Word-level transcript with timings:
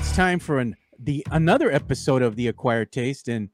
it's 0.00 0.14
time 0.16 0.38
for 0.38 0.58
an 0.58 0.76
the 0.98 1.26
another 1.30 1.70
episode 1.70 2.22
of 2.22 2.36
the 2.36 2.48
Acquired 2.48 2.92
Taste. 2.92 3.28
And 3.28 3.48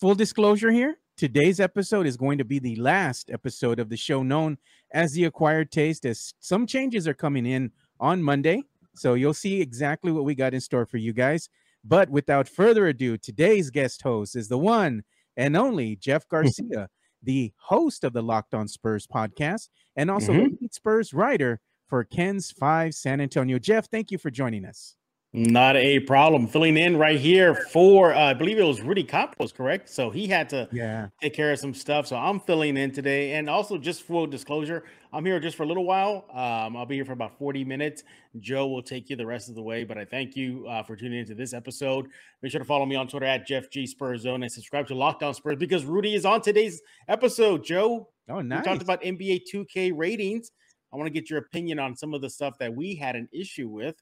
full 0.00 0.14
disclosure 0.14 0.70
here, 0.70 0.96
today's 1.16 1.58
episode 1.60 2.06
is 2.06 2.16
going 2.16 2.38
to 2.38 2.44
be 2.44 2.58
the 2.58 2.76
last 2.76 3.30
episode 3.30 3.78
of 3.78 3.88
the 3.88 3.96
show 3.96 4.22
known 4.22 4.58
as 4.92 5.12
the 5.12 5.24
Acquired 5.24 5.70
Taste, 5.70 6.04
as 6.04 6.34
some 6.40 6.66
changes 6.66 7.08
are 7.08 7.14
coming 7.14 7.46
in 7.46 7.72
on 7.98 8.22
Monday. 8.22 8.62
So 8.94 9.14
you'll 9.14 9.32
see 9.34 9.60
exactly 9.62 10.12
what 10.12 10.24
we 10.24 10.34
got 10.34 10.52
in 10.54 10.60
store 10.60 10.84
for 10.84 10.98
you 10.98 11.12
guys. 11.14 11.48
But 11.84 12.10
without 12.10 12.46
further 12.48 12.86
ado, 12.88 13.16
today's 13.16 13.70
guest 13.70 14.02
host 14.02 14.36
is 14.36 14.48
the 14.48 14.58
one 14.58 15.04
and 15.36 15.56
only 15.56 15.96
Jeff 15.96 16.28
Garcia, 16.28 16.88
the 17.22 17.52
host 17.56 18.04
of 18.04 18.12
the 18.12 18.22
Locked 18.22 18.52
On 18.54 18.68
Spurs 18.68 19.06
podcast, 19.06 19.68
and 19.96 20.10
also 20.10 20.32
Mhm. 20.34 20.58
the 20.60 20.68
Spurs 20.70 21.14
writer 21.14 21.60
for 21.88 22.04
KENS 22.04 22.52
Five 22.52 22.94
San 22.94 23.20
Antonio. 23.20 23.58
Jeff, 23.58 23.88
thank 23.88 24.10
you 24.10 24.18
for 24.18 24.30
joining 24.30 24.64
us. 24.66 24.94
Not 25.34 25.76
a 25.76 25.98
problem. 26.00 26.46
Filling 26.46 26.76
in 26.76 26.98
right 26.98 27.18
here 27.18 27.54
for, 27.54 28.12
uh, 28.12 28.18
I 28.18 28.34
believe 28.34 28.58
it 28.58 28.64
was 28.64 28.82
Rudy 28.82 29.02
Campos, 29.02 29.50
correct? 29.50 29.88
So 29.88 30.10
he 30.10 30.26
had 30.26 30.50
to 30.50 30.68
Yeah. 30.70 31.08
take 31.22 31.32
care 31.32 31.50
of 31.52 31.58
some 31.58 31.72
stuff. 31.72 32.06
So 32.06 32.16
I'm 32.16 32.38
filling 32.38 32.76
in 32.76 32.92
today. 32.92 33.32
And 33.32 33.48
also, 33.48 33.78
just 33.78 34.02
full 34.02 34.26
disclosure, 34.26 34.84
I'm 35.10 35.24
here 35.24 35.40
just 35.40 35.56
for 35.56 35.62
a 35.62 35.66
little 35.66 35.86
while. 35.86 36.26
Um, 36.34 36.76
I'll 36.76 36.84
be 36.84 36.96
here 36.96 37.06
for 37.06 37.12
about 37.14 37.38
40 37.38 37.64
minutes. 37.64 38.04
Joe 38.40 38.66
will 38.66 38.82
take 38.82 39.08
you 39.08 39.16
the 39.16 39.24
rest 39.24 39.48
of 39.48 39.54
the 39.54 39.62
way. 39.62 39.84
But 39.84 39.96
I 39.96 40.04
thank 40.04 40.36
you 40.36 40.66
uh, 40.68 40.82
for 40.82 40.96
tuning 40.96 41.20
into 41.20 41.34
this 41.34 41.54
episode. 41.54 42.08
Make 42.42 42.52
sure 42.52 42.58
to 42.58 42.64
follow 42.66 42.84
me 42.84 42.96
on 42.96 43.08
Twitter 43.08 43.24
at 43.24 43.46
Jeff 43.46 43.70
G 43.70 43.86
Spurs 43.86 44.20
Zone 44.22 44.42
and 44.42 44.52
subscribe 44.52 44.86
to 44.88 44.94
Locked 44.94 45.22
On 45.22 45.32
Spurs 45.32 45.56
because 45.56 45.86
Rudy 45.86 46.14
is 46.14 46.26
on 46.26 46.42
today's 46.42 46.82
episode. 47.08 47.64
Joe, 47.64 48.10
Oh, 48.28 48.42
nice. 48.42 48.58
we 48.60 48.64
talked 48.70 48.82
about 48.82 49.02
NBA 49.02 49.40
2K 49.50 49.92
ratings. 49.92 50.52
I 50.92 50.96
want 50.98 51.06
to 51.06 51.10
get 51.12 51.30
your 51.30 51.38
opinion 51.38 51.78
on 51.78 51.96
some 51.96 52.12
of 52.12 52.20
the 52.20 52.28
stuff 52.28 52.58
that 52.58 52.74
we 52.74 52.94
had 52.94 53.16
an 53.16 53.26
issue 53.32 53.66
with 53.68 53.96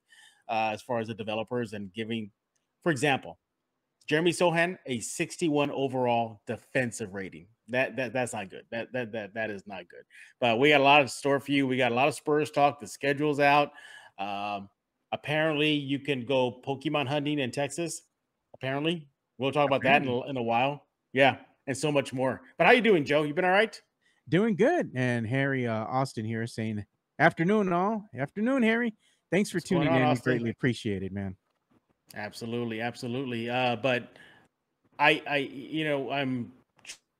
uh, 0.50 0.70
as 0.72 0.82
far 0.82 0.98
as 0.98 1.08
the 1.08 1.14
developers 1.14 1.72
and 1.72 1.92
giving, 1.94 2.30
for 2.82 2.90
example, 2.90 3.38
Jeremy 4.06 4.32
Sochan 4.32 4.76
a 4.86 5.00
61 5.00 5.70
overall 5.70 6.42
defensive 6.46 7.14
rating. 7.14 7.46
That 7.68 7.94
that 7.96 8.12
that's 8.12 8.32
not 8.32 8.50
good. 8.50 8.64
That 8.72 8.92
that 8.92 9.12
that 9.12 9.34
that 9.34 9.50
is 9.50 9.62
not 9.68 9.88
good. 9.88 10.02
But 10.40 10.58
we 10.58 10.70
got 10.70 10.80
a 10.80 10.84
lot 10.84 11.00
of 11.02 11.10
store 11.10 11.38
for 11.38 11.52
you. 11.52 11.68
We 11.68 11.76
got 11.76 11.92
a 11.92 11.94
lot 11.94 12.08
of 12.08 12.14
Spurs 12.14 12.50
talk. 12.50 12.80
The 12.80 12.88
schedule's 12.88 13.38
out. 13.38 13.70
Um, 14.18 14.68
apparently, 15.12 15.70
you 15.70 16.00
can 16.00 16.26
go 16.26 16.60
Pokemon 16.66 17.06
hunting 17.06 17.38
in 17.38 17.52
Texas. 17.52 18.02
Apparently, 18.54 19.06
we'll 19.38 19.52
talk 19.52 19.68
about 19.68 19.82
that 19.84 20.02
in 20.02 20.08
a, 20.08 20.26
in 20.26 20.36
a 20.36 20.42
while. 20.42 20.86
Yeah, 21.12 21.36
and 21.68 21.76
so 21.76 21.92
much 21.92 22.12
more. 22.12 22.42
But 22.58 22.66
how 22.66 22.72
you 22.72 22.82
doing, 22.82 23.04
Joe? 23.04 23.22
You 23.22 23.32
been 23.32 23.44
all 23.44 23.52
right? 23.52 23.80
Doing 24.28 24.56
good. 24.56 24.90
And 24.94 25.26
Harry 25.26 25.68
uh, 25.68 25.84
Austin 25.84 26.24
here 26.24 26.46
saying, 26.46 26.84
afternoon, 27.20 27.72
all. 27.72 28.08
Afternoon, 28.16 28.62
Harry. 28.64 28.94
Thanks 29.30 29.50
for 29.50 29.56
What's 29.58 29.68
tuning 29.68 29.88
on, 29.88 30.02
in. 30.02 30.08
We 30.08 30.16
greatly 30.16 30.50
appreciate 30.50 31.02
it, 31.02 31.12
man. 31.12 31.36
Absolutely, 32.14 32.80
absolutely. 32.80 33.48
Uh, 33.48 33.76
but 33.76 34.12
I, 34.98 35.22
I, 35.28 35.36
you 35.38 35.84
know, 35.84 36.10
I'm 36.10 36.52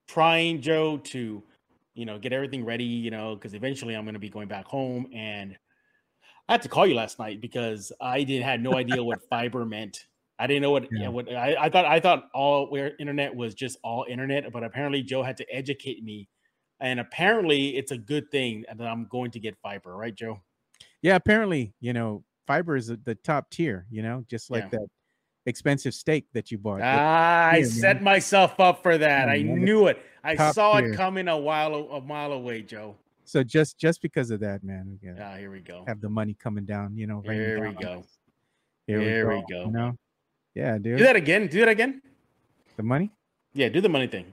trying, 0.09 0.61
Joe, 0.61 0.99
to, 0.99 1.43
you 1.95 2.05
know, 2.05 2.19
get 2.19 2.33
everything 2.33 2.65
ready, 2.65 2.85
you 2.85 3.11
know, 3.11 3.37
because 3.37 3.55
eventually 3.55 3.95
I'm 3.95 4.05
going 4.05 4.15
to 4.15 4.21
be 4.21 4.29
going 4.29 4.49
back 4.49 4.67
home, 4.67 5.07
and 5.15 5.57
I 6.49 6.55
had 6.55 6.63
to 6.63 6.69
call 6.69 6.87
you 6.87 6.95
last 6.95 7.19
night 7.19 7.41
because 7.41 7.93
I 8.01 8.25
didn't 8.25 8.45
had 8.45 8.63
no 8.63 8.75
idea 8.75 9.03
what 9.03 9.21
fiber 9.31 9.65
meant. 9.65 10.07
I 10.39 10.47
didn't 10.47 10.63
know 10.63 10.73
what, 10.73 10.85
Yeah. 10.91 11.03
yeah. 11.03 11.09
what 11.09 11.31
I, 11.33 11.55
I 11.61 11.71
thought. 11.71 11.85
I 11.85 12.01
thought 12.01 12.29
all 12.35 12.67
where 12.71 12.97
internet 12.99 13.35
was 13.35 13.55
just 13.55 13.79
all 13.85 14.07
internet, 14.09 14.51
but 14.53 14.65
apparently 14.65 15.03
Joe 15.03 15.23
had 15.23 15.37
to 15.37 15.47
educate 15.55 16.03
me, 16.03 16.29
and 16.81 16.99
apparently 16.99 17.77
it's 17.77 17.93
a 17.93 17.99
good 17.99 18.31
thing 18.33 18.65
that 18.75 18.85
I'm 18.87 19.07
going 19.07 19.31
to 19.33 19.39
get 19.39 19.57
fiber, 19.63 19.97
right, 19.97 20.15
Joe? 20.15 20.41
Yeah, 21.03 21.17
apparently, 21.17 21.73
you 21.81 21.93
know, 21.93 22.25
fiber 22.47 22.77
is 22.77 22.89
the 22.89 23.15
top 23.23 23.51
tier, 23.51 23.87
you 23.91 24.03
know, 24.03 24.25
just 24.29 24.51
like 24.51 24.65
Yeah. 24.65 24.79
that 24.81 24.87
expensive 25.47 25.95
steak 25.95 26.27
that 26.33 26.51
you 26.51 26.59
bought. 26.59 26.81
Ah, 26.83 27.49
I 27.53 27.63
set 27.63 27.97
man. 27.97 28.05
myself 28.05 28.59
up 28.61 28.83
for 28.83 28.99
that. 28.99 29.29
Yeah, 29.29 29.33
I 29.35 29.43
man, 29.43 29.65
knew 29.65 29.87
it. 29.87 29.99
I 30.23 30.37
saw 30.53 30.79
tier. 30.79 30.93
it 30.93 30.97
coming 30.97 31.29
a 31.29 31.37
while 31.39 31.75
a 31.75 32.01
mile 32.01 32.33
away, 32.33 32.63
Joe. 32.63 32.97
so 33.25 33.43
just 33.43 33.79
just 33.79 34.03
because 34.03 34.31
of 34.31 34.41
that, 34.41 34.63
man, 34.63 34.99
Ah, 35.21 35.37
here 35.37 35.51
we 35.51 35.61
go. 35.61 35.85
have 35.87 36.01
the 36.01 36.11
money 36.11 36.35
coming 36.35 36.65
down, 36.67 36.97
you 36.97 37.07
know. 37.07 37.21
Here 37.23 37.67
we 37.69 37.75
go. 37.75 38.05
Here 38.87 39.01
Here 39.01 39.29
we 39.29 39.37
we 39.37 39.41
go. 39.43 39.47
go. 39.49 39.65
You 39.67 39.71
know? 39.73 39.97
Yeah, 40.55 40.79
dude. 40.79 40.99
Do 40.99 41.05
that 41.05 41.17
again. 41.17 41.47
Do 41.47 41.61
that 41.61 41.69
again. 41.69 42.03
The 42.77 42.83
money? 42.83 43.11
Yeah, 43.55 43.69
do 43.69 43.81
the 43.81 43.89
money 43.89 44.09
thing. 44.09 44.27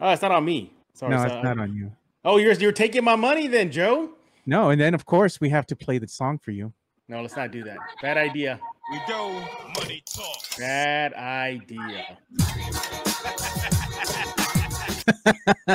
Oh, 0.00 0.10
it's 0.10 0.22
not 0.22 0.32
on 0.32 0.44
me. 0.44 0.72
Sorry. 0.94 1.14
no, 1.14 1.22
it's 1.22 1.32
it's 1.32 1.44
not 1.44 1.58
on 1.58 1.74
you. 1.74 1.92
Oh, 2.24 2.36
you're 2.36 2.52
you're 2.54 2.72
taking 2.72 3.04
my 3.04 3.16
money 3.16 3.46
then, 3.46 3.70
Joe. 3.70 4.10
No, 4.46 4.70
and 4.70 4.80
then 4.80 4.94
of 4.94 5.06
course 5.06 5.40
we 5.40 5.48
have 5.50 5.66
to 5.66 5.76
play 5.76 5.98
the 5.98 6.08
song 6.08 6.38
for 6.38 6.50
you. 6.50 6.72
No, 7.08 7.20
let's 7.22 7.36
not 7.36 7.50
do 7.50 7.62
that. 7.64 7.78
Bad 8.00 8.16
idea. 8.16 8.60
We 8.90 9.00
go, 9.06 9.30
money 9.76 10.02
talk. 10.14 10.58
Bad 10.58 11.14
idea. 11.14 12.18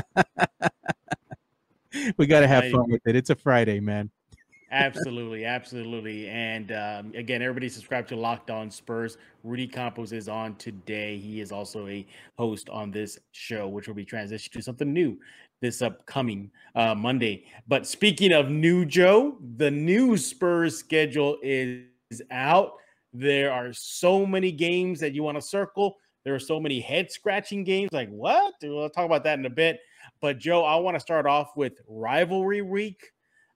We 2.18 2.26
gotta 2.28 2.48
have 2.48 2.72
fun 2.72 2.90
with 2.90 3.02
it. 3.06 3.16
It's 3.16 3.30
a 3.30 3.36
Friday, 3.36 3.80
man. 3.80 4.10
Absolutely, 4.72 5.46
absolutely. 5.46 6.28
And 6.28 6.72
um, 6.72 7.14
again, 7.16 7.42
everybody 7.42 7.70
subscribe 7.70 8.08
to 8.10 8.16
Locked 8.16 8.52
On 8.52 8.70
Spurs. 8.70 9.18
Rudy 9.44 9.68
Campos 9.68 10.12
is 10.12 10.28
on 10.28 10.56
today. 10.56 11.18
He 11.18 11.40
is 11.40 11.52
also 11.52 11.88
a 11.88 12.06
host 12.38 12.70
on 12.70 12.92
this 12.92 13.18
show, 13.32 13.68
which 13.68 13.88
will 13.88 13.96
be 13.96 14.06
transitioned 14.06 14.52
to 14.52 14.62
something 14.62 14.92
new 14.92 15.18
this 15.62 15.82
upcoming 15.82 16.52
uh, 16.76 16.96
Monday. 16.96 17.46
But 17.68 17.88
speaking 17.88 18.32
of 18.32 18.50
new 18.50 18.86
Joe, 18.86 19.38
the 19.58 19.72
new 19.72 20.18
Spurs 20.18 20.78
schedule 20.78 21.38
is 21.42 22.22
out. 22.32 22.74
There 23.14 23.52
are 23.52 23.74
so 23.74 24.26
many 24.26 24.52
games 24.52 25.00
that 25.00 25.14
you 25.14 25.24
want 25.24 25.38
to 25.38 25.42
circle. 25.42 25.98
There 26.24 26.36
are 26.36 26.40
so 26.40 26.60
many 26.60 26.80
head 26.80 27.12
scratching 27.12 27.64
games. 27.64 27.90
Like 27.92 28.10
what? 28.10 28.54
We'll 28.62 28.90
talk 28.90 29.06
about 29.06 29.24
that 29.24 29.40
in 29.40 29.46
a 29.46 29.50
bit. 29.50 29.80
But 30.22 30.40
Joe, 30.40 30.64
I 30.64 30.76
want 30.76 30.96
to 30.96 31.00
start 31.00 31.26
off 31.26 31.56
with 31.56 31.74
rivalry 31.88 32.62
week. 32.62 33.12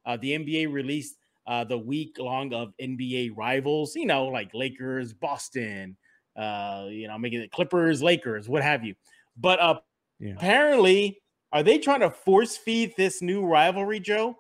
Uh, 0.06 0.17
the 0.17 0.31
NBA 0.38 0.72
released 0.72 1.17
uh, 1.47 1.63
the 1.63 1.78
week 1.78 2.17
long 2.17 2.53
of 2.53 2.73
NBA 2.81 3.31
rivals, 3.35 3.95
you 3.95 4.06
know, 4.06 4.25
like 4.25 4.53
Lakers, 4.53 5.13
Boston, 5.13 5.97
uh, 6.35 6.85
you 6.90 7.07
know, 7.07 7.17
making 7.17 7.41
it 7.41 7.51
Clippers, 7.51 8.01
Lakers, 8.01 8.47
what 8.47 8.63
have 8.63 8.84
you. 8.84 8.95
But 9.38 9.59
uh, 9.59 9.79
Yeah. 10.19 10.34
apparently, 10.34 11.22
are 11.51 11.63
they 11.63 11.78
trying 11.78 12.00
to 12.01 12.09
force 12.09 12.57
feed 12.57 12.94
this 12.97 13.22
new 13.22 13.45
rivalry, 13.45 14.00
Joe? 14.00 14.38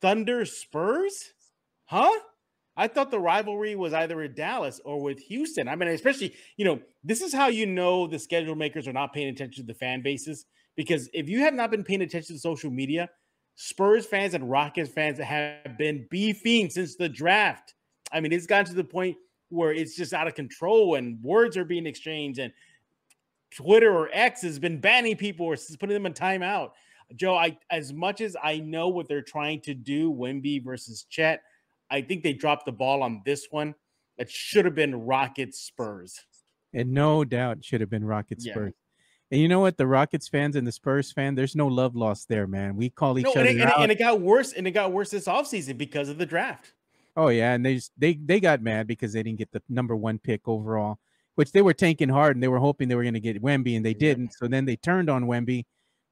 Thunder 0.00 0.44
Spurs? 0.44 1.32
Huh? 1.86 2.18
I 2.76 2.86
thought 2.86 3.10
the 3.10 3.18
rivalry 3.18 3.74
was 3.74 3.92
either 3.92 4.16
with 4.16 4.36
Dallas 4.36 4.80
or 4.84 5.02
with 5.02 5.18
Houston. 5.18 5.66
I 5.66 5.74
mean, 5.74 5.88
especially, 5.88 6.34
you 6.56 6.64
know, 6.64 6.80
this 7.02 7.22
is 7.22 7.34
how 7.34 7.48
you 7.48 7.66
know 7.66 8.06
the 8.06 8.20
schedule 8.20 8.54
makers 8.54 8.86
are 8.86 8.92
not 8.92 9.12
paying 9.12 9.28
attention 9.28 9.64
to 9.64 9.66
the 9.66 9.78
fan 9.78 10.00
bases. 10.00 10.46
Because 10.76 11.10
if 11.12 11.28
you 11.28 11.40
have 11.40 11.54
not 11.54 11.72
been 11.72 11.82
paying 11.82 12.02
attention 12.02 12.36
to 12.36 12.40
social 12.40 12.70
media, 12.70 13.10
Spurs 13.56 14.06
fans 14.06 14.34
and 14.34 14.48
Rockets 14.48 14.92
fans 14.92 15.18
have 15.18 15.76
been 15.76 16.06
beefing 16.08 16.70
since 16.70 16.94
the 16.94 17.08
draft. 17.08 17.74
I 18.12 18.20
mean, 18.20 18.32
it's 18.32 18.46
gotten 18.46 18.66
to 18.66 18.74
the 18.74 18.84
point 18.84 19.16
where 19.48 19.72
it's 19.72 19.96
just 19.96 20.12
out 20.12 20.28
of 20.28 20.36
control 20.36 20.94
and 20.94 21.20
words 21.20 21.56
are 21.56 21.64
being 21.64 21.86
exchanged 21.86 22.38
and 22.38 22.52
Twitter 23.50 23.92
or 23.94 24.08
X 24.12 24.42
has 24.42 24.58
been 24.58 24.80
banning 24.80 25.16
people 25.16 25.46
or 25.46 25.56
putting 25.78 25.94
them 25.94 26.06
in 26.06 26.12
timeout. 26.14 26.70
Joe, 27.16 27.34
I 27.34 27.58
as 27.70 27.92
much 27.92 28.20
as 28.20 28.36
I 28.42 28.58
know 28.58 28.88
what 28.88 29.08
they're 29.08 29.22
trying 29.22 29.60
to 29.62 29.74
do, 29.74 30.12
Wemby 30.12 30.62
versus 30.62 31.04
Chet, 31.08 31.42
I 31.90 32.02
think 32.02 32.22
they 32.22 32.34
dropped 32.34 32.66
the 32.66 32.72
ball 32.72 33.02
on 33.02 33.22
this 33.24 33.48
one. 33.50 33.74
It 34.18 34.30
should 34.30 34.64
have 34.64 34.74
been 34.74 34.94
Rockets 35.06 35.58
Spurs. 35.60 36.20
And 36.74 36.92
no 36.92 37.24
doubt 37.24 37.64
should 37.64 37.80
have 37.80 37.88
been 37.88 38.04
Rockets 38.04 38.44
Yeah. 38.44 38.52
Spurs. 38.52 38.74
And 39.30 39.40
you 39.40 39.48
know 39.48 39.60
what? 39.60 39.76
The 39.76 39.86
Rockets 39.86 40.26
fans 40.28 40.56
and 40.56 40.66
the 40.66 40.72
Spurs 40.72 41.12
fan, 41.12 41.34
there's 41.34 41.54
no 41.54 41.66
love 41.66 41.94
lost 41.94 42.28
there, 42.28 42.46
man. 42.46 42.76
We 42.76 42.88
call 42.90 43.18
each 43.18 43.24
No, 43.24 43.32
other 43.32 43.40
and 43.40 43.48
it, 43.48 43.52
and, 43.52 43.60
it, 43.60 43.66
out. 43.68 43.82
and 43.82 43.92
it 43.92 43.98
got 43.98 44.20
worse, 44.20 44.52
and 44.52 44.66
it 44.66 44.70
got 44.72 44.92
worse 44.92 45.10
this 45.10 45.26
offseason 45.26 45.76
because 45.78 46.08
of 46.08 46.18
the 46.18 46.26
draft. 46.26 46.72
Oh 47.16 47.28
yeah, 47.28 47.52
and 47.54 47.64
they 47.64 47.74
just, 47.74 47.92
they 47.98 48.14
they 48.14 48.38
got 48.38 48.62
mad 48.62 48.86
because 48.86 49.12
they 49.12 49.22
didn't 49.22 49.38
get 49.38 49.50
the 49.50 49.62
number 49.68 49.96
one 49.96 50.18
pick 50.18 50.46
overall, 50.46 50.98
which 51.38 51.52
they 51.52 51.62
were 51.62 51.72
tanking 51.72 52.08
hard 52.08 52.34
and 52.34 52.42
they 52.42 52.48
were 52.48 52.58
hoping 52.58 52.88
they 52.88 52.96
were 52.96 53.04
going 53.04 53.14
to 53.14 53.20
get 53.20 53.40
Wemby 53.40 53.76
and 53.76 53.86
they 53.86 53.90
Yep. 53.90 53.98
didn't. 54.00 54.32
So 54.34 54.48
then 54.48 54.64
they 54.64 54.74
turned 54.74 55.08
on 55.08 55.26
Wemby 55.26 55.66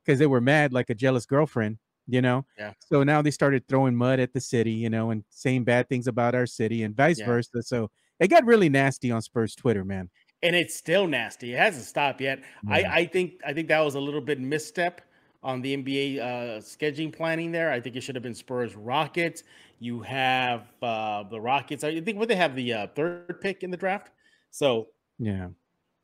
because 0.04 0.20
they 0.20 0.26
were 0.28 0.40
mad 0.40 0.72
like 0.72 0.88
a 0.88 0.94
jealous 0.94 1.26
girlfriend, 1.26 1.78
you 2.06 2.22
know. 2.22 2.46
Yeah. 2.56 2.74
So 2.78 3.02
now 3.02 3.22
they 3.22 3.32
started 3.32 3.66
throwing 3.66 3.96
mud 3.96 4.20
at 4.20 4.32
the 4.32 4.40
city, 4.40 4.70
you 4.70 4.88
know, 4.88 5.10
and 5.10 5.24
saying 5.30 5.64
bad 5.64 5.88
things 5.88 6.06
about 6.06 6.36
our 6.36 6.46
city 6.46 6.84
and 6.84 6.94
vice 6.96 7.18
Yeah. 7.18 7.26
versa. 7.26 7.60
So 7.64 7.90
it 8.20 8.28
got 8.28 8.44
really 8.44 8.68
nasty 8.68 9.10
on 9.10 9.20
Spurs 9.20 9.56
Twitter, 9.56 9.84
man. 9.84 10.10
and 10.44 10.54
it's 10.54 10.76
still 10.76 11.08
nasty. 11.08 11.54
It 11.54 11.58
hasn't 11.58 11.86
stopped 11.86 12.20
yet. 12.20 12.38
Yeah. 12.68 12.74
I, 12.76 12.78
I 13.00 13.06
think 13.06 13.40
I 13.44 13.52
think 13.52 13.66
that 13.66 13.80
was 13.80 13.96
a 13.96 14.00
little 14.00 14.20
bit 14.20 14.38
misstep 14.38 15.00
on 15.42 15.60
the 15.62 15.76
NBA 15.76 16.18
uh, 16.20 16.60
scheduling 16.60 17.12
planning 17.12 17.50
there. 17.50 17.72
I 17.72 17.80
think 17.80 17.96
it 17.96 18.02
should 18.02 18.14
have 18.14 18.22
been 18.22 18.34
Spurs 18.34 18.76
Rockets. 18.76 19.42
You 19.80 20.02
have 20.02 20.72
uh, 20.82 21.24
the 21.24 21.40
Rockets. 21.40 21.82
I 21.84 22.00
think 22.00 22.18
what 22.18 22.28
they 22.28 22.36
have 22.36 22.54
the 22.54 22.72
uh, 22.72 22.86
third 22.94 23.40
pick 23.40 23.62
in 23.64 23.70
the 23.72 23.76
draft. 23.76 24.10
So 24.50 24.88
Yeah. 25.18 25.48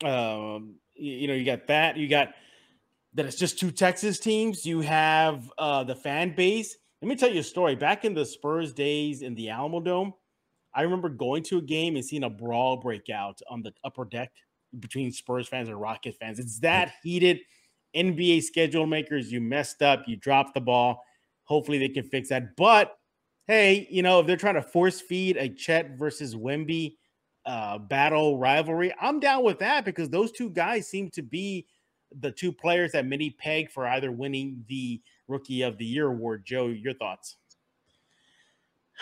um, 0.04 0.76
you, 0.94 1.12
you 1.12 1.28
know 1.28 1.34
you 1.34 1.44
got 1.44 1.66
that. 1.68 1.96
You 1.96 2.08
got 2.08 2.30
that. 3.14 3.26
It's 3.26 3.36
just 3.36 3.58
two 3.58 3.70
Texas 3.70 4.18
teams. 4.18 4.64
You 4.64 4.80
have 4.80 5.50
uh, 5.58 5.84
the 5.84 5.94
fan 5.94 6.34
base. 6.34 6.76
Let 7.00 7.08
me 7.08 7.16
tell 7.16 7.30
you 7.30 7.40
a 7.40 7.44
story. 7.44 7.74
Back 7.74 8.04
in 8.04 8.14
the 8.14 8.24
Spurs 8.24 8.72
days 8.72 9.22
in 9.22 9.34
the 9.34 9.50
Alamo 9.50 9.80
Dome, 9.80 10.14
I 10.74 10.82
remember 10.82 11.08
going 11.08 11.42
to 11.44 11.58
a 11.58 11.62
game 11.62 11.96
and 11.96 12.04
seeing 12.04 12.24
a 12.24 12.30
brawl 12.30 12.76
break 12.76 13.10
out 13.10 13.40
on 13.50 13.62
the 13.62 13.72
upper 13.84 14.04
deck 14.04 14.30
between 14.78 15.12
Spurs 15.12 15.48
fans 15.48 15.68
and 15.68 15.80
Rocket 15.80 16.14
fans. 16.18 16.38
It's 16.38 16.60
that 16.60 16.94
heated. 17.02 17.40
NBA 17.94 18.42
schedule 18.42 18.86
makers, 18.86 19.30
you 19.30 19.40
messed 19.40 19.82
up, 19.82 20.04
you 20.06 20.16
dropped 20.16 20.54
the 20.54 20.60
ball. 20.60 21.04
Hopefully 21.44 21.78
they 21.78 21.90
can 21.90 22.04
fix 22.04 22.30
that. 22.30 22.56
But 22.56 22.96
hey, 23.46 23.86
you 23.90 24.02
know, 24.02 24.20
if 24.20 24.26
they're 24.26 24.36
trying 24.36 24.54
to 24.54 24.62
force 24.62 25.00
feed 25.00 25.36
a 25.36 25.48
Chet 25.48 25.98
versus 25.98 26.34
Wemby 26.34 26.96
uh, 27.46 27.78
battle 27.78 28.38
rivalry, 28.38 28.94
I'm 29.00 29.20
down 29.20 29.44
with 29.44 29.58
that 29.60 29.84
because 29.84 30.08
those 30.08 30.32
two 30.32 30.50
guys 30.50 30.88
seem 30.88 31.10
to 31.10 31.22
be 31.22 31.66
the 32.20 32.30
two 32.30 32.52
players 32.52 32.92
that 32.92 33.06
many 33.06 33.30
peg 33.30 33.70
for 33.70 33.86
either 33.86 34.12
winning 34.12 34.64
the 34.68 35.00
Rookie 35.28 35.62
of 35.62 35.78
the 35.78 35.84
Year 35.84 36.08
award. 36.08 36.44
Joe, 36.44 36.66
your 36.66 36.94
thoughts? 36.94 37.36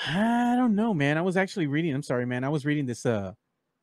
I 0.07 0.55
don't 0.57 0.75
know, 0.75 0.95
man. 0.95 1.19
I 1.19 1.23
was 1.23 1.37
actually 1.37 1.67
reading. 1.67 1.95
I'm 1.95 2.03
sorry, 2.03 2.25
man. 2.25 2.45
I 2.45 2.49
was 2.49 2.65
reading 2.65 2.87
this 2.87 3.05
uh 3.05 3.33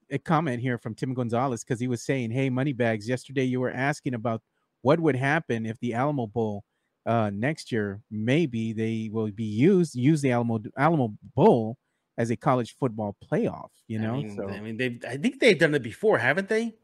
a 0.10 0.18
comment 0.18 0.62
here 0.62 0.78
from 0.78 0.96
Tim 0.96 1.14
Gonzalez 1.14 1.64
because 1.64 1.82
he 1.82 1.88
was 1.88 2.02
saying, 2.02 2.32
"Hey, 2.32 2.50
Moneybags, 2.50 3.10
yesterday 3.10 3.44
you 3.44 3.60
were 3.60 3.72
asking 3.72 4.14
about 4.14 4.42
what 4.82 5.00
would 5.00 5.18
happen 5.18 5.66
if 5.66 5.78
the 5.80 5.94
Alamo 5.94 6.28
Bowl 6.28 6.64
uh, 7.06 7.32
next 7.34 7.72
year 7.72 8.02
maybe 8.12 8.74
they 8.74 9.10
will 9.12 9.32
be 9.32 9.46
used 9.46 9.96
use 9.96 10.22
the 10.22 10.32
Alamo 10.32 10.60
Alamo 10.78 11.16
Bowl 11.36 11.78
as 12.18 12.30
a 12.32 12.38
college 12.38 12.76
football 12.78 13.16
playoff. 13.24 13.72
You 13.88 14.00
know, 14.00 14.14
I 14.16 14.18
mean, 14.18 14.28
so 14.28 14.50
I 14.50 14.60
mean, 14.62 14.78
they've 14.78 15.04
I 15.06 15.18
think 15.18 15.40
they've 15.40 15.58
done 15.58 15.74
it 15.76 15.84
before, 15.84 16.18
haven't 16.20 16.50
they? 16.50 16.78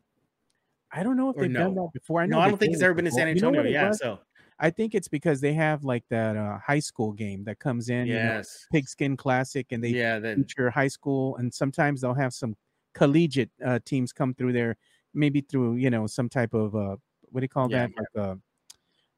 I 0.91 1.03
don't 1.03 1.17
know 1.17 1.29
if 1.29 1.35
or 1.35 1.43
they've 1.43 1.55
done 1.55 1.73
that 1.75 1.89
before. 1.93 2.21
I 2.21 2.25
know 2.27 2.37
No, 2.37 2.39
I 2.39 2.47
don't 2.49 2.57
think 2.57 2.73
it's 2.73 2.81
ever 2.81 2.93
been 2.93 3.05
in. 3.07 3.11
San 3.11 3.27
You 3.31 3.41
know 3.41 3.51
Antonio. 3.51 3.63
yeah, 3.63 3.89
was? 3.89 3.99
so 3.99 4.19
I 4.59 4.69
think 4.71 4.95
it's 4.95 5.07
because 5.07 5.41
they 5.41 5.53
have 5.53 5.83
like 5.83 6.05
that 6.09 6.37
uh, 6.37 6.59
high 6.59 6.79
school 6.79 7.13
game 7.13 7.43
that 7.45 7.59
comes 7.59 7.89
in, 7.89 8.11
you 8.11 8.21
know, 8.21 8.33
yes, 8.33 8.67
Pigskin 8.71 9.17
Classic, 9.17 9.67
and 9.71 9.83
they 9.83 9.95
yeah, 9.95 10.19
then 10.19 10.45
feature 10.45 10.69
high 10.71 10.87
school, 10.89 11.37
and 11.37 11.53
sometimes 11.53 12.01
they'll 12.01 12.13
have 12.15 12.33
some 12.33 12.55
collegiate 12.93 13.51
uh, 13.65 13.79
teams 13.85 14.13
come 14.13 14.33
through 14.35 14.53
there, 14.53 14.77
maybe 15.13 15.41
through 15.41 15.75
you 15.77 15.89
know 15.89 16.07
some 16.07 16.29
type 16.29 16.53
of 16.53 16.75
uh, 16.75 16.97
what 17.31 17.41
do 17.41 17.45
you 17.45 17.49
call 17.49 17.69
Yeah. 17.69 17.87
that, 17.87 17.91
like 17.97 18.37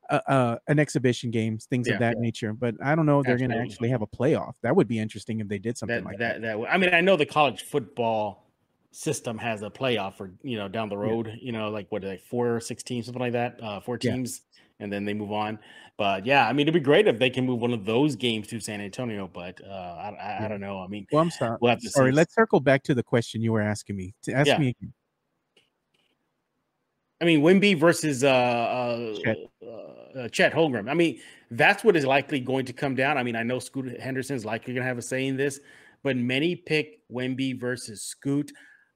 uh, 0.10 0.22
uh, 0.28 0.58
an 0.68 0.80
exhibition 0.80 1.32
games, 1.32 1.66
things 1.66 1.88
Yeah. 1.88 1.94
of 1.94 2.00
that 2.00 2.18
nature. 2.18 2.54
But 2.54 2.76
I 2.84 2.96
don't 2.96 3.06
know 3.06 3.20
if 3.20 3.26
they're 3.28 3.38
going 3.38 3.52
to 3.52 3.58
actually 3.58 3.90
have 3.90 4.02
a 4.02 4.08
playoff. 4.08 4.54
That 4.64 4.76
would 4.76 4.88
be 4.88 5.00
interesting 5.00 5.40
if 5.40 5.48
they 5.48 5.60
did 5.60 5.78
something 5.78 6.04
that 6.04 6.04
like 6.04 6.18
that 6.20 6.42
that. 6.42 6.42
that 6.42 6.68
I 6.70 6.78
mean, 6.78 6.94
I 6.94 7.02
know 7.02 7.16
the 7.16 7.26
college 7.26 7.64
football 7.64 8.52
system 8.92 9.38
has 9.38 9.62
a 9.62 9.70
playoff 9.70 10.16
for 10.16 10.32
you 10.42 10.58
know 10.58 10.68
down 10.68 10.90
the 10.90 10.98
Yeah. 11.02 11.08
road. 11.08 11.38
You 11.42 11.52
know, 11.52 11.70
like 11.70 11.92
what 11.92 12.04
like 12.04 12.22
four 12.22 12.56
or 12.56 12.60
six 12.60 12.84
teams, 12.84 13.06
something 13.06 13.20
like 13.22 13.34
that. 13.34 13.62
Uh, 13.62 13.80
four 13.80 13.98
Yeah. 14.02 14.16
teams, 14.16 14.42
and 14.80 14.92
then 14.92 15.06
they 15.06 15.14
move 15.14 15.32
on. 15.32 15.60
But 15.98 16.26
yeah, 16.26 16.48
I 16.48 16.54
mean, 16.54 16.66
it'd 16.68 16.74
be 16.74 16.80
great 16.80 17.08
if 17.08 17.20
they 17.20 17.30
can 17.30 17.46
move 17.46 17.62
one 17.62 17.74
of 17.74 17.86
those 17.86 18.16
games 18.16 18.48
to 18.48 18.60
San 18.60 18.82
Antonio. 18.82 19.28
But 19.28 19.62
uh, 19.64 19.68
I, 19.68 20.10
I, 20.10 20.46
I 20.46 20.48
don't 20.48 20.62
know. 20.62 20.80
I 20.82 20.88
mean, 20.88 21.08
Well, 21.12 21.22
I'm 21.22 21.30
sorry. 21.30 21.58
we'll 21.60 21.70
have 21.72 21.82
to 21.82 21.90
Sorry, 21.90 22.12
let's 22.12 22.34
circle 22.34 22.60
back 22.60 22.84
to 22.84 22.94
the 22.96 23.04
question 23.04 23.42
you 23.42 23.52
were 23.52 23.62
asking 23.62 23.96
me. 23.96 24.14
To 24.24 24.34
ask 24.34 24.48
Yeah. 24.48 24.58
me 24.58 24.70
again. 24.70 24.94
I 27.22 27.26
mean, 27.26 27.42
Wemby 27.42 27.80
versus 27.80 28.24
uh, 28.24 28.30
uh, 28.30 29.16
Chet. 29.24 29.38
uh, 29.66 30.20
uh, 30.20 30.30
Chet 30.30 30.54
Holmgren. 30.54 30.90
I 30.90 30.94
mean, 30.94 31.20
that's 31.52 31.84
what 31.84 31.96
is 31.96 32.06
likely 32.06 32.40
going 32.40 32.66
to 32.66 32.74
come 32.74 32.96
down. 32.96 33.18
I 33.18 33.24
mean, 33.24 33.36
I 33.36 33.44
know 33.44 33.60
Scoot 33.60 34.00
Henderson's 34.00 34.44
likely 34.46 34.74
going 34.74 34.84
to 34.84 34.88
have 34.88 34.98
a 34.98 35.02
say 35.02 35.28
in 35.28 35.38
this, 35.38 35.60
but 36.04 36.18
many 36.18 36.56
pick 36.56 37.00
Wemby 37.12 37.60
versus 37.60 38.04
Scoot. 38.04 38.52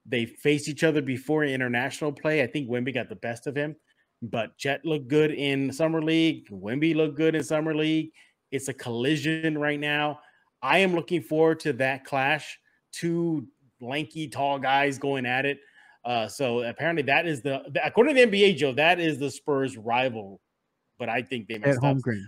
They 0.06 0.26
faced 0.26 0.68
each 0.68 0.84
other 0.84 1.02
before 1.02 1.44
in 1.44 1.50
international 1.50 2.12
play. 2.12 2.42
I 2.42 2.46
think 2.46 2.68
Wemby 2.68 2.92
got 2.92 3.08
the 3.08 3.16
best 3.16 3.46
of 3.46 3.56
him, 3.56 3.76
but 4.22 4.56
Chet 4.58 4.84
looked 4.84 5.08
good 5.08 5.30
in 5.30 5.72
summer 5.72 6.02
league. 6.02 6.48
Wemby 6.50 6.94
looked 6.94 7.16
good 7.16 7.34
in 7.34 7.42
summer 7.42 7.74
league. 7.74 8.10
It's 8.50 8.68
a 8.68 8.74
collision 8.74 9.56
right 9.56 9.80
now. 9.80 10.20
I 10.62 10.78
am 10.78 10.94
looking 10.94 11.22
forward 11.22 11.60
to 11.60 11.72
that 11.74 12.04
clash. 12.04 12.58
Two 12.92 13.46
lanky, 13.80 14.28
tall 14.28 14.58
guys 14.58 14.98
going 14.98 15.24
at 15.24 15.46
it. 15.46 15.60
Uh, 16.04 16.26
so 16.26 16.60
apparently 16.62 17.02
that 17.02 17.26
is 17.26 17.42
the, 17.42 17.62
according 17.84 18.14
to 18.16 18.24
the 18.26 18.30
NBA, 18.30 18.56
Joe, 18.56 18.72
that 18.72 18.98
is 19.00 19.18
the 19.18 19.30
Spurs 19.30 19.76
rival. 19.76 20.40
But 20.98 21.08
I 21.08 21.22
think 21.22 21.48
they 21.48 21.58
messed 21.58 21.82
up. 21.82 21.96
Holmgren. 21.96 22.22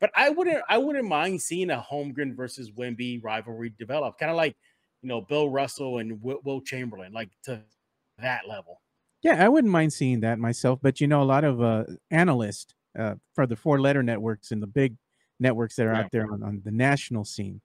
But 0.00 0.10
I 0.14 0.30
wouldn't 0.30 0.62
I 0.68 0.78
wouldn't 0.78 1.06
mind 1.06 1.42
seeing 1.42 1.70
a 1.70 1.84
Holmgren 1.90 2.34
versus 2.34 2.70
Wemby 2.70 3.22
rivalry 3.22 3.74
develop, 3.78 4.18
kind 4.18 4.30
of 4.30 4.36
like 4.36 4.56
you 5.02 5.08
know 5.10 5.20
Bill 5.20 5.50
Russell 5.50 5.98
and 5.98 6.18
Wilt, 6.22 6.64
Chamberlain, 6.64 7.12
like 7.12 7.28
to 7.44 7.60
that 8.18 8.48
level. 8.48 8.80
Yeah, 9.22 9.44
I 9.44 9.48
wouldn't 9.48 9.70
mind 9.70 9.92
seeing 9.92 10.20
that 10.20 10.38
myself, 10.38 10.78
but 10.80 11.02
you 11.02 11.06
know, 11.06 11.20
a 11.20 11.24
lot 11.24 11.44
of 11.44 11.60
uh, 11.60 11.84
analysts 12.10 12.74
uh, 12.98 13.16
for 13.34 13.46
the 13.46 13.56
four 13.56 13.78
letter 13.78 14.02
networks 14.02 14.52
and 14.52 14.62
the 14.62 14.66
big 14.66 14.96
networks 15.38 15.76
that 15.76 15.86
are 15.86 15.92
Yeah. 15.92 16.00
out 16.00 16.10
there 16.12 16.32
on, 16.32 16.42
on 16.42 16.62
the 16.64 16.70
national 16.70 17.26
scene, 17.26 17.60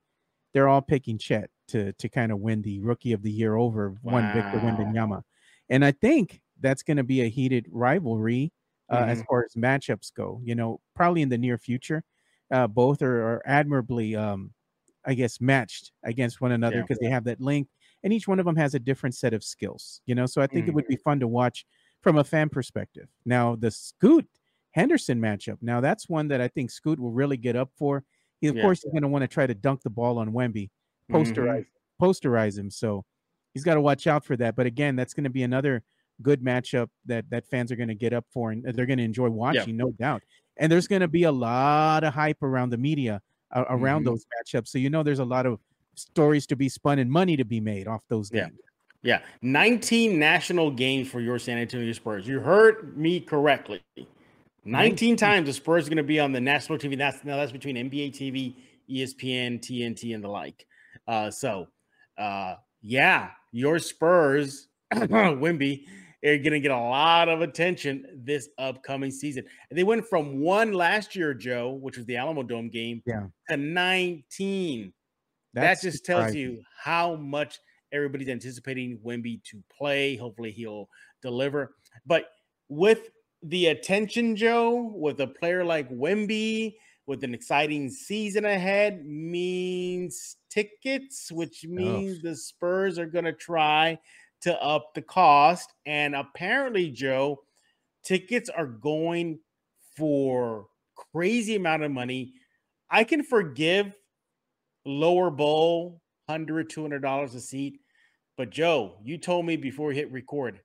they're 0.54 0.68
all 0.68 0.81
picking 0.81 1.18
Chet 1.18 1.50
to 1.69 1.94
to 1.94 2.10
kind 2.10 2.34
of 2.34 2.40
win 2.42 2.62
the 2.62 2.80
rookie 2.81 3.13
of 3.13 3.22
the 3.24 3.31
year 3.31 3.56
over 3.56 3.96
one 4.02 4.34
Victor 4.34 4.60
Wow. 4.60 4.78
Wembanyama. 4.78 5.24
And 5.69 5.83
I 5.85 5.91
think 5.91 6.41
that's 6.59 6.83
going 6.83 6.97
to 6.97 7.03
be 7.03 7.21
a 7.21 7.29
heated 7.29 7.67
rivalry 7.71 8.53
uh, 8.89 9.06
as 9.07 9.21
Mhm. 9.21 9.25
far 9.29 9.44
as 9.45 9.56
matchups 9.56 10.13
go. 10.13 10.41
You 10.44 10.56
know, 10.56 10.81
probably 10.95 11.21
in 11.21 11.29
the 11.29 11.38
near 11.38 11.57
future, 11.57 12.03
uh, 12.51 12.67
both 12.67 13.01
are, 13.01 13.21
are 13.23 13.41
admirably, 13.45 14.15
um, 14.15 14.53
I 15.06 15.13
guess, 15.15 15.41
matched 15.41 15.91
against 16.03 16.41
one 16.41 16.51
another 16.51 16.79
Yeah. 16.79 16.83
because 16.83 17.00
they 17.00 17.09
have 17.09 17.23
that 17.25 17.41
length, 17.41 17.71
and 18.03 18.13
each 18.13 18.27
one 18.27 18.39
of 18.39 18.45
them 18.45 18.56
has 18.56 18.75
a 18.75 18.79
different 18.79 19.15
set 19.15 19.33
of 19.33 19.44
skills. 19.44 20.01
You 20.06 20.15
know, 20.15 20.25
so 20.25 20.41
I 20.41 20.47
think 20.47 20.67
it 20.67 20.71
Mhm. 20.71 20.75
would 20.75 20.88
be 20.88 20.97
fun 20.97 21.19
to 21.21 21.27
watch 21.27 21.65
from 22.01 22.18
a 22.18 22.23
fan 22.23 22.50
perspective. 22.50 23.07
Now, 23.25 23.56
the 23.56 23.71
Scoot 23.71 24.27
Henderson 24.71 25.19
matchup. 25.19 25.57
Now, 25.61 25.81
that's 25.81 26.09
one 26.09 26.27
that 26.29 26.41
I 26.41 26.47
think 26.47 26.69
Scoot 26.71 27.00
will 27.00 27.11
really 27.11 27.38
get 27.38 27.56
up 27.56 27.71
for. 27.77 28.03
He, 28.41 28.47
of 28.47 28.57
Yeah. 28.57 28.59
course, 28.59 28.81
he's 28.83 28.91
going 28.91 29.01
to 29.03 29.07
want 29.07 29.23
to 29.23 29.27
try 29.27 29.47
to 29.47 29.56
dunk 29.56 29.81
the 29.83 29.89
ball 29.89 30.18
on 30.19 30.31
Wemby, 30.33 30.69
Mhm. 31.09 31.45
posterize 31.45 31.65
posterize 32.01 32.59
him. 32.59 32.69
So 32.69 33.06
he's 33.56 33.63
got 33.63 33.74
to 33.75 33.81
watch 33.81 34.06
out 34.06 34.24
for 34.24 34.38
that. 34.38 34.56
But 34.56 34.68
again, 34.68 34.96
that's 34.96 35.16
going 35.16 35.24
to 35.24 35.30
be 35.31 35.42
another 35.42 35.81
good 36.22 36.42
matchup 36.42 36.90
that 37.07 37.28
that 37.31 37.48
fans 37.48 37.72
are 37.72 37.75
going 37.75 37.88
to 37.90 37.96
get 37.96 38.13
up 38.13 38.25
for 38.31 38.52
and 38.52 38.63
they're 38.63 38.86
going 38.86 39.00
to 39.00 39.04
enjoy 39.04 39.30
watching, 39.30 39.75
no 39.75 39.92
doubt. 39.92 40.22
And 40.57 40.72
there's 40.72 40.88
going 40.88 41.02
to 41.02 41.07
be 41.07 41.24
a 41.24 41.31
lot 41.31 42.04
of 42.04 42.13
hype 42.13 42.44
around 42.44 42.69
the 42.69 42.78
media 42.78 43.22
uh, 43.52 43.66
around 43.69 44.02
Mhm. 44.02 44.06
those 44.06 44.25
matchups. 44.25 44.68
So 44.68 44.78
you 44.78 44.90
know 44.90 45.04
there's 45.04 45.19
a 45.19 45.25
lot 45.25 45.45
of 45.45 45.59
stories 45.95 46.45
to 46.47 46.56
be 46.56 46.69
spun 46.69 47.00
and 47.00 47.09
money 47.09 47.38
to 47.38 47.45
be 47.45 47.59
made 47.59 47.88
off 47.88 48.04
those 48.09 48.30
Yeah. 48.31 48.45
games. 48.45 48.59
Yeah, 49.02 49.21
19 49.42 50.18
national 50.18 50.71
games 50.71 51.09
for 51.09 51.21
your 51.21 51.38
San 51.38 51.57
Antonio 51.57 51.92
Spurs. 51.94 52.28
You 52.28 52.40
heard 52.40 52.97
me 52.97 53.19
correctly. 53.19 53.81
19 54.64 55.16
times 55.16 55.45
the 55.47 55.54
Spurs 55.54 55.85
are 55.85 55.90
going 55.90 55.97
to 55.97 56.04
be 56.04 56.19
on 56.19 56.31
the 56.31 56.42
national 56.42 56.80
TV. 56.80 56.97
That's 56.97 57.24
now 57.24 57.35
that's 57.38 57.52
between 57.52 57.76
NBA 57.76 58.12
TV, 58.12 58.56
ESPN, 58.90 59.59
TNT, 59.59 60.16
and 60.16 60.24
the 60.24 60.28
like. 60.28 60.66
Uh, 61.07 61.30
so, 61.30 61.68
uh, 62.18 62.56
yeah, 62.85 63.31
your 63.51 63.80
Spurs, 63.80 64.68
Wemby, 64.94 65.85
are 66.23 66.37
going 66.37 66.51
to 66.51 66.59
get 66.59 66.71
a 66.71 66.77
lot 66.77 67.30
of 67.30 67.42
attention 67.42 68.06
this 68.23 68.49
upcoming 68.57 69.11
season. 69.11 69.44
And 69.69 69.77
they 69.77 69.83
went 69.83 70.07
from 70.07 70.39
one 70.39 70.73
last 70.73 71.15
year, 71.15 71.33
Joe, 71.33 71.71
which 71.71 71.97
was 71.97 72.06
the 72.06 72.18
Alamo 72.18 72.44
Dome 72.44 72.69
game, 72.69 73.01
Yeah. 73.06 73.27
to 73.49 73.57
19 73.57 74.94
That's 75.54 75.81
that 75.81 75.87
just 75.87 76.06
tells 76.06 76.19
surprising. 76.25 76.42
you 76.42 76.61
how 76.83 77.15
much 77.15 77.59
everybody's 77.92 78.30
anticipating 78.30 78.99
Wemby 79.06 79.44
to 79.45 79.63
play. 79.75 80.15
Hopefully, 80.15 80.51
he'll 80.51 80.89
deliver. 81.21 81.75
But 82.06 82.25
with 82.69 83.09
the 83.44 83.68
attention, 83.68 84.35
Joe, 84.35 84.92
with 84.95 85.19
a 85.21 85.27
player 85.27 85.63
like 85.63 85.89
Wemby, 85.92 86.75
with 87.07 87.24
an 87.24 87.33
exciting 87.33 87.90
season 87.90 88.45
ahead, 88.45 89.06
means 89.06 90.38
tickets, 90.50 91.31
which 91.31 91.66
oh. 91.68 91.71
means 91.71 92.21
the 92.21 92.35
Spurs 92.35 92.97
are 92.97 93.06
going 93.06 93.26
to 93.26 93.33
try 93.33 94.00
to 94.42 94.62
up 94.64 94.94
the 94.94 95.02
cost. 95.02 95.71
And 95.85 96.16
apparently, 96.16 96.92
Joe, 96.92 97.42
tickets 98.04 98.50
are 98.50 98.68
going 98.68 99.40
for 99.97 100.68
crazy 101.14 101.56
amount 101.56 101.83
of 101.83 101.92
money. 101.92 102.33
I 102.90 103.04
can 103.04 103.24
forgive 103.24 103.94
lower 104.85 105.30
bowl, 105.30 106.02
$100, 106.30 106.69
$200 106.69 107.35
a 107.35 107.40
seat. 107.40 107.80
But 108.38 108.50
Joe, 108.50 108.97
you 109.04 109.18
told 109.18 109.45
me 109.45 109.56
before 109.56 109.88
we 109.88 109.95
hit 109.95 110.12
record 110.12 110.59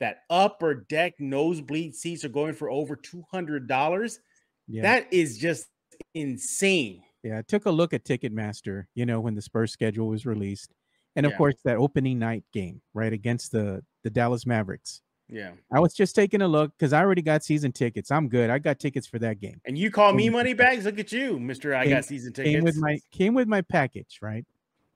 that 0.00 0.18
upper 0.28 0.74
deck 0.74 1.14
nosebleed 1.18 1.94
seats 1.94 2.24
are 2.24 2.30
going 2.30 2.54
for 2.54 2.70
over 2.70 2.96
$200. 2.96 4.18
Yeah. 4.66 4.82
That 4.82 5.12
is 5.12 5.38
just 5.38 5.66
insane. 6.14 7.02
Yeah, 7.22 7.38
I 7.38 7.42
took 7.42 7.66
a 7.66 7.70
look 7.70 7.92
at 7.94 8.04
Ticketmaster, 8.04 8.84
you 8.94 9.06
know, 9.06 9.20
when 9.20 9.34
the 9.34 9.42
Spurs 9.42 9.72
schedule 9.72 10.08
was 10.08 10.26
released. 10.26 10.72
And 11.16 11.24
of 11.26 11.32
Yeah. 11.32 11.38
course 11.38 11.54
that 11.64 11.76
opening 11.76 12.18
night 12.18 12.44
game, 12.52 12.82
right, 12.92 13.12
against 13.12 13.52
the 13.52 13.84
the 14.02 14.10
Dallas 14.10 14.44
Mavericks. 14.44 15.00
Yeah. 15.30 15.52
I 15.72 15.80
was 15.80 15.94
just 15.94 16.14
taking 16.14 16.42
a 16.42 16.48
look 16.48 16.72
because 16.76 16.92
I 16.92 17.00
already 17.00 17.22
got 17.22 17.42
season 17.42 17.72
tickets. 17.72 18.10
I'm 18.10 18.28
good. 18.28 18.50
I 18.50 18.58
got 18.58 18.78
tickets 18.78 19.06
for 19.06 19.18
that 19.20 19.40
game. 19.40 19.58
And 19.64 19.78
you 19.78 19.90
call 19.90 20.12
me 20.12 20.28
money 20.28 20.52
bags? 20.52 20.84
Look 20.84 20.98
at 20.98 21.10
you, 21.12 21.38
Mr. 21.38 21.74
I 21.74 21.84
Came- 21.84 21.94
got 21.94 22.04
season 22.04 22.34
tickets. 22.34 22.54
Came 22.54 22.64
with 22.64 22.76
my 22.76 22.98
came 23.10 23.32
with 23.32 23.48
my 23.48 23.62
package, 23.62 24.18
right? 24.20 24.44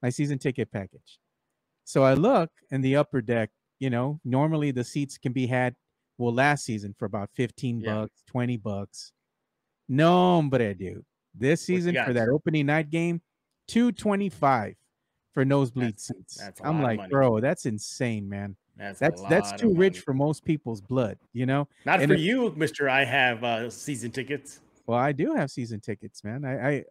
My 0.02 0.10
season 0.10 0.38
ticket 0.38 0.70
package. 0.70 1.18
So 1.84 2.02
I 2.02 2.12
look 2.12 2.50
in 2.70 2.82
the 2.82 2.96
upper 2.96 3.22
deck, 3.22 3.48
you 3.78 3.88
know, 3.88 4.20
normally 4.24 4.70
the 4.72 4.84
seats 4.84 5.16
can 5.16 5.32
be 5.32 5.46
had 5.46 5.74
well 6.18 6.34
last 6.34 6.64
season 6.66 6.94
for 6.98 7.06
about 7.06 7.30
15 7.34 7.80
Yeah. 7.80 7.94
bucks, 7.94 8.22
20 8.26 8.58
bucks. 8.58 9.12
No, 9.88 10.42
but 10.48 10.60
I 10.60 10.72
do. 10.72 11.04
This 11.34 11.62
season 11.62 11.96
for 12.04 12.12
that 12.12 12.28
opening 12.28 12.66
night 12.66 12.90
game, 12.90 13.20
225 13.68 14.74
for 15.32 15.44
nosebleed 15.44 15.88
That's- 15.94 16.06
seats. 16.06 16.36
that's 16.38 16.60
I'm 16.64 16.82
like, 16.82 17.08
bro, 17.10 17.40
that's 17.40 17.66
insane, 17.66 18.28
man. 18.28 18.56
That's 18.76 19.00
That's 19.00 19.20
that's 19.22 19.52
too 19.60 19.74
rich 19.74 19.94
money. 19.94 20.00
for 20.02 20.14
most 20.14 20.44
people's 20.44 20.80
blood, 20.80 21.18
you 21.32 21.46
know. 21.46 21.66
Not 21.84 22.00
and 22.00 22.10
for 22.10 22.14
it- 22.14 22.20
you, 22.20 22.52
Mister. 22.56 22.88
I 22.88 23.04
have 23.04 23.42
uh, 23.42 23.70
season 23.70 24.12
tickets 24.12 24.60
Well, 24.86 24.98
I 24.98 25.10
do 25.12 25.34
have 25.34 25.50
season 25.50 25.80
tickets, 25.80 26.22
man. 26.22 26.44
I 26.44 26.68
I, 26.68 26.84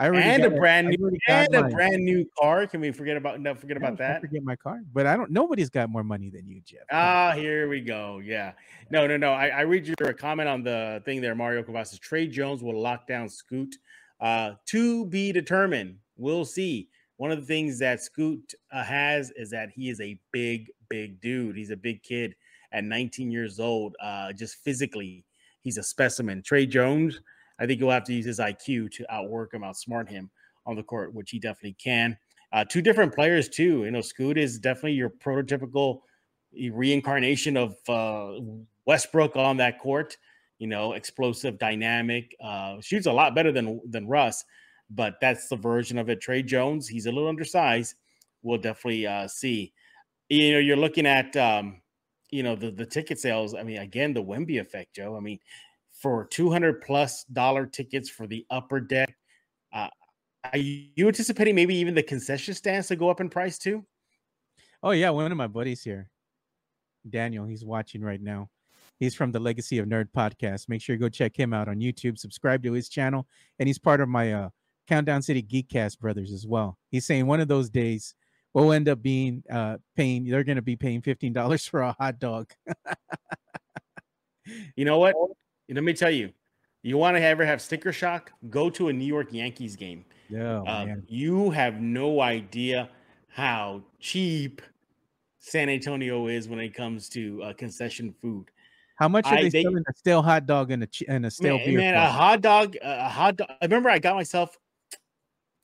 I 0.00 0.08
and 0.08 0.44
a 0.44 0.50
brand 0.50 0.88
I 0.88 0.90
new 0.92 1.10
and 1.28 1.54
a 1.54 1.60
mine. 1.62 1.70
brand 1.72 2.04
new 2.04 2.26
car. 2.40 2.66
Can 2.66 2.80
we 2.80 2.90
forget 2.90 3.18
about 3.18 3.38
no 3.38 3.54
forget 3.54 3.76
about 3.76 3.98
that? 3.98 4.22
Forget 4.22 4.42
my 4.42 4.56
car, 4.56 4.80
but 4.94 5.06
I 5.06 5.14
don't. 5.14 5.30
Nobody's 5.30 5.68
got 5.68 5.90
more 5.90 6.02
money 6.02 6.30
than 6.30 6.48
you, 6.48 6.62
Jeff. 6.64 6.80
Ah, 6.90 7.32
here 7.36 7.68
we 7.68 7.82
go. 7.82 8.18
Yeah. 8.24 8.52
No, 8.90 9.06
no, 9.06 9.18
no. 9.18 9.32
I, 9.32 9.48
I 9.48 9.60
read 9.60 9.86
your 9.86 10.12
comment 10.14 10.48
on 10.48 10.62
the 10.62 11.02
thing 11.04 11.20
there, 11.20 11.34
Mario 11.34 11.62
Cavazos. 11.62 12.00
Tre 12.00 12.26
Jones 12.26 12.62
will 12.62 12.80
lock 12.80 13.06
down 13.06 13.28
Scoot. 13.28 13.76
Uh, 14.20 14.52
to 14.66 15.04
be 15.06 15.32
determined. 15.32 15.96
We'll 16.16 16.46
see. 16.46 16.88
One 17.18 17.30
of 17.30 17.38
the 17.38 17.46
things 17.46 17.78
that 17.80 18.02
Scoot 18.02 18.54
uh, 18.72 18.82
has 18.82 19.30
is 19.36 19.50
that 19.50 19.68
he 19.70 19.90
is 19.90 20.00
a 20.00 20.18
big, 20.32 20.70
big 20.88 21.20
dude. 21.20 21.56
He's 21.56 21.70
a 21.70 21.76
big 21.76 22.02
kid 22.02 22.34
at 22.72 22.84
19 22.84 23.30
years 23.30 23.60
old. 23.60 23.96
Uh, 24.02 24.32
just 24.32 24.56
physically, 24.56 25.26
he's 25.60 25.76
a 25.76 25.82
specimen. 25.82 26.42
Tre 26.42 26.64
Jones, 26.64 27.20
I 27.60 27.66
think 27.66 27.78
he'll 27.78 27.90
have 27.90 28.04
to 28.04 28.14
use 28.14 28.24
his 28.24 28.38
IQ 28.38 28.90
to 28.92 29.14
outwork 29.14 29.54
him, 29.54 29.62
outsmart 29.62 30.08
him 30.08 30.30
on 30.66 30.76
the 30.76 30.82
court, 30.82 31.14
which 31.14 31.30
he 31.30 31.38
definitely 31.38 31.76
can. 31.82 32.16
Uh, 32.52 32.64
two 32.64 32.82
different 32.82 33.14
players 33.14 33.48
too. 33.48 33.84
You 33.84 33.90
know, 33.90 34.00
Scoot 34.00 34.38
is 34.38 34.58
definitely 34.58 34.92
your 34.92 35.10
prototypical 35.10 36.00
reincarnation 36.52 37.56
of 37.56 37.76
uh, 37.88 38.40
Westbrook 38.86 39.36
on 39.36 39.56
that 39.58 39.78
court. 39.78 40.16
You 40.58 40.66
know, 40.66 40.92
explosive, 40.92 41.58
dynamic, 41.58 42.36
uh, 42.42 42.80
shoots 42.80 43.06
a 43.06 43.12
lot 43.12 43.34
better 43.34 43.52
than 43.52 43.80
than 43.88 44.06
Russ, 44.06 44.44
but 44.90 45.14
that's 45.20 45.48
the 45.48 45.56
version 45.56 45.96
of 45.96 46.10
it. 46.10 46.20
Tre 46.20 46.42
Jones, 46.42 46.86
he's 46.86 47.06
a 47.06 47.12
little 47.12 47.28
undersized. 47.28 47.94
We'll 48.42 48.58
definitely 48.58 49.06
uh, 49.06 49.28
see. 49.28 49.72
You 50.28 50.52
know, 50.54 50.58
you're 50.58 50.76
looking 50.76 51.06
at 51.06 51.34
um, 51.36 51.80
you 52.30 52.42
know 52.42 52.56
the 52.56 52.70
the 52.70 52.84
ticket 52.84 53.18
sales. 53.18 53.54
I 53.54 53.62
mean, 53.62 53.78
again, 53.78 54.12
the 54.12 54.22
Wemby 54.22 54.60
effect, 54.60 54.94
Joe. 54.94 55.16
I 55.16 55.20
mean, 55.20 55.38
for 56.00 56.26
200 56.26 56.80
plus 56.80 57.24
dollar 57.24 57.66
tickets 57.66 58.08
for 58.08 58.26
the 58.26 58.46
upper 58.50 58.80
deck. 58.80 59.14
Uh, 59.72 59.88
are 60.52 60.58
you 60.58 61.06
anticipating 61.06 61.54
maybe 61.54 61.76
even 61.76 61.94
the 61.94 62.02
concession 62.02 62.54
stands 62.54 62.88
to 62.88 62.96
go 62.96 63.10
up 63.10 63.20
in 63.20 63.28
price 63.28 63.58
too? 63.58 63.84
Oh 64.82 64.92
yeah, 64.92 65.10
one 65.10 65.30
of 65.30 65.36
my 65.36 65.46
buddies 65.46 65.82
here, 65.82 66.08
Daniel. 67.08 67.46
He's 67.46 67.64
watching 67.64 68.00
right 68.00 68.20
now. 68.20 68.48
He's 68.98 69.14
from 69.14 69.30
the 69.32 69.38
Legacy 69.38 69.78
of 69.78 69.86
Nerd 69.86 70.08
podcast. 70.16 70.68
Make 70.68 70.80
sure 70.80 70.94
you 70.94 71.00
go 71.00 71.08
check 71.10 71.38
him 71.38 71.52
out 71.52 71.68
on 71.68 71.76
YouTube. 71.76 72.18
Subscribe 72.18 72.62
to 72.62 72.72
his 72.72 72.88
channel, 72.88 73.26
and 73.58 73.68
he's 73.68 73.78
part 73.78 74.00
of 74.00 74.08
my 74.08 74.32
uh, 74.32 74.48
Countdown 74.88 75.20
City 75.20 75.42
Geekcast 75.42 75.98
brothers 75.98 76.32
as 76.32 76.46
well. 76.46 76.78
He's 76.90 77.06
saying 77.06 77.26
one 77.26 77.40
of 77.40 77.48
those 77.48 77.68
days 77.68 78.14
we'll 78.54 78.72
end 78.72 78.88
up 78.88 79.02
being 79.02 79.42
uh, 79.50 79.76
paying. 79.96 80.24
They're 80.24 80.44
going 80.44 80.56
to 80.56 80.62
be 80.62 80.76
paying 80.76 81.02
fifteen 81.02 81.34
dollars 81.34 81.66
for 81.68 81.82
a 81.82 81.92
hot 81.92 82.18
dog. 82.18 82.50
You 84.74 84.84
know 84.84 84.98
what? 84.98 85.14
Let 85.70 85.84
me 85.84 85.92
tell 85.92 86.10
you, 86.10 86.32
you 86.82 86.96
want 86.96 87.16
to 87.16 87.22
ever 87.22 87.44
have 87.46 87.60
sticker 87.62 87.92
shock? 87.92 88.32
Go 88.48 88.70
to 88.70 88.88
a 88.88 88.92
New 88.92 89.04
York 89.04 89.28
Yankees 89.32 89.76
game. 89.76 90.04
Yeah, 90.28 90.62
Uh, 90.62 90.96
you 91.06 91.50
have 91.50 91.80
no 91.80 92.20
idea 92.20 92.88
how 93.28 93.82
cheap 94.00 94.62
San 95.38 95.68
Antonio 95.68 96.26
is 96.26 96.48
when 96.48 96.58
it 96.60 96.74
comes 96.74 97.08
to 97.10 97.42
uh, 97.42 97.52
concession 97.54 98.12
food. 98.20 98.46
How 98.96 99.08
much 99.08 99.26
are 99.26 99.34
I- 99.34 99.42
they, 99.42 99.48
they- 99.48 99.62
selling 99.62 99.84
a 99.88 99.92
stale 99.94 100.22
hot 100.22 100.46
dog 100.46 100.70
and 100.72 100.82
a 100.82 100.88
and 101.08 101.24
a 101.26 101.30
stale 101.30 101.56
Man, 101.58 101.66
beer? 101.66 101.78
man, 101.78 101.94
a 101.94 102.06
hot 102.10 102.40
dog, 102.42 102.76
a 102.82 103.08
hot 103.08 103.36
dog. 103.36 103.48
I 103.50 103.64
remember 103.64 103.88
I 103.90 103.98
got 103.98 104.14
myself 104.16 104.58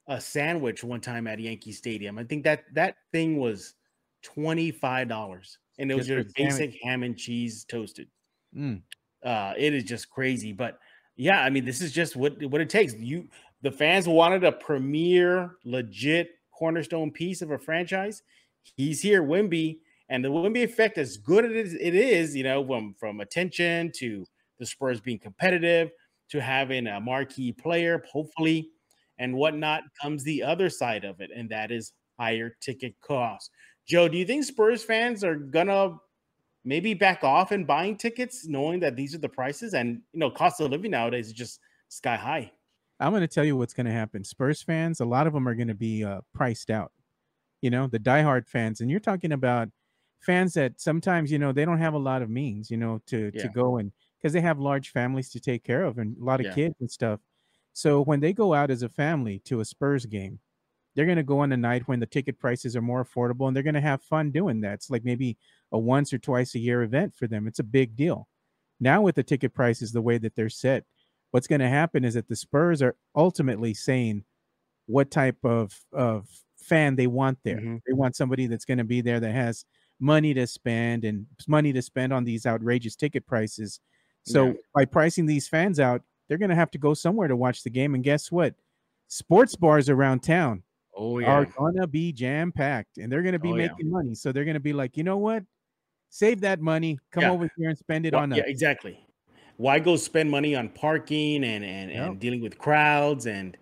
a 0.09 0.21
sandwich 0.21 0.83
one 0.85 1.01
time 1.01 1.27
at 1.27 1.39
Yankee 1.41 1.73
Stadium. 1.73 2.17
I 2.19 2.25
think 2.25 2.45
that 2.45 2.65
that 2.75 2.97
thing 3.13 3.37
was 3.39 3.75
twenty 4.23 4.71
five 4.71 5.09
dollars, 5.09 5.59
and 5.79 5.91
it 5.91 5.95
was 5.95 6.07
Just 6.07 6.37
your 6.39 6.47
basic 6.47 6.77
ham 6.83 7.03
and 7.03 7.17
cheese 7.17 7.65
toasted. 7.65 8.09
Mm. 8.57 8.81
Uh 9.27 9.53
it 9.59 9.75
is 9.75 9.85
just 9.85 10.09
crazy. 10.09 10.53
But 10.53 10.79
yeah 11.19 11.43
i 11.43 11.49
mean 11.49 11.65
this 11.65 11.81
is 11.81 11.93
just 11.93 12.15
what 12.17 12.43
what 12.45 12.61
it 12.61 12.71
takes. 12.71 12.95
You 12.95 13.29
the 13.63 13.71
fans 13.71 14.07
wanted 14.07 14.45
a 14.45 14.53
premier 14.53 15.57
legit 15.65 16.31
cornerstone 16.53 17.11
piece 17.11 17.43
of 17.43 17.51
a 17.51 17.59
franchise. 17.59 18.23
He's 18.77 19.01
here 19.01 19.23
wemby 19.23 19.79
and 20.09 20.25
the 20.25 20.29
wemby 20.29 20.63
effect 20.63 20.99
as 20.99 21.17
good 21.17 21.45
as 21.45 21.75
it 21.75 21.95
is 21.95 22.37
you 22.37 22.45
know 22.45 22.65
from 22.67 22.95
from 22.99 23.21
attention 23.21 23.93
to 23.97 24.25
the 24.59 24.67
spurs 24.67 25.01
being 25.01 25.19
competitive 25.19 25.91
to 26.31 26.41
having 26.41 26.87
a 26.87 27.01
marquee 27.01 27.53
player 27.53 28.05
hopefully 28.11 28.71
and 29.19 29.35
whatnot 29.35 29.83
comes 30.01 30.23
the 30.25 30.43
other 30.43 30.69
side 30.69 31.05
of 31.05 31.21
it 31.21 31.31
and 31.35 31.49
that 31.51 31.71
is 31.71 31.93
higher 32.19 32.57
ticket 32.61 32.95
costs. 33.01 33.51
Joe 33.89 34.09
do 34.09 34.19
you 34.19 34.27
think 34.27 34.45
spurs 34.45 34.83
fans 34.85 35.25
are 35.25 35.37
gonna 35.37 35.97
maybe 36.67 36.95
back 36.95 37.25
off 37.25 37.53
in 37.53 37.65
buying 37.65 37.97
tickets, 37.97 38.47
knowing 38.47 38.81
that 38.81 38.97
these 38.97 39.15
are 39.15 39.19
the 39.19 39.29
prices 39.31 39.75
and 39.75 40.03
you 40.13 40.21
know, 40.21 40.31
cost 40.31 40.61
of 40.61 40.71
living 40.71 40.91
nowadays 40.91 41.29
is 41.29 41.33
just 41.33 41.61
sky 41.89 42.17
high. 42.17 42.53
I'm 42.99 43.13
going 43.13 43.21
to 43.23 43.29
tell 43.29 43.45
you 43.45 43.57
what's 43.57 43.75
going 43.75 43.87
to 43.87 43.93
happen. 43.93 44.25
Spurs 44.25 44.63
fans, 44.63 45.01
a 45.01 45.05
lot 45.05 45.27
of 45.27 45.33
them 45.33 45.47
are 45.49 45.55
going 45.55 45.69
to 45.69 45.75
be 45.75 46.03
uh, 46.05 46.23
priced 46.35 46.71
out. 46.71 46.93
You 47.63 47.71
know, 47.71 47.87
the 47.87 47.99
diehard 47.99 48.49
fans, 48.49 48.81
and 48.81 48.91
you're 48.91 49.01
talking 49.01 49.33
about 49.33 49.71
fans 50.21 50.55
that 50.55 50.81
sometimes 50.81 51.33
you 51.33 51.39
know 51.39 51.53
they 51.53 51.65
don't 51.65 51.79
have 51.79 51.95
a 51.95 51.99
lot 51.99 52.23
of 52.23 52.31
means, 52.31 52.71
you 52.71 52.77
know, 52.77 53.01
to 53.07 53.33
Yeah. 53.33 53.43
to 53.43 53.49
go 53.49 53.79
and 53.79 53.93
because 54.19 54.33
they 54.33 54.41
have 54.41 54.59
large 54.61 54.91
families 54.91 55.31
to 55.31 55.41
take 55.41 55.65
care 55.65 55.85
of 55.85 55.99
and 55.99 56.17
a 56.19 56.25
lot 56.25 56.41
of 56.41 56.47
Yeah. 56.47 56.55
kids 56.55 56.75
and 56.81 56.91
stuff. 56.91 57.21
So 57.73 58.03
when 58.03 58.21
they 58.21 58.33
go 58.33 58.55
out 58.55 58.71
as 58.71 58.83
a 58.83 58.89
family 58.89 59.39
to 59.41 59.61
a 59.61 59.65
Spurs 59.65 60.07
game, 60.07 60.41
they're 60.95 61.07
going 61.07 61.17
to 61.19 61.23
go 61.23 61.41
on 61.41 61.53
a 61.53 61.57
night 61.57 61.89
when 61.89 62.01
the 62.01 62.07
ticket 62.07 62.39
prices 62.39 62.77
are 62.77 62.83
more 62.83 63.05
affordable 63.05 63.47
and 63.49 63.57
they're 63.57 63.63
going 63.63 63.75
to 63.75 63.81
have 63.81 64.03
fun 64.03 64.31
doing 64.33 64.61
that. 64.63 64.75
It's 64.75 64.91
like 64.91 65.05
maybe 65.05 65.39
a 65.73 65.79
once 65.79 66.13
or 66.13 66.19
twice 66.19 66.55
a 66.55 66.59
year 66.59 66.83
event 66.83 67.15
for 67.15 67.27
them. 67.27 67.47
It's 67.47 67.59
a 67.59 67.65
big 67.65 67.97
deal. 67.97 68.29
Now 68.81 69.03
with 69.03 69.15
the 69.17 69.23
ticket 69.23 69.55
prices 69.55 69.93
the 69.93 70.03
way 70.03 70.19
that 70.19 70.35
they're 70.37 70.49
set, 70.51 70.85
what's 71.31 71.47
going 71.47 71.61
to 71.61 71.69
happen 71.69 72.05
is 72.05 72.15
that 72.15 72.29
the 72.29 72.37
Spurs 72.37 72.83
are 72.83 72.97
ultimately 73.15 73.75
saying 73.75 74.25
what 74.87 75.11
type 75.11 75.39
of 75.45 75.85
of 75.93 76.29
fan 76.59 76.97
they 76.97 77.07
want 77.07 77.39
there. 77.45 77.59
Mhm. 77.61 77.81
They 77.87 77.93
want 77.95 78.17
somebody 78.17 78.47
that's 78.47 78.65
going 78.65 78.79
to 78.79 78.85
be 78.85 79.01
there 79.01 79.21
that 79.21 79.33
has 79.33 79.65
money 80.01 80.35
to 80.35 80.47
spend 80.47 81.05
and 81.05 81.27
money 81.49 81.73
to 81.73 81.83
spend 81.83 82.13
on 82.13 82.25
these 82.25 82.47
outrageous 82.47 82.97
ticket 82.97 83.27
prices. 83.27 83.81
So 84.25 84.49
Yeah. 84.49 84.53
by 84.75 84.85
pricing 84.85 85.27
these 85.27 85.49
fans 85.49 85.81
out, 85.81 86.03
they're 86.29 86.39
going 86.39 86.51
to 86.51 86.55
have 86.57 86.71
to 86.73 86.79
go 86.79 86.95
somewhere 86.95 87.29
to 87.29 87.37
watch 87.37 87.63
the 87.63 87.71
game. 87.71 87.95
And 87.95 88.05
guess 88.05 88.31
what? 88.33 88.55
Sports 89.09 89.55
bars 89.57 89.89
around 89.89 90.23
town 90.23 90.63
Oh 90.97 91.23
are 91.23 91.45
gonna 91.47 91.87
be 91.87 92.13
jam 92.13 92.51
packed 92.53 92.99
and 92.99 93.13
they're 93.13 93.23
gonna 93.23 93.39
be 93.39 93.53
Oh, 93.53 93.57
yeah. 93.57 93.69
making 93.69 93.91
money. 93.91 94.15
So 94.15 94.33
they're 94.33 94.45
gonna 94.47 94.59
be 94.61 94.73
like, 94.73 94.97
you 94.97 95.05
know 95.05 95.19
what? 95.19 95.45
Save 96.11 96.41
that 96.43 96.61
money, 96.61 96.99
come 97.11 97.23
Yeah. 97.25 97.31
over 97.33 97.51
here 97.57 97.69
and 97.69 97.79
spend 97.79 98.07
it 98.07 98.15
Why- 98.15 98.23
on 98.23 98.31
yeah, 98.33 98.45
exactly. 98.47 98.99
Why 99.59 99.79
go 99.79 99.97
spend 99.97 100.31
money 100.31 100.55
on 100.55 100.69
parking 100.71 101.45
and 101.45 101.65
and, 101.65 101.91
Yep. 101.91 102.09
and 102.09 102.21
dealing 102.21 102.41
with 102.43 102.59
crowds 102.59 103.27
and 103.27 103.57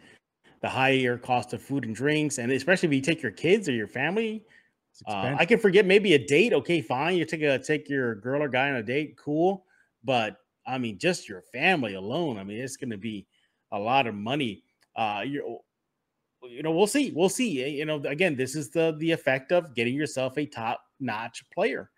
the 0.60 0.68
higher 0.68 1.18
cost 1.18 1.52
of 1.52 1.62
food 1.62 1.84
and 1.84 1.94
drinks, 1.94 2.38
and 2.38 2.50
especially 2.50 2.88
if 2.88 2.94
you 2.94 3.00
take 3.00 3.22
your 3.22 3.32
kids 3.32 3.68
or 3.68 3.72
your 3.72 3.86
family. 3.88 4.44
Uh. 5.06 5.34
I 5.38 5.44
can 5.44 5.58
forget 5.58 5.84
maybe 5.86 6.14
a 6.14 6.18
date. 6.18 6.52
Okay, 6.52 6.80
fine. 6.80 7.16
You 7.16 7.24
take 7.24 7.42
a 7.42 7.58
take 7.58 7.88
your 7.88 8.14
girl 8.16 8.42
or 8.42 8.48
guy 8.48 8.70
on 8.70 8.76
a 8.76 8.82
date, 8.82 9.16
cool. 9.16 9.66
But 10.04 10.36
I 10.66 10.78
mean, 10.78 10.98
just 10.98 11.28
your 11.28 11.42
family 11.42 11.94
alone. 11.94 12.38
I 12.38 12.44
mean, 12.44 12.58
it's 12.60 12.76
going 12.76 12.90
to 12.90 12.96
be 12.98 13.26
a 13.72 13.78
lot 13.78 14.06
of 14.06 14.14
money. 14.14 14.62
Uh, 14.96 15.22
you 15.26 15.58
you 16.42 16.62
know, 16.62 16.70
we'll 16.72 16.86
see. 16.86 17.10
We'll 17.10 17.28
see. 17.30 17.62
Eh, 17.62 17.66
You 17.68 17.84
know, 17.86 17.96
again, 18.04 18.36
this 18.36 18.54
is 18.54 18.70
the 18.70 18.94
the 18.98 19.10
effect 19.10 19.50
of 19.52 19.74
getting 19.74 19.94
yourself 19.94 20.38
a 20.38 20.46
top 20.46 20.80
notch 21.00 21.44
player. 21.50 21.90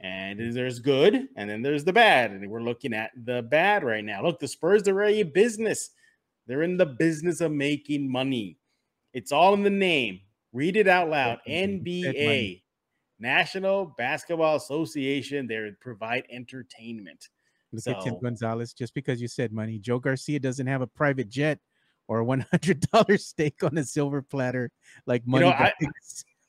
And 0.00 0.54
there's 0.54 0.78
good, 0.78 1.28
and 1.36 1.48
then 1.48 1.62
there's 1.62 1.84
the 1.84 1.92
bad, 1.92 2.30
and 2.30 2.50
we're 2.50 2.60
looking 2.60 2.92
at 2.92 3.12
the 3.24 3.42
bad 3.42 3.82
right 3.82 4.04
now. 4.04 4.22
Look, 4.22 4.38
the 4.38 4.48
Spurs 4.48 4.82
they're 4.82 5.02
a 5.02 5.22
business. 5.22 5.90
They're 6.46 6.62
in 6.62 6.76
the 6.76 6.86
business 6.86 7.40
of 7.40 7.52
making 7.52 8.10
money. 8.10 8.58
It's 9.14 9.32
all 9.32 9.54
in 9.54 9.62
the 9.62 9.70
name. 9.70 10.20
Read 10.52 10.76
it 10.76 10.86
out 10.86 11.08
loud. 11.08 11.38
NBA. 11.48 12.62
National 13.18 13.94
Basketball 13.96 14.56
Association. 14.56 15.46
They 15.46 15.70
provide 15.80 16.24
entertainment. 16.30 17.28
Look 17.72 17.86
at 17.86 18.02
Tim 18.02 18.18
Gonzalez. 18.22 18.72
Just 18.72 18.94
because 18.94 19.20
you 19.20 19.28
said 19.28 19.52
money, 19.52 19.78
Joe 19.78 19.98
Garcia 19.98 20.38
doesn't 20.38 20.66
have 20.66 20.82
a 20.82 20.86
private 20.86 21.28
jet 21.28 21.58
or 22.08 22.20
a 22.20 22.24
one 22.24 22.46
hundred 22.50 22.80
dollar 22.92 23.16
steak 23.18 23.62
on 23.62 23.76
a 23.78 23.84
silver 23.84 24.22
platter 24.22 24.70
like 25.06 25.26
money. 25.26 25.46
know, 25.46 25.70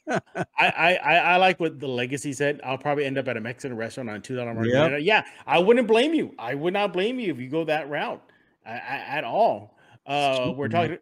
I- 0.07 0.97
I, 1.03 1.15
I 1.17 1.35
like 1.37 1.59
what 1.59 1.79
the 1.79 1.87
legacy 1.87 2.33
said. 2.33 2.61
I'll 2.63 2.77
probably 2.77 3.05
end 3.05 3.17
up 3.17 3.27
at 3.27 3.37
a 3.37 3.41
Mexican 3.41 3.75
restaurant 3.77 4.09
on 4.09 4.21
two 4.21 4.35
dollar 4.35 4.53
margarita. 4.53 5.01
Yeah, 5.01 5.23
I 5.45 5.59
wouldn't 5.59 5.87
blame 5.87 6.13
you. 6.13 6.33
I 6.39 6.55
would 6.55 6.73
not 6.73 6.93
blame 6.93 7.19
you 7.19 7.31
if 7.31 7.39
you 7.39 7.49
go 7.49 7.63
that 7.65 7.89
route 7.89 8.21
I, 8.65 8.71
I, 8.71 9.05
at 9.17 9.23
all. 9.23 9.77
Uh, 10.05 10.53
we're 10.55 10.69
talking, 10.69 10.97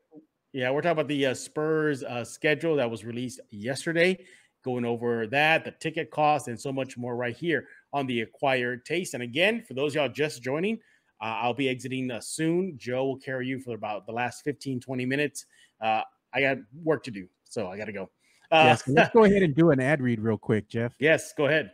yeah, 0.54 0.72
we're 0.72 0.82
talking 0.82 0.94
about 0.94 1.08
the 1.08 1.28
uh, 1.28 1.34
Spurs 1.34 2.04
uh, 2.04 2.24
schedule 2.26 2.76
that 2.78 2.90
was 2.90 3.06
released 3.06 3.40
yesterday. 3.52 4.26
Going 4.64 4.84
over 4.86 5.28
that, 5.28 5.64
the 5.64 5.72
ticket 5.72 6.10
cost, 6.10 6.48
and 6.48 6.60
so 6.60 6.72
much 6.72 6.98
more 6.98 7.16
right 7.16 7.36
here 7.38 7.68
on 7.94 8.08
the 8.08 8.22
acquired 8.22 8.84
taste. 8.84 9.14
And 9.14 9.22
again, 9.22 9.64
for 9.68 9.76
those 9.76 9.94
y'all 9.94 10.10
just 10.10 10.42
joining, 10.42 10.80
uh, 11.22 11.26
I'll 11.26 11.54
be 11.54 11.70
exiting 11.70 12.10
uh, 12.10 12.20
soon. 12.20 12.74
Joe 12.78 13.06
will 13.06 13.18
carry 13.20 13.46
you 13.46 13.60
for 13.60 13.76
about 13.76 14.08
the 14.08 14.12
last 14.12 14.42
15, 14.44 14.80
20 14.80 15.06
minutes. 15.06 15.46
Uh, 15.80 16.02
I 16.34 16.42
got 16.42 16.58
work 16.84 17.04
to 17.04 17.12
do, 17.12 17.28
so 17.44 17.68
I 17.68 17.78
got 17.78 17.86
to 17.86 17.94
go. 17.94 18.10
Uh, 18.56 18.64
yes, 18.64 18.88
let's 18.88 19.14
go 19.14 19.26
ahead 19.26 19.44
and 19.44 19.54
do 19.54 19.72
an 19.72 19.82
ad 19.82 20.02
read 20.02 20.22
real 20.22 20.38
quick, 20.38 20.70
Jeff. 20.70 20.94
yes, 21.00 21.34
go 21.34 21.48
ahead. 21.48 21.72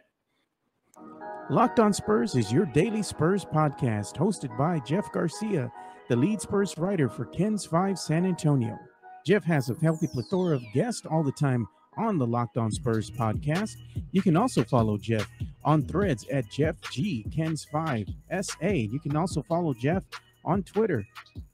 Locked 1.50 1.80
on 1.80 1.94
Spurs 1.94 2.36
is 2.36 2.52
your 2.52 2.66
daily 2.66 3.04
Spurs 3.04 3.46
podcast, 3.46 4.16
hosted 4.16 4.58
by 4.58 4.80
Jeff 4.80 5.12
Garcia, 5.12 5.72
the 6.08 6.16
lead 6.16 6.42
Spurs 6.42 6.78
writer 6.78 7.08
for 7.08 7.26
KENS 7.26 7.66
5 7.66 8.00
San 8.00 8.26
Antonio. 8.26 8.80
Jeff 9.26 9.44
has 9.44 9.70
a 9.70 9.76
healthy 9.76 10.08
plethora 10.08 10.56
of 10.56 10.64
guests 10.74 11.06
all 11.06 11.24
the 11.24 11.32
time 11.32 11.68
on 11.98 12.18
the 12.18 12.26
Locked 12.26 12.58
on 12.58 12.72
Spurs 12.72 13.12
podcast. 13.12 13.76
You 14.12 14.22
can 14.22 14.36
also 14.36 14.64
follow 14.64 14.98
Jeff 14.98 15.28
on 15.64 15.84
threads 15.84 16.26
at 16.32 16.50
Jeff 16.50 16.82
G 16.92 17.26
KENS 17.32 17.66
5 17.66 18.08
SA. 18.42 18.68
You 18.68 19.00
can 19.00 19.16
also 19.16 19.44
follow 19.44 19.74
Jeff 19.74 20.04
on 20.44 20.64
Twitter 20.64 21.06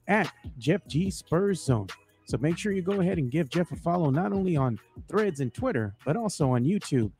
at 0.06 0.32
Jeff 0.58 0.86
G 0.86 1.10
Spurs 1.10 1.62
Zone. 1.64 1.88
So 2.28 2.36
make 2.36 2.58
sure 2.58 2.72
you 2.72 2.82
go 2.82 3.00
ahead 3.00 3.16
and 3.16 3.30
give 3.30 3.48
Jeff 3.48 3.72
a 3.72 3.76
follow 3.76 4.10
not 4.10 4.34
only 4.34 4.54
on 4.54 4.78
threads 5.08 5.40
and 5.40 5.52
Twitter, 5.52 5.94
but 6.04 6.14
also 6.14 6.50
on 6.50 6.62
YouTube 6.62 7.10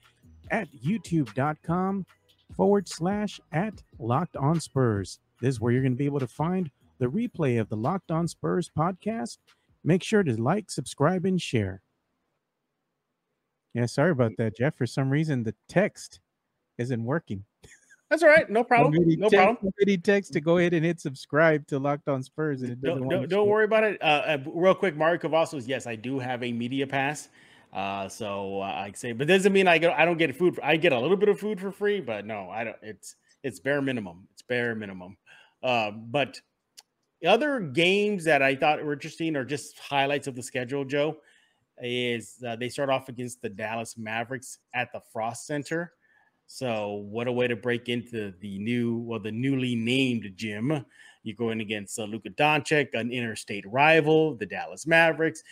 at 0.51 0.69
youtube.com 0.85 2.05
forward 2.55 2.87
slash 2.87 3.41
at 3.51 3.83
locked 3.99 4.37
on 4.37 4.61
Spurs. 4.61 5.19
This 5.41 5.55
is 5.55 5.61
where 5.63 5.73
you're 5.73 5.81
going 5.81 5.93
to 5.93 5.99
be 5.99 6.05
able 6.05 6.21
to 6.21 6.27
find 6.27 6.71
the 6.99 7.07
replay 7.07 7.59
of 7.59 7.71
the 7.71 7.77
Locked 7.77 8.11
on 8.11 8.29
Spurs 8.29 8.71
podcast. 8.77 9.39
Make 9.83 10.03
sure 10.03 10.23
to 10.23 10.39
like, 10.39 10.71
subscribe, 10.71 11.25
and 11.25 11.41
share. 11.41 11.81
Yeah, 13.73 13.87
sorry 13.87 14.11
about 14.11 14.33
that, 14.37 14.59
Jeff. 14.59 14.77
For 14.77 14.87
some 14.87 15.09
reason, 15.09 15.45
the 15.45 15.55
text 15.71 16.21
isn't 16.77 17.05
working. 17.05 17.45
That's 18.11 18.23
all 18.23 18.31
right. 18.31 18.49
No 18.49 18.65
problem. 18.65 18.95
Somebody 18.95 19.17
No 19.17 19.29
text- 19.29 19.37
problem. 19.37 19.73
Somebody 19.79 19.99
text 19.99 20.33
to 20.33 20.41
go 20.41 20.59
ahead 20.59 20.73
and 20.73 20.85
hit 20.85 21.01
subscribe 21.01 21.67
to 21.67 21.79
Locked 21.79 22.09
on 22.09 22.23
Spurs, 22.23 22.63
and 22.63 22.73
it 22.73 22.81
doesn't 22.81 23.01
Don't, 23.01 23.11
don't, 23.11 23.29
don't 23.29 23.49
worry 23.49 23.65
about 23.65 23.85
it. 23.85 24.01
Uh, 24.01 24.05
uh, 24.05 24.39
real 24.47 24.75
quick, 24.75 24.97
Mario 24.97 25.19
Cavazos, 25.19 25.69
yes, 25.69 25.87
I 25.87 25.95
do 25.95 26.19
have 26.19 26.43
a 26.43 26.53
media 26.53 26.87
pass. 26.87 27.29
Uh, 27.73 28.09
so 28.09 28.63
uh, 28.63 28.65
I 28.65 28.93
say, 28.95 29.13
but 29.13 29.29
doesn't 29.29 29.53
mean 29.53 29.69
I 29.69 29.77
get 29.77 29.93
I 29.93 30.07
don't 30.07 30.17
get 30.17 30.35
food. 30.35 30.55
For, 30.57 30.65
I 30.65 30.77
get 30.77 30.93
a 30.93 30.99
little 30.99 31.19
bit 31.19 31.29
of 31.29 31.39
food 31.39 31.61
for 31.61 31.71
free, 31.71 32.01
but 32.01 32.25
no, 32.25 32.49
I 32.49 32.65
don't. 32.65 32.77
It's 32.81 33.17
it's 33.43 33.61
bare 33.61 33.83
minimum. 33.83 34.27
It's 34.33 34.43
bare 34.43 34.75
minimum. 34.75 35.19
Uh, 35.63 35.91
but 35.91 36.41
other 37.27 37.61
games 37.61 38.25
that 38.25 38.43
I 38.43 38.55
thought 38.55 38.83
were 38.83 38.95
interesting 38.95 39.37
or 39.37 39.45
just 39.45 39.79
highlights 39.79 40.27
of 40.27 40.35
the 40.35 40.43
schedule, 40.43 40.85
Joe, 40.85 41.19
is 41.83 42.43
uh, 42.47 42.57
they 42.57 42.71
start 42.71 42.89
off 42.89 43.11
against 43.11 43.43
the 43.43 43.51
Dallas 43.51 43.99
Mavericks 43.99 44.59
at 44.73 44.91
the 44.93 45.03
Frost 45.13 45.47
Center. 45.47 45.93
So 46.49 47.05
what 47.11 47.29
a 47.29 47.33
way 47.33 47.47
to 47.47 47.55
break 47.57 47.91
into 47.91 48.33
the 48.41 48.59
new, 48.59 48.97
well, 48.97 49.21
the 49.21 49.31
newly 49.31 49.77
named 49.77 50.33
gym. 50.35 50.85
You're 51.23 51.37
going 51.37 51.61
against 51.61 51.99
uh, 51.99 52.05
Luka 52.05 52.31
Doncic, 52.31 52.95
an 52.95 53.13
interstate 53.13 53.71
rival, 53.71 54.35
the 54.35 54.47
Dallas 54.47 54.87
Mavericks, 54.87 55.43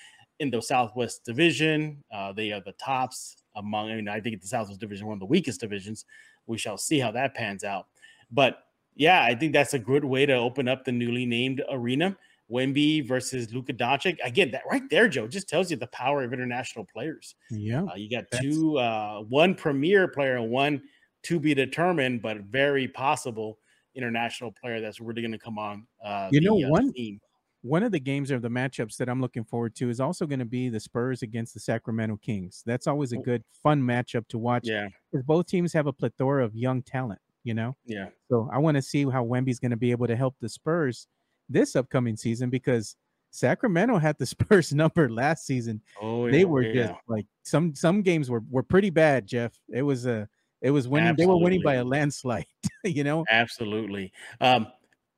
in 0.40 0.50
the 0.50 0.62
Southwest 0.62 1.22
Division. 1.22 2.02
Uh, 2.10 2.32
they 2.32 2.50
are 2.50 2.62
the 2.62 2.72
tops 2.72 3.44
among. 3.56 3.90
I 3.90 3.96
mean, 3.96 4.08
I 4.08 4.20
think 4.20 4.40
the 4.40 4.48
Southwest 4.48 4.80
Division 4.80 5.06
one 5.06 5.14
of 5.14 5.20
the 5.20 5.26
weakest 5.26 5.60
divisions. 5.60 6.06
We 6.46 6.56
shall 6.56 6.78
see 6.78 6.98
how 6.98 7.10
that 7.12 7.34
pans 7.34 7.62
out. 7.62 7.88
But 8.30 8.64
yeah, 8.94 9.22
I 9.22 9.34
think 9.34 9.52
that's 9.52 9.74
a 9.74 9.78
good 9.78 10.04
way 10.04 10.24
to 10.24 10.32
open 10.32 10.66
up 10.66 10.86
the 10.86 10.92
newly 10.92 11.26
named 11.26 11.62
arena. 11.70 12.16
Wemby 12.50 13.06
versus 13.06 13.52
Luka 13.52 13.72
Doncic. 13.72 14.16
Again, 14.24 14.50
that 14.52 14.62
right 14.70 14.88
there, 14.90 15.08
Joe, 15.08 15.26
just 15.26 15.48
tells 15.48 15.70
you 15.70 15.76
the 15.76 15.88
power 15.88 16.22
of 16.22 16.32
international 16.32 16.86
players. 16.92 17.34
Yeah, 17.50 17.82
Uh, 17.84 17.94
you 17.96 18.08
got 18.10 18.24
two, 18.40 18.78
uh, 18.78 19.22
one 19.22 19.54
premier 19.54 20.09
player 20.09 20.37
and 20.37 20.50
one 20.50 20.82
to 21.24 21.40
be 21.40 21.54
determined, 21.54 22.22
but 22.22 22.38
very 22.42 22.87
possible 22.87 23.59
international 23.94 24.52
player 24.52 24.80
that's 24.80 25.00
really 25.00 25.22
going 25.22 25.32
to 25.32 25.38
come 25.38 25.59
on. 25.59 25.87
Uh, 26.04 26.28
You 26.30 26.40
know, 26.40 26.56
the, 26.59 26.64
uh, 26.66 26.70
one- 26.70 26.92
team. 26.92 27.20
one 27.62 27.82
of 27.82 27.90
the 27.90 27.98
games 27.98 28.30
or 28.30 28.38
the 28.38 28.48
matchups 28.50 28.96
that 28.98 29.09
I'm 29.09 29.20
looking 29.20 29.42
forward 29.42 29.74
to 29.76 29.90
is 29.90 29.98
also 29.98 30.24
going 30.26 30.38
to 30.38 30.44
be 30.44 30.68
the 30.68 30.78
Spurs 30.78 31.22
against 31.22 31.52
the 31.54 31.59
Sacramento 31.61 32.16
Kings. 32.18 32.62
That's 32.64 32.87
always 32.87 33.12
a 33.12 33.18
Oh. 33.18 33.22
good, 33.22 33.42
fun 33.62 33.82
matchup 33.82 34.28
to 34.28 34.38
watch 34.38 34.68
Yeah, 34.68 34.88
because 35.11 35.24
both 35.24 35.46
teams 35.48 35.72
have 35.72 35.87
a 35.88 35.92
plethora 35.92 36.44
of 36.44 36.54
young 36.54 36.82
talent. 36.82 37.20
You 37.42 37.54
know, 37.54 37.76
yeah, 37.85 38.09
So 38.28 38.48
I 38.52 38.59
want 38.59 38.74
to 38.76 38.82
see 38.82 39.04
how 39.04 39.24
Wemby's 39.24 39.61
going 39.61 39.70
to 39.70 39.76
be 39.76 39.92
able 39.92 40.09
to 40.09 40.16
help 40.16 40.35
the 40.40 40.48
Spurs 40.48 41.06
this 41.48 41.76
upcoming 41.76 42.16
season 42.16 42.50
because 42.50 42.96
Sacramento 43.30 43.98
had 43.98 44.16
the 44.18 44.26
Spurs 44.35 44.72
number 44.72 45.11
last 45.11 45.46
season. 45.46 45.80
oh, 46.00 46.26
yeah, 46.26 46.32
They 46.32 46.44
were 46.44 46.62
yeah. 46.62 46.88
just 46.88 47.00
like 47.09 47.26
some 47.42 47.74
some 47.74 48.02
games 48.02 48.30
were 48.30 48.42
were 48.50 48.62
pretty 48.62 48.90
bad, 48.90 49.26
Jeff. 49.26 49.59
It 49.72 49.82
was 49.82 50.06
a 50.06 50.28
it 50.62 50.70
was 50.70 50.88
winning. 50.88 51.14
They 51.16 51.26
were 51.26 51.37
winning 51.38 51.62
by 51.62 51.74
a 51.74 51.85
landslide. 51.85 52.46
you 52.85 53.04
know, 53.04 53.24
Absolutely. 53.30 54.12
Um, 54.40 54.66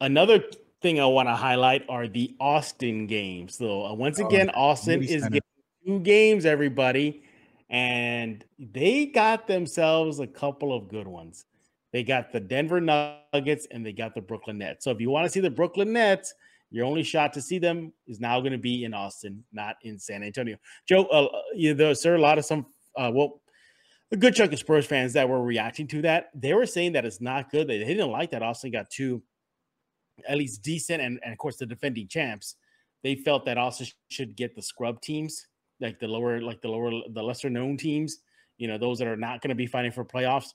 another 0.00 0.42
thing 0.82 1.00
I 1.00 1.06
want 1.06 1.28
to 1.28 1.34
highlight 1.34 1.84
are 1.88 2.08
the 2.08 2.34
Austin 2.40 3.06
games. 3.06 3.56
So 3.56 3.86
uh, 3.86 3.94
once 3.94 4.20
Oh, 4.20 4.26
again, 4.26 4.50
Austin 4.50 5.02
is 5.02 5.22
getting 5.24 5.40
two 5.86 6.00
games, 6.00 6.44
everybody, 6.44 7.22
and 7.70 8.44
they 8.58 9.06
got 9.06 9.46
themselves 9.46 10.18
a 10.20 10.26
couple 10.26 10.74
of 10.76 10.88
good 10.88 11.06
ones. 11.06 11.46
They 11.98 12.04
got 12.04 12.30
the 12.30 12.38
Denver 12.38 12.80
Nuggets 12.80 13.66
and 13.72 13.84
they 13.84 13.92
got 13.92 14.14
the 14.14 14.20
Brooklyn 14.20 14.58
Nets. 14.58 14.84
So 14.84 14.92
if 14.92 15.00
you 15.00 15.10
want 15.10 15.24
to 15.24 15.30
see 15.30 15.40
the 15.40 15.50
Brooklyn 15.50 15.92
Nets, 15.92 16.32
your 16.70 16.84
only 16.84 17.02
shot 17.02 17.32
to 17.32 17.42
see 17.42 17.58
them 17.58 17.92
is 18.06 18.20
now 18.20 18.38
going 18.38 18.52
to 18.52 18.58
be 18.58 18.84
in 18.84 18.94
Austin, 18.94 19.42
not 19.52 19.74
in 19.82 19.98
San 19.98 20.22
Antonio. 20.22 20.58
Joe, 20.86 21.06
uh, 21.06 21.26
you 21.56 21.74
know, 21.74 21.92
are 22.06 22.14
a 22.14 22.20
lot 22.20 22.38
of 22.38 22.44
some, 22.44 22.66
uh, 22.96 23.10
well, 23.12 23.40
a 24.12 24.16
good 24.16 24.32
chunk 24.32 24.52
of 24.52 24.60
Spurs 24.60 24.86
fans 24.86 25.12
that 25.14 25.28
were 25.28 25.42
reacting 25.42 25.88
to 25.88 26.02
that. 26.02 26.30
They 26.36 26.54
were 26.54 26.66
saying 26.66 26.92
that 26.92 27.04
it's 27.04 27.20
not 27.20 27.50
good. 27.50 27.66
They, 27.66 27.78
they 27.78 27.86
didn't 27.86 28.12
like 28.12 28.30
that 28.30 28.44
Austin 28.44 28.70
got 28.70 28.88
two, 28.90 29.20
at 30.28 30.38
least 30.38 30.62
decent, 30.62 31.02
and, 31.02 31.18
and 31.24 31.32
of 31.32 31.38
course 31.38 31.56
the 31.56 31.66
defending 31.66 32.06
champs. 32.06 32.54
They 33.02 33.16
felt 33.16 33.44
that 33.46 33.58
Austin 33.58 33.88
should 34.08 34.36
get 34.36 34.54
the 34.54 34.62
scrub 34.62 35.00
teams, 35.00 35.48
like 35.80 35.98
the 35.98 36.06
lower, 36.06 36.40
like 36.40 36.60
the 36.60 36.68
lower, 36.68 36.92
the 37.10 37.22
lesser 37.24 37.50
known 37.50 37.76
teams. 37.76 38.18
You 38.56 38.68
know, 38.68 38.78
those 38.78 39.00
that 39.00 39.08
are 39.08 39.16
not 39.16 39.42
going 39.42 39.48
to 39.48 39.56
be 39.56 39.66
fighting 39.66 39.90
for 39.90 40.04
playoffs. 40.04 40.50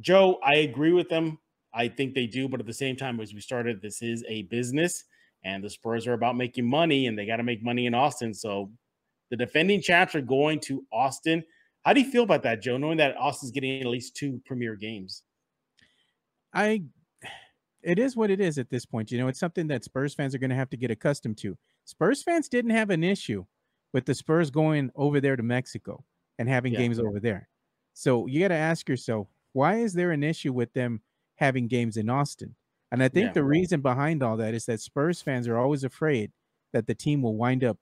Joe, 0.00 0.38
I 0.42 0.58
agree 0.58 0.92
with 0.92 1.08
them. 1.08 1.38
I 1.74 1.88
think 1.88 2.14
they 2.14 2.26
do, 2.26 2.48
but 2.48 2.60
at 2.60 2.66
the 2.66 2.72
same 2.72 2.96
time, 2.96 3.20
as 3.20 3.32
we 3.32 3.40
started, 3.40 3.80
this 3.80 4.02
is 4.02 4.24
a 4.28 4.42
business, 4.42 5.04
and 5.44 5.64
the 5.64 5.70
Spurs 5.70 6.06
are 6.06 6.12
about 6.12 6.36
making 6.36 6.66
money, 6.66 7.06
and 7.06 7.18
they 7.18 7.26
got 7.26 7.36
to 7.36 7.42
make 7.42 7.62
money 7.62 7.86
in 7.86 7.94
Austin. 7.94 8.34
So 8.34 8.70
the 9.30 9.36
defending 9.36 9.80
champs 9.80 10.14
are 10.14 10.20
going 10.20 10.60
to 10.60 10.84
Austin. 10.92 11.42
How 11.84 11.92
do 11.92 12.00
you 12.00 12.10
feel 12.10 12.22
about 12.22 12.42
that, 12.44 12.62
Joe? 12.62 12.76
Knowing 12.76 12.98
that 12.98 13.16
Austin's 13.16 13.52
getting 13.52 13.80
at 13.80 13.86
least 13.86 14.14
two 14.14 14.40
premier 14.44 14.76
games. 14.76 15.22
I 16.54 16.84
it 17.82 17.98
is 17.98 18.16
what 18.16 18.30
it 18.30 18.40
is 18.40 18.58
at 18.58 18.70
this 18.70 18.86
point. 18.86 19.10
You 19.10 19.18
know, 19.18 19.26
it's 19.28 19.40
something 19.40 19.66
that 19.68 19.82
Spurs 19.82 20.14
fans 20.14 20.34
are 20.34 20.38
going 20.38 20.50
to 20.50 20.56
have 20.56 20.70
to 20.70 20.76
get 20.76 20.90
accustomed 20.90 21.38
to. 21.38 21.58
Spurs 21.84 22.22
fans 22.22 22.48
didn't 22.48 22.70
have 22.70 22.90
an 22.90 23.02
issue 23.02 23.44
with 23.92 24.06
the 24.06 24.14
Spurs 24.14 24.50
going 24.50 24.90
over 24.94 25.20
there 25.20 25.34
to 25.34 25.42
Mexico 25.42 26.04
and 26.38 26.48
having 26.48 26.72
Yeah. 26.72 26.80
games 26.80 27.00
over 27.00 27.18
there. 27.18 27.48
So 27.94 28.26
you 28.26 28.38
got 28.38 28.48
to 28.48 28.54
ask 28.54 28.88
yourself, 28.88 29.26
why 29.52 29.76
is 29.76 29.94
there 29.94 30.10
an 30.12 30.22
issue 30.22 30.52
with 30.52 30.72
them 30.72 31.02
having 31.36 31.68
games 31.68 31.96
in 31.96 32.08
Austin? 32.10 32.56
And 32.90 33.02
I 33.02 33.08
think 33.08 33.26
Yeah. 33.28 33.32
the 33.34 33.44
reason 33.44 33.80
behind 33.80 34.22
all 34.22 34.36
that 34.38 34.54
is 34.54 34.66
that 34.66 34.80
Spurs 34.80 35.22
fans 35.22 35.48
are 35.48 35.58
always 35.58 35.84
afraid 35.84 36.32
that 36.72 36.86
the 36.86 36.94
team 36.94 37.22
will 37.22 37.36
wind 37.36 37.64
up, 37.64 37.78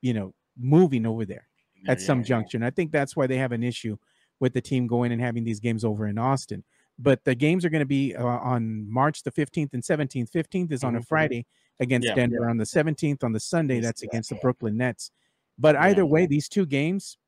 you 0.00 0.12
know, 0.14 0.34
moving 0.56 1.06
over 1.06 1.24
there 1.24 1.48
at 1.88 2.00
Yeah, 2.00 2.06
some 2.06 2.18
yeah. 2.18 2.24
juncture. 2.24 2.56
And 2.58 2.64
I 2.64 2.70
think 2.70 2.92
that's 2.92 3.16
why 3.16 3.26
they 3.26 3.38
have 3.38 3.52
an 3.52 3.62
issue 3.62 3.96
with 4.40 4.52
the 4.54 4.60
team 4.60 4.86
going 4.86 5.12
and 5.12 5.20
having 5.20 5.44
these 5.44 5.60
games 5.60 5.84
over 5.84 6.06
in 6.06 6.18
Austin. 6.18 6.64
But 6.98 7.24
the 7.24 7.34
games 7.34 7.64
are 7.64 7.70
going 7.70 7.80
to 7.80 7.86
be 7.86 8.14
uh, 8.14 8.24
on 8.24 8.90
March 8.90 9.22
the 9.22 9.30
15th 9.32 9.72
and 9.72 9.82
17th. 9.84 10.30
15th 10.30 10.72
is 10.72 10.84
on 10.84 10.96
a 10.96 11.00
Mhm. 11.00 11.06
Friday 11.06 11.46
against 11.80 12.14
Denver. 12.14 12.48
On 12.48 12.56
the 12.58 12.66
17th, 12.66 13.24
on 13.24 13.32
the 13.32 13.40
Sunday, 13.40 13.80
that's 13.80 14.02
against 14.02 14.28
the 14.30 14.36
Brooklyn 14.36 14.76
Nets. 14.76 15.10
But 15.58 15.76
either 15.76 16.04
way, 16.06 16.26
these 16.26 16.48
two 16.48 16.66
games 16.66 17.18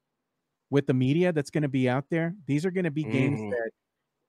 with 0.75 0.89
the 0.89 0.93
media 0.95 1.33
that's 1.33 1.51
going 1.51 1.63
to 1.63 1.69
be 1.69 1.89
out 1.89 2.05
there, 2.11 2.35
these 2.47 2.67
are 2.67 2.73
going 2.73 2.85
to 2.85 2.91
be 2.91 3.05
games 3.05 3.39
Mhm. 3.39 3.51
that 3.53 3.71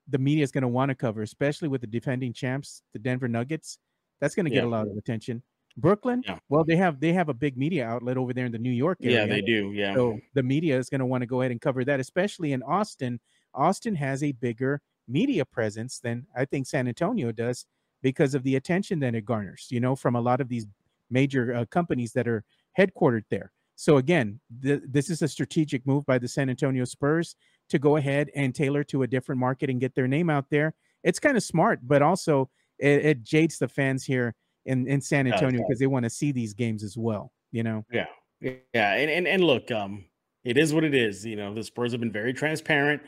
the 0.06 0.18
media 0.18 0.44
is 0.44 0.52
going 0.52 0.62
to 0.62 0.68
want 0.78 0.90
to 0.90 0.94
cover, 0.94 1.22
especially 1.22 1.66
with 1.66 1.80
the 1.80 1.86
defending 1.88 2.32
champs, 2.32 2.82
the 2.92 3.00
Denver 3.00 3.26
Nuggets. 3.26 3.78
That's 4.20 4.36
going 4.36 4.44
to 4.44 4.50
get 4.50 4.62
Yeah. 4.62 4.70
a 4.70 4.76
lot 4.76 4.86
of 4.86 4.96
attention. 4.96 5.42
Brooklyn, 5.76 6.22
Yeah. 6.24 6.38
well, 6.48 6.62
they 6.64 6.76
have 6.76 7.00
they 7.00 7.12
have 7.12 7.28
a 7.28 7.34
big 7.34 7.56
media 7.58 7.84
outlet 7.84 8.16
over 8.16 8.32
there 8.32 8.46
in 8.46 8.52
the 8.52 8.60
New 8.68 8.70
York 8.84 8.98
area. 9.02 9.22
Yeah, 9.22 9.26
they 9.26 9.40
do. 9.42 9.72
Yeah. 9.72 9.94
So 9.94 10.20
the 10.34 10.42
media 10.44 10.78
is 10.78 10.88
going 10.88 11.00
to 11.00 11.06
want 11.12 11.22
to 11.22 11.26
go 11.26 11.40
ahead 11.40 11.50
and 11.50 11.60
cover 11.60 11.84
that, 11.84 11.98
especially 11.98 12.52
in 12.52 12.62
Austin. 12.62 13.18
Austin 13.52 13.96
has 13.96 14.22
a 14.22 14.30
bigger 14.32 14.80
media 15.08 15.44
presence 15.44 15.98
than 15.98 16.26
I 16.34 16.44
think 16.44 16.66
San 16.68 16.86
Antonio 16.86 17.32
does 17.32 17.66
because 18.02 18.34
of 18.36 18.42
the 18.44 18.54
attention 18.54 19.00
that 19.00 19.14
it 19.16 19.24
garners, 19.24 19.66
you 19.70 19.80
know, 19.80 19.96
from 19.96 20.14
a 20.14 20.20
lot 20.20 20.40
of 20.40 20.48
these 20.48 20.66
major 21.10 21.52
uh, 21.54 21.64
companies 21.78 22.12
that 22.12 22.28
are 22.28 22.44
headquartered 22.78 23.24
there. 23.30 23.50
So 23.76 23.98
again, 23.98 24.40
th- 24.62 24.82
this 24.88 25.10
is 25.10 25.22
a 25.22 25.28
strategic 25.28 25.86
move 25.86 26.04
by 26.06 26.18
the 26.18 26.26
San 26.26 26.50
Antonio 26.50 26.84
Spurs 26.84 27.36
to 27.68 27.78
go 27.78 27.96
ahead 27.96 28.30
and 28.34 28.54
tailor 28.54 28.82
to 28.84 29.02
a 29.02 29.06
different 29.06 29.38
market 29.38 29.70
and 29.70 29.78
get 29.80 29.94
their 29.94 30.08
name 30.08 30.30
out 30.30 30.46
there. 30.50 30.74
It's 31.04 31.18
kind 31.18 31.36
of 31.36 31.42
smart, 31.42 31.80
but 31.82 32.02
also 32.02 32.50
it, 32.78 33.04
it 33.04 33.22
jades 33.22 33.58
the 33.58 33.68
fans 33.68 34.04
here 34.04 34.34
in, 34.64 34.86
in 34.88 35.00
San 35.00 35.26
Antonio 35.26 35.62
because 35.62 35.78
they 35.78 35.86
want 35.86 36.04
to 36.04 36.10
see 36.10 36.32
these 36.32 36.54
games 36.54 36.82
as 36.82 36.96
well, 36.96 37.32
you 37.52 37.62
know. 37.62 37.84
Yeah, 37.92 38.06
yeah, 38.40 38.94
and, 38.94 39.10
and 39.10 39.28
and 39.28 39.44
look, 39.44 39.70
um, 39.70 40.06
it 40.44 40.56
is 40.56 40.74
what 40.74 40.84
it 40.84 40.94
is. 40.94 41.24
You 41.24 41.36
know, 41.36 41.54
the 41.54 41.62
Spurs 41.62 41.92
have 41.92 42.00
been 42.00 42.12
very 42.12 42.32
transparent. 42.32 43.02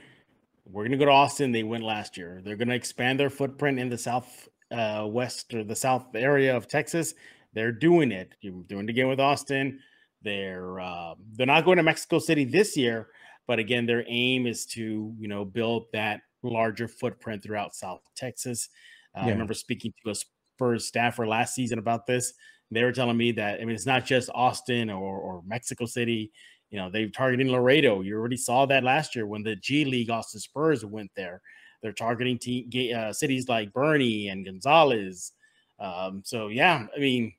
We're 0.66 0.84
gonna 0.84 0.98
go 0.98 1.06
to 1.06 1.10
Austin. 1.10 1.50
They 1.50 1.62
went 1.62 1.82
last 1.82 2.16
year. 2.16 2.40
They're 2.44 2.56
gonna 2.56 2.74
expand 2.74 3.18
their 3.18 3.30
footprint 3.30 3.78
in 3.78 3.88
the 3.88 3.98
south 3.98 4.48
uh, 4.70 5.06
west 5.08 5.54
or 5.54 5.64
the 5.64 5.76
south 5.76 6.14
area 6.14 6.56
of 6.56 6.68
Texas. 6.68 7.14
They're 7.54 7.72
doing 7.72 8.12
it. 8.12 8.34
You're 8.40 8.62
doing 8.62 8.84
it 8.84 8.90
again 8.90 9.08
with 9.08 9.20
Austin. 9.20 9.80
They're 10.22 10.80
uh, 10.80 11.14
they're 11.34 11.46
not 11.46 11.64
going 11.64 11.76
to 11.76 11.82
Mexico 11.82 12.18
City 12.18 12.44
this 12.44 12.76
year, 12.76 13.08
but 13.46 13.58
again, 13.58 13.86
their 13.86 14.04
aim 14.08 14.46
is 14.46 14.66
to 14.66 15.14
you 15.18 15.28
know 15.28 15.44
build 15.44 15.86
that 15.92 16.20
larger 16.42 16.88
footprint 16.88 17.42
throughout 17.42 17.74
South 17.74 18.00
Texas. 18.16 18.68
Uh, 19.16 19.20
I 19.20 19.30
remember 19.30 19.54
speaking 19.54 19.92
to 20.04 20.10
a 20.10 20.14
Spurs 20.14 20.86
staffer 20.86 21.26
last 21.26 21.54
season 21.54 21.78
about 21.78 22.06
this. 22.06 22.34
They 22.70 22.82
were 22.82 22.92
telling 22.92 23.16
me 23.16 23.32
that 23.32 23.60
I 23.60 23.64
mean 23.64 23.74
it's 23.74 23.86
not 23.86 24.04
just 24.04 24.30
Austin 24.34 24.90
or, 24.90 25.18
or 25.18 25.42
Mexico 25.46 25.86
City. 25.86 26.30
You 26.70 26.78
know, 26.78 26.90
they're 26.90 27.08
targeting 27.08 27.50
Laredo. 27.50 28.02
You 28.02 28.16
already 28.16 28.36
saw 28.36 28.66
that 28.66 28.84
last 28.84 29.16
year 29.16 29.26
when 29.26 29.42
the 29.42 29.56
G 29.56 29.84
League 29.84 30.10
Austin 30.10 30.40
Spurs 30.40 30.84
went 30.84 31.10
there. 31.16 31.40
They're 31.80 31.92
targeting 31.92 32.38
te- 32.38 32.92
uh, 32.92 33.12
cities 33.12 33.48
like 33.48 33.72
Boerne 33.72 34.30
and 34.30 34.44
Gonzales. 34.44 35.32
Um, 35.78 36.22
so 36.24 36.48
yeah, 36.48 36.86
I 36.94 36.98
mean, 36.98 37.32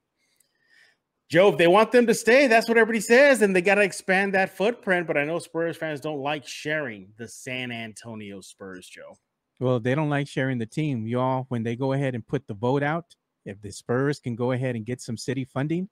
Joe, 1.29 1.49
if 1.49 1.57
they 1.57 1.67
want 1.67 1.91
them 1.91 2.07
to 2.07 2.13
stay, 2.15 2.47
that's 2.47 2.67
what 2.67 2.77
everybody 2.77 2.99
says, 2.99 3.43
and 3.43 3.55
they 3.55 3.61
got 3.61 3.75
to 3.75 3.81
expand 3.81 4.33
that 4.33 4.49
footprint. 4.49 5.05
But 5.05 5.15
I 5.15 5.25
know 5.25 5.37
Spurs 5.37 5.77
fans 5.77 6.01
don't 6.01 6.21
like 6.21 6.45
sharing 6.47 7.09
the 7.17 7.27
San 7.27 7.71
Antonio 7.71 8.41
Spurs, 8.41 8.87
Joe. 8.87 9.15
Well, 9.59 9.79
they 9.79 9.93
don't 9.93 10.09
like 10.09 10.27
sharing 10.27 10.57
the 10.57 10.65
team. 10.65 11.05
Y'all, 11.05 11.45
when 11.49 11.61
they 11.61 11.75
go 11.75 11.93
ahead 11.93 12.15
and 12.15 12.25
put 12.25 12.47
the 12.47 12.55
vote 12.55 12.81
out, 12.81 13.15
if 13.45 13.61
the 13.61 13.71
Spurs 13.71 14.19
can 14.19 14.35
go 14.35 14.53
ahead 14.53 14.75
and 14.75 14.85
get 14.85 15.01
some 15.01 15.17
city 15.17 15.45
funding 15.45 15.87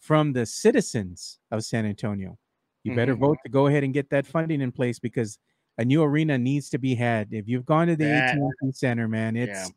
from 0.00 0.32
the 0.32 0.44
citizens 0.44 1.38
of 1.52 1.62
San 1.64 1.86
Antonio, 1.86 2.36
you 2.82 2.94
better 2.96 3.14
Mhm. 3.14 3.20
vote 3.20 3.38
to 3.44 3.50
go 3.50 3.68
ahead 3.68 3.84
and 3.84 3.94
get 3.94 4.10
that 4.10 4.26
funding 4.26 4.60
in 4.60 4.72
place 4.72 4.98
because 4.98 5.38
a 5.78 5.84
new 5.84 6.02
arena 6.02 6.36
needs 6.36 6.68
to 6.70 6.78
be 6.78 6.96
had. 6.96 7.28
If 7.32 7.46
you've 7.46 7.64
gone 7.64 7.86
to 7.86 7.96
the 7.96 8.06
AT&T 8.06 8.72
Center, 8.72 9.06
man, 9.06 9.36
it's, 9.36 9.70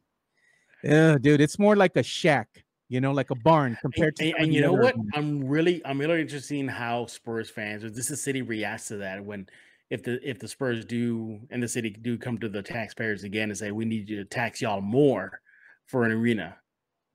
uh, 0.90 1.18
dude, 1.20 1.42
it's 1.42 1.60
more 1.60 1.76
like 1.76 1.96
a 1.98 2.04
shack, 2.04 2.64
you 2.94 3.02
know, 3.02 3.12
like 3.12 3.32
a 3.32 3.36
barn 3.36 3.76
compared 3.82 4.16
to. 4.18 4.26
And, 4.26 4.36
and 4.38 4.54
you 4.54 4.62
know 4.62 4.74
what? 4.74 4.94
arenas. 4.94 5.12
I'm 5.16 5.44
really, 5.44 5.82
I'm 5.84 5.98
really 5.98 6.22
interested 6.22 6.60
in 6.60 6.68
how 6.68 7.08
Spurs 7.08 7.50
fans 7.50 7.84
or 7.84 7.90
this 7.90 8.12
is 8.12 8.22
city 8.22 8.44
reacts 8.44 8.90
to 8.90 8.98
that 8.98 9.26
when 9.26 9.48
if 9.90 10.04
the 10.04 10.20
if 10.28 10.38
the 10.38 10.48
Spurs 10.48 10.86
do 10.86 11.40
and 11.50 11.62
the 11.62 11.68
city 11.68 11.90
do 11.90 12.20
come 12.20 12.38
to 12.38 12.48
the 12.48 12.62
taxpayers 12.62 13.24
again 13.24 13.50
and 13.50 13.58
say 13.58 13.72
we 13.72 13.84
need 13.84 14.08
you 14.08 14.18
to 14.18 14.26
tax 14.26 14.62
y'all 14.62 14.80
more 14.80 15.42
for 15.88 16.06
an 16.06 16.12
arena. 16.12 16.56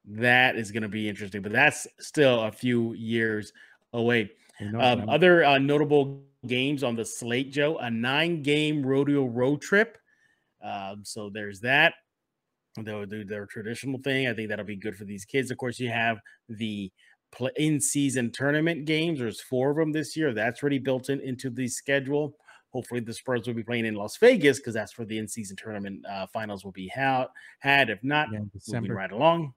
That 0.04 0.56
is 0.56 0.72
going 0.72 0.82
to 0.82 0.88
be 0.88 1.08
interesting, 1.08 1.42
but 1.42 1.52
that's 1.52 1.86
still 2.00 2.42
a 2.42 2.50
few 2.50 2.94
years 2.94 3.52
away. 3.92 4.32
You 4.58 4.72
know, 4.72 4.80
Um, 4.80 5.08
other 5.08 5.44
uh, 5.44 5.58
notable 5.58 6.24
games 6.44 6.82
on 6.82 6.96
the 6.96 7.04
slate, 7.04 7.52
Joe, 7.52 7.78
a 7.78 7.88
nine 7.88 8.42
game 8.42 8.84
rodeo 8.84 9.26
road 9.26 9.60
trip. 9.60 9.96
Um, 10.60 11.02
so 11.04 11.30
there's 11.30 11.60
that. 11.60 11.94
They'll 12.84 13.06
do 13.06 13.24
their 13.24 13.46
traditional 13.46 13.98
thing. 14.00 14.28
I 14.28 14.34
think 14.34 14.48
that'll 14.48 14.64
be 14.64 14.76
good 14.76 14.96
for 14.96 15.04
these 15.04 15.24
kids. 15.24 15.50
Of 15.50 15.58
course, 15.58 15.78
you 15.78 15.90
have 15.90 16.18
the 16.48 16.90
play 17.32 17.50
in 17.56 17.80
season 17.80 18.30
tournament 18.32 18.84
games. 18.84 19.18
There's 19.18 19.40
four 19.40 19.70
of 19.70 19.76
them 19.76 19.92
this 19.92 20.16
year. 20.16 20.32
That's 20.32 20.62
already 20.62 20.78
built 20.78 21.08
in 21.10 21.20
into 21.20 21.50
the 21.50 21.68
schedule. 21.68 22.34
Hopefully, 22.70 23.00
the 23.00 23.14
Spurs 23.14 23.46
will 23.46 23.54
be 23.54 23.62
playing 23.62 23.86
in 23.86 23.94
Las 23.94 24.16
Vegas 24.18 24.58
because 24.58 24.74
that's 24.74 24.96
where 24.98 25.06
the 25.06 25.18
in 25.18 25.26
season 25.26 25.56
tournament 25.56 26.04
uh, 26.06 26.26
finals 26.26 26.64
will 26.64 26.72
be 26.72 26.88
ha- 26.88 27.28
had. 27.60 27.90
If 27.90 28.02
not, 28.04 28.28
Yeah, 28.32 28.40
moving 28.68 28.92
right 28.92 29.10
along. 29.10 29.54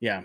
Yeah. 0.00 0.22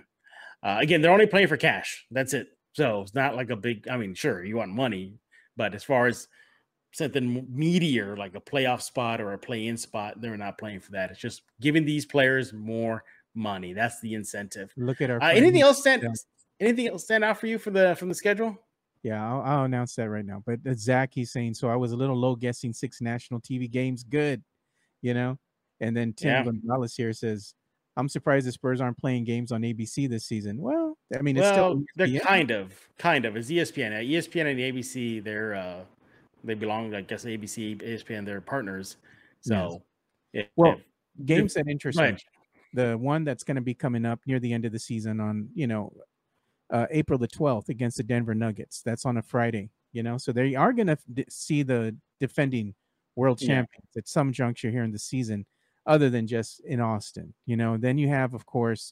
Uh, 0.61 0.77
again, 0.79 1.01
they're 1.01 1.11
only 1.11 1.27
playing 1.27 1.47
for 1.47 1.57
cash. 1.57 2.05
That's 2.11 2.33
it. 2.33 2.49
So 2.73 3.01
it's 3.01 3.13
not 3.13 3.35
like 3.35 3.51
a 3.51 3.55
big. 3.55 3.87
I 3.87 3.97
mean, 3.97 4.13
sure, 4.15 4.43
you 4.43 4.57
want 4.57 4.71
money, 4.71 5.17
but 5.55 5.73
as 5.73 5.83
far 5.83 6.07
as 6.07 6.27
something 6.95 7.45
meatier 7.53 8.17
like 8.17 8.35
a 8.35 8.41
playoff 8.41 8.81
spot 8.81 9.19
or 9.19 9.33
a 9.33 9.37
play-in 9.37 9.75
spot, 9.75 10.21
they're 10.21 10.37
not 10.37 10.57
playing 10.57 10.79
for 10.79 10.91
that. 10.91 11.11
It's 11.11 11.19
just 11.19 11.41
giving 11.59 11.83
these 11.83 12.05
players 12.05 12.53
more 12.53 13.03
money. 13.33 13.73
That's 13.73 13.99
the 13.99 14.13
incentive. 14.13 14.71
Look 14.77 15.01
at 15.01 15.09
our. 15.09 15.21
Uh, 15.21 15.29
anything 15.29 15.61
else 15.61 15.79
stand? 15.81 16.03
yeah. 16.03 16.09
Anything 16.59 16.87
else 16.87 17.03
stand 17.03 17.25
out 17.25 17.37
for 17.37 17.47
you 17.47 17.59
for 17.59 17.69
the 17.71 17.95
from 17.95 18.07
the 18.07 18.15
schedule? 18.15 18.57
Yeah, 19.03 19.23
I'll, 19.23 19.41
I'll 19.41 19.63
announce 19.65 19.93
that 19.95 20.09
right 20.09 20.25
now. 20.25 20.41
But 20.45 20.59
Zach, 20.77 21.11
he's 21.13 21.31
saying 21.31 21.55
so. 21.55 21.69
I 21.69 21.75
was 21.75 21.91
a 21.91 21.97
little 21.97 22.15
low 22.15 22.35
guessing 22.35 22.71
six 22.71 23.01
national 23.01 23.41
TV 23.41 23.69
games. 23.69 24.03
Good, 24.03 24.41
you 25.01 25.13
know. 25.13 25.37
And 25.81 25.95
then 25.95 26.13
Tim 26.13 26.29
Yeah. 26.29 26.43
Gonzalez 26.45 26.95
here 26.95 27.11
says, 27.11 27.53
"I'm 27.97 28.07
surprised 28.07 28.47
the 28.47 28.53
Spurs 28.53 28.79
aren't 28.79 28.97
playing 28.97 29.25
games 29.25 29.51
on 29.51 29.63
ABC 29.63 30.09
this 30.09 30.25
season." 30.25 30.61
Well, 30.61 30.97
I 31.13 31.21
mean, 31.21 31.35
it's 31.35 31.43
well, 31.43 31.53
still 31.53 31.83
they're 31.97 32.19
kind 32.21 32.51
of, 32.51 32.73
kind 32.97 33.25
of. 33.25 33.35
It's 33.35 33.49
ESPN, 33.49 33.91
ESPN 34.09 34.49
and 34.49 34.57
the 34.57 34.71
ABC. 34.71 35.21
They're 35.21 35.55
uh, 35.55 35.81
they 36.45 36.53
belong, 36.53 36.93
I 36.93 37.01
guess. 37.01 37.25
ABC, 37.25 37.77
ESPN, 37.81 38.25
they're 38.25 38.41
partners. 38.41 38.97
So, 39.41 39.83
if- 40.33 40.47
Well, 40.55 40.73
if- 40.73 41.25
games 41.25 41.53
that 41.55 41.67
interest 41.67 41.97
right. 41.99 42.21
The 42.73 42.97
one 42.97 43.23
that's 43.23 43.43
going 43.45 43.55
to 43.55 43.61
be 43.61 43.73
coming 43.73 44.05
up 44.05 44.19
near 44.27 44.37
the 44.39 44.51
end 44.51 44.65
of 44.65 44.73
the 44.73 44.79
season 44.79 45.21
on 45.21 45.49
you 45.53 45.65
know 45.65 45.93
uh, 46.71 46.87
April 46.91 47.17
the 47.17 47.27
12th 47.27 47.69
against 47.69 47.95
the 47.97 48.03
Denver 48.03 48.35
Nuggets. 48.35 48.81
That's 48.81 49.05
on 49.05 49.17
a 49.17 49.21
Friday. 49.21 49.69
You 49.93 50.03
know, 50.03 50.17
so 50.17 50.33
they 50.33 50.55
are 50.55 50.73
going 50.73 50.87
to 50.87 50.97
d- 51.13 51.25
see 51.29 51.63
the 51.63 51.95
defending 52.19 52.75
world 53.15 53.41
Yeah. 53.41 53.47
champions 53.47 53.87
at 53.95 54.09
some 54.09 54.33
juncture 54.33 54.69
here 54.71 54.83
in 54.83 54.91
the 54.91 54.99
season, 54.99 55.45
other 55.85 56.09
than 56.09 56.27
just 56.27 56.59
in 56.65 56.81
Austin. 56.81 57.33
You 57.45 57.55
know, 57.55 57.77
then 57.77 57.97
you 57.97 58.09
have, 58.09 58.33
of 58.33 58.45
course, 58.45 58.91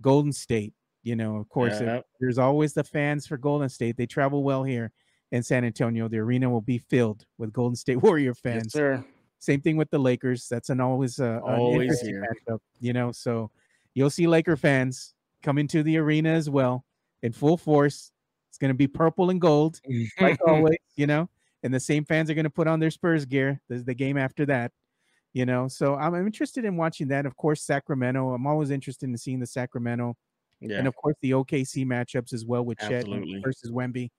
Golden 0.00 0.32
State. 0.32 0.72
You 1.02 1.16
know, 1.16 1.36
of 1.36 1.48
course, 1.50 1.78
Yep. 1.80 2.06
there's 2.20 2.38
always 2.38 2.72
the 2.72 2.84
fans 2.84 3.26
for 3.26 3.36
Golden 3.36 3.68
State. 3.68 3.96
They 3.98 4.06
travel 4.06 4.42
well 4.42 4.64
here 4.64 4.92
in 5.32 5.42
San 5.42 5.64
Antonio. 5.64 6.08
The 6.08 6.18
arena 6.18 6.48
will 6.48 6.60
be 6.60 6.78
filled 6.78 7.24
with 7.38 7.52
Golden 7.52 7.76
State 7.76 7.96
Warrior 8.02 8.34
fans. 8.34 8.64
yes, 8.66 8.72
sir. 8.72 9.04
Same 9.38 9.60
thing 9.60 9.76
with 9.76 9.90
the 9.90 9.98
Lakers. 9.98 10.48
That's 10.48 10.68
an 10.68 10.80
always 10.80 11.18
uh, 11.18 11.40
Always 11.42 12.00
here. 12.00 12.26
matchup, 12.48 12.58
you 12.80 12.92
know. 12.92 13.10
So 13.10 13.50
you'll 13.94 14.10
see 14.10 14.26
Laker 14.26 14.56
fans 14.56 15.14
come 15.42 15.56
into 15.56 15.82
the 15.82 15.96
arena 15.96 16.30
as 16.30 16.50
well 16.50 16.84
in 17.22 17.32
full 17.32 17.56
force. 17.56 18.12
It's 18.50 18.58
going 18.58 18.68
to 18.70 18.74
be 18.74 18.86
purple 18.86 19.30
and 19.30 19.40
gold, 19.40 19.80
like 20.20 20.38
always, 20.46 20.76
you 20.96 21.06
know. 21.06 21.28
And 21.62 21.72
the 21.72 21.80
same 21.80 22.04
fans 22.04 22.28
are 22.30 22.34
going 22.34 22.44
to 22.44 22.50
put 22.50 22.66
on 22.66 22.80
their 22.80 22.90
Spurs 22.90 23.24
gear. 23.24 23.60
There's 23.68 23.84
the 23.84 23.94
game 23.94 24.18
after 24.18 24.44
that, 24.46 24.72
you 25.32 25.46
know. 25.46 25.68
So 25.68 25.94
I'm, 25.94 26.14
I'm 26.14 26.26
interested 26.26 26.66
in 26.66 26.76
watching 26.76 27.08
that. 27.08 27.24
Of 27.24 27.36
course, 27.36 27.62
Sacramento. 27.62 28.34
I'm 28.34 28.46
always 28.46 28.70
interested 28.70 29.08
in 29.08 29.16
seeing 29.16 29.40
the 29.40 29.46
Sacramento 29.46 30.16
yeah. 30.60 30.78
and 30.78 30.86
of 30.86 30.94
course 30.96 31.16
the 31.22 31.32
OKC 31.32 31.86
matchups 31.86 32.32
as 32.32 32.44
well 32.44 32.64
with 32.64 32.78
Chet 32.78 32.92
Absolutely. 32.92 33.40
versus 33.44 33.70
Wemby. 33.70 34.10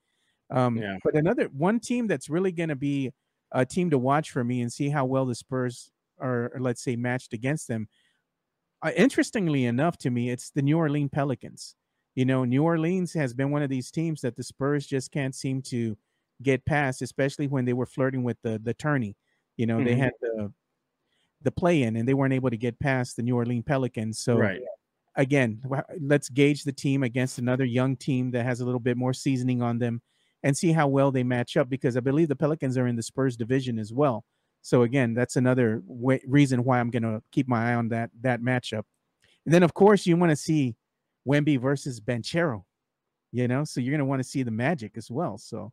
Um, 0.52 0.76
Yeah. 0.76 0.96
But 1.02 1.16
another 1.16 1.46
one 1.46 1.80
team 1.80 2.06
that's 2.06 2.28
really 2.28 2.52
going 2.52 2.68
to 2.68 2.76
be 2.76 3.10
a 3.50 3.66
team 3.66 3.90
to 3.90 3.98
watch 3.98 4.30
for 4.30 4.44
me 4.44 4.60
and 4.60 4.72
see 4.72 4.88
how 4.88 5.04
well 5.04 5.26
the 5.26 5.34
Spurs 5.34 5.90
are, 6.18 6.52
let's 6.58 6.82
say, 6.82 6.94
matched 6.94 7.32
against 7.32 7.66
them. 7.68 7.88
Uh, 8.82 8.92
interestingly 8.96 9.64
enough, 9.64 9.96
to 9.98 10.10
me, 10.10 10.30
it's 10.30 10.50
the 10.50 10.62
New 10.62 10.76
Orleans 10.78 11.10
Pelicans. 11.12 11.74
You 12.14 12.24
know, 12.24 12.44
New 12.44 12.62
Orleans 12.62 13.12
has 13.14 13.32
been 13.34 13.50
one 13.50 13.62
of 13.62 13.70
these 13.70 13.90
teams 13.90 14.20
that 14.20 14.36
the 14.36 14.42
Spurs 14.42 14.86
just 14.86 15.10
can't 15.10 15.34
seem 15.34 15.62
to 15.62 15.96
get 16.42 16.64
past, 16.66 17.00
especially 17.02 17.46
when 17.46 17.64
they 17.64 17.72
were 17.72 17.86
flirting 17.86 18.22
with 18.22 18.36
the 18.42 18.58
the 18.62 18.74
tourney. 18.74 19.16
You 19.56 19.66
know, 19.66 19.82
they 19.82 19.94
Mhm. 19.94 19.98
had 19.98 20.12
the 20.20 20.52
the 21.42 21.52
play 21.52 21.82
in 21.82 21.96
and 21.96 22.06
they 22.06 22.14
weren't 22.14 22.34
able 22.34 22.50
to 22.50 22.56
get 22.56 22.78
past 22.78 23.16
the 23.16 23.22
New 23.22 23.34
Orleans 23.36 23.64
Pelicans. 23.64 24.18
So 24.18 24.36
right. 24.38 24.60
again, 25.16 25.62
let's 26.00 26.28
gauge 26.28 26.64
the 26.64 26.72
team 26.72 27.02
against 27.02 27.38
another 27.38 27.64
young 27.64 27.96
team 27.96 28.30
that 28.32 28.44
has 28.44 28.60
a 28.60 28.64
little 28.64 28.80
bit 28.80 28.96
more 28.96 29.12
seasoning 29.12 29.60
on 29.62 29.78
them 29.78 30.02
and 30.42 30.56
see 30.56 30.72
how 30.72 30.88
well 30.88 31.10
they 31.12 31.22
match 31.22 31.56
up 31.56 31.68
because 31.68 31.96
I 31.96 32.00
believe 32.00 32.28
the 32.28 32.36
Pelicans 32.36 32.76
are 32.76 32.86
in 32.86 32.96
the 32.96 33.02
Spurs 33.02 33.36
division 33.36 33.78
as 33.78 33.92
well. 33.92 34.24
So 34.62 34.82
again, 34.82 35.14
that's 35.14 35.36
another 35.36 35.82
wa 35.86 36.16
reason 36.26 36.64
why 36.64 36.80
I'm 36.80 36.90
going 36.90 37.02
to 37.02 37.22
keep 37.32 37.48
my 37.48 37.72
eye 37.72 37.74
on 37.74 37.88
that 37.90 38.10
that 38.20 38.40
matchup. 38.40 38.84
And 39.46 39.54
then 39.54 39.62
of 39.62 39.74
course 39.74 40.06
you 40.06 40.16
want 40.16 40.30
to 40.30 40.36
see 40.36 40.76
Wemby 41.26 41.60
versus 41.60 42.00
Banchero, 42.00 42.64
you 43.32 43.48
know, 43.48 43.64
so 43.64 43.80
you're 43.80 43.92
going 43.92 43.98
to 44.00 44.04
want 44.04 44.22
to 44.22 44.28
see 44.28 44.42
the 44.42 44.50
magic 44.50 44.92
as 44.96 45.10
well. 45.10 45.38
So 45.38 45.72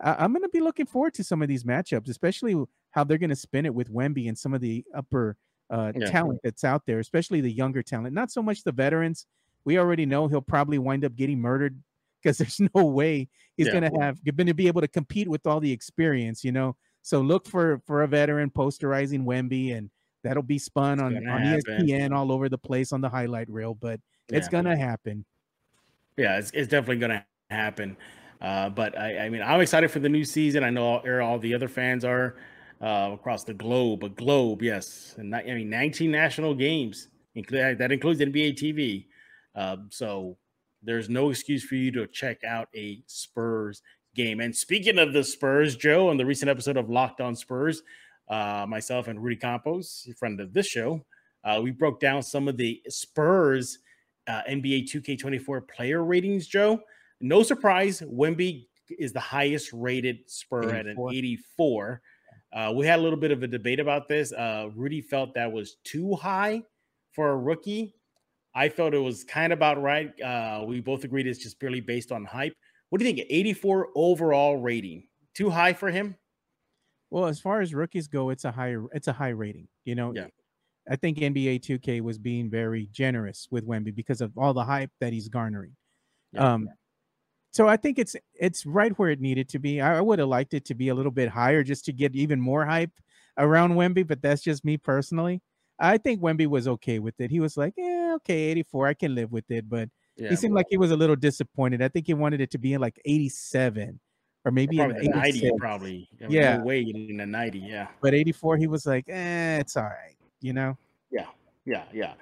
I 0.00 0.14
I'm 0.24 0.32
going 0.32 0.42
to 0.42 0.48
be 0.50 0.60
looking 0.60 0.86
forward 0.86 1.14
to 1.14 1.24
some 1.24 1.42
of 1.42 1.48
these 1.48 1.64
matchups, 1.64 2.08
especially 2.08 2.56
how 2.92 3.04
they're 3.04 3.18
going 3.18 3.30
to 3.30 3.36
spin 3.36 3.66
it 3.66 3.74
with 3.74 3.92
Wemby 3.92 4.28
and 4.28 4.38
some 4.38 4.54
of 4.54 4.60
the 4.60 4.84
upper 4.94 5.36
uh, 5.70 5.92
Yeah. 5.94 6.10
talent 6.10 6.40
that's 6.44 6.64
out 6.64 6.86
there, 6.86 7.00
especially 7.00 7.40
the 7.40 7.52
younger 7.52 7.82
talent. 7.82 8.14
Not 8.14 8.30
so 8.30 8.42
much 8.42 8.64
the 8.64 8.72
veterans. 8.72 9.26
We 9.64 9.78
already 9.78 10.06
know 10.06 10.28
he'll 10.28 10.40
probably 10.42 10.78
wind 10.78 11.04
up 11.04 11.16
getting 11.16 11.40
murdered 11.40 11.82
because 12.26 12.38
there's 12.38 12.60
no 12.74 12.84
way 12.84 13.28
he's 13.56 13.66
Yeah. 13.68 13.80
going 13.80 13.92
to 13.92 14.00
have 14.00 14.22
going 14.24 14.46
to 14.48 14.54
be 14.54 14.66
able 14.66 14.80
to 14.80 14.88
compete 14.88 15.28
with 15.28 15.46
all 15.46 15.60
the 15.60 15.70
experience, 15.70 16.42
you 16.42 16.52
know. 16.52 16.76
So 17.02 17.20
look 17.20 17.46
for 17.46 17.80
for 17.86 18.02
a 18.02 18.08
veteran 18.08 18.50
posterizing 18.50 19.24
Wemby, 19.24 19.76
and 19.76 19.90
that'll 20.24 20.42
be 20.42 20.58
spun 20.58 20.98
on 21.00 21.16
on 21.28 21.42
happen. 21.42 21.62
ESPN 21.86 22.12
all 22.12 22.32
over 22.32 22.48
the 22.48 22.58
place 22.58 22.92
on 22.92 23.00
the 23.00 23.08
highlight 23.08 23.48
reel. 23.48 23.74
But 23.74 24.00
it's 24.28 24.48
gonna 24.48 24.76
happen. 24.76 25.24
Yeah, 26.16 26.38
it's, 26.38 26.50
it's 26.52 26.68
definitely 26.68 26.96
going 26.96 27.10
to 27.10 27.26
happen. 27.50 27.96
Uh, 28.40 28.70
but 28.70 28.98
I, 28.98 29.26
I 29.26 29.28
mean, 29.28 29.42
I'm 29.42 29.60
excited 29.60 29.90
for 29.90 29.98
the 29.98 30.08
new 30.08 30.24
season. 30.24 30.64
I 30.64 30.70
know 30.70 30.84
all, 30.84 31.20
all 31.20 31.38
the 31.38 31.54
other 31.54 31.68
fans 31.68 32.06
are 32.06 32.36
uh, 32.80 33.10
across 33.12 33.44
the 33.44 33.52
globe. 33.52 34.02
A 34.02 34.08
globe, 34.08 34.62
yes, 34.62 35.14
and 35.18 35.30
not, 35.30 35.44
I 35.44 35.54
mean, 35.54 35.68
19 35.68 36.10
national 36.10 36.54
games. 36.54 37.08
That 37.50 37.92
includes 37.92 38.20
NBA 38.20 38.54
TV. 38.54 39.06
Um, 39.54 39.88
so 39.90 40.38
there's 40.86 41.10
no 41.10 41.30
excuse 41.30 41.64
for 41.64 41.74
you 41.74 41.90
to 41.92 42.06
check 42.06 42.44
out 42.44 42.68
a 42.74 43.02
Spurs 43.06 43.82
game. 44.14 44.40
And 44.40 44.54
speaking 44.54 44.98
of 44.98 45.12
the 45.12 45.22
Spurs, 45.22 45.76
Joe, 45.76 46.08
on 46.08 46.16
the 46.16 46.24
recent 46.24 46.48
episode 46.48 46.76
of 46.76 46.88
Locked 46.88 47.20
On 47.20 47.36
Spurs, 47.36 47.82
uh, 48.28 48.64
myself 48.68 49.08
and 49.08 49.22
Rudy 49.22 49.36
Campos, 49.36 50.08
friend 50.18 50.40
of 50.40 50.52
this 50.52 50.66
show, 50.66 51.04
uh, 51.44 51.60
we 51.62 51.70
broke 51.70 52.00
down 52.00 52.22
some 52.22 52.48
of 52.48 52.56
the 52.56 52.80
Spurs 52.88 53.78
uh, 54.26 54.42
NBA 54.48 54.90
2K24 54.90 55.68
player 55.68 56.04
ratings, 56.04 56.46
Joe. 56.46 56.80
No 57.20 57.42
surprise, 57.42 58.00
Wemby 58.02 58.66
is 58.98 59.12
the 59.12 59.20
highest 59.20 59.72
rated 59.72 60.18
Spur 60.26 60.70
at 60.70 60.86
an 60.86 60.92
84. 60.92 61.12
84. 61.12 62.02
Uh, 62.52 62.72
we 62.74 62.86
had 62.86 62.98
a 62.98 63.02
little 63.02 63.18
bit 63.18 63.30
of 63.30 63.42
a 63.42 63.46
debate 63.46 63.80
about 63.80 64.08
this. 64.08 64.32
Uh, 64.32 64.68
Rudy 64.74 65.00
felt 65.00 65.34
that 65.34 65.50
was 65.50 65.76
too 65.84 66.14
high 66.14 66.62
for 67.12 67.30
a 67.30 67.36
rookie. 67.36 67.94
I 68.56 68.70
felt 68.70 68.94
it 68.94 68.98
was 68.98 69.22
kind 69.22 69.52
of 69.52 69.58
about 69.58 69.80
right. 69.80 70.18
Uh, 70.20 70.64
we 70.66 70.80
both 70.80 71.04
agreed 71.04 71.26
it's 71.26 71.38
just 71.38 71.60
purely 71.60 71.82
based 71.82 72.10
on 72.10 72.24
hype. 72.24 72.54
What 72.88 72.98
do 72.98 73.04
you 73.04 73.14
think? 73.14 73.26
84 73.28 73.88
overall 73.94 74.56
rating. 74.56 75.06
Too 75.34 75.50
high 75.50 75.74
for 75.74 75.90
him? 75.90 76.16
Well, 77.10 77.26
as 77.26 77.38
far 77.38 77.60
as 77.60 77.74
rookies 77.74 78.08
go, 78.08 78.30
it's 78.30 78.46
a 78.46 78.50
higher 78.50 78.86
it's 78.92 79.08
a 79.08 79.12
high 79.12 79.28
rating. 79.28 79.68
You 79.84 79.94
know, 79.94 80.12
Yeah. 80.14 80.28
I 80.90 80.96
think 80.96 81.18
NBA 81.18 81.60
2K 81.60 82.00
was 82.00 82.16
being 82.16 82.48
very 82.48 82.88
generous 82.90 83.46
with 83.50 83.66
Wemby 83.66 83.94
because 83.94 84.20
of 84.22 84.32
all 84.38 84.54
the 84.54 84.64
hype 84.64 84.90
that 85.00 85.12
he's 85.12 85.28
garnering. 85.28 85.76
Yeah. 86.32 86.54
Um, 86.54 86.68
so 87.52 87.68
I 87.68 87.76
think 87.76 87.98
it's 87.98 88.16
it's 88.34 88.64
right 88.64 88.96
where 88.98 89.10
it 89.10 89.20
needed 89.20 89.48
to 89.50 89.58
be. 89.58 89.80
I, 89.80 89.98
I 89.98 90.00
would 90.00 90.18
have 90.18 90.28
liked 90.28 90.54
it 90.54 90.64
to 90.66 90.74
be 90.74 90.88
a 90.88 90.94
little 90.94 91.12
bit 91.12 91.28
higher 91.28 91.62
just 91.62 91.84
to 91.86 91.92
get 91.92 92.14
even 92.14 92.40
more 92.40 92.64
hype 92.64 92.92
around 93.36 93.72
Wemby, 93.74 94.06
but 94.06 94.22
that's 94.22 94.42
just 94.42 94.64
me 94.64 94.78
personally. 94.78 95.42
I 95.78 95.98
think 95.98 96.20
Wemby 96.20 96.46
was 96.46 96.66
okay 96.68 96.98
with 96.98 97.20
it. 97.20 97.30
He 97.30 97.40
was 97.40 97.56
like, 97.56 97.74
"Yeah, 97.76 98.12
okay, 98.16 98.44
84, 98.44 98.86
I 98.88 98.94
can 98.94 99.14
live 99.14 99.32
with 99.32 99.50
it." 99.50 99.68
But 99.68 99.90
Yeah, 100.16 100.30
he 100.30 100.36
seemed 100.36 100.54
like 100.54 100.66
he 100.70 100.78
was 100.78 100.90
a 100.90 100.96
little 100.96 101.16
disappointed. 101.16 101.82
I 101.82 101.88
think 101.88 102.06
he 102.06 102.14
wanted 102.14 102.40
it 102.40 102.50
to 102.52 102.58
be 102.58 102.72
in 102.72 102.80
like 102.80 102.98
87 103.04 104.00
or 104.44 104.52
maybe 104.52 104.78
in 104.78 104.90
probably 104.90 105.08
the 105.08 105.14
90, 105.14 105.50
probably. 105.58 106.08
I 106.20 106.22
mean, 106.24 106.32
Yeah. 106.32 106.56
No 106.58 106.64
way 106.64 106.80
in 106.82 107.16
the 107.18 107.26
90. 107.26 107.58
Yeah. 107.58 107.88
But 108.00 108.14
84, 108.14 108.56
he 108.56 108.66
was 108.66 108.86
like, 108.86 109.04
"Eh, 109.08 109.58
it's 109.58 109.76
all 109.76 109.84
right," 109.84 110.16
you 110.40 110.52
know. 110.52 110.78
Yeah, 111.10 111.26
yeah, 111.66 111.84
yeah. 111.92 112.14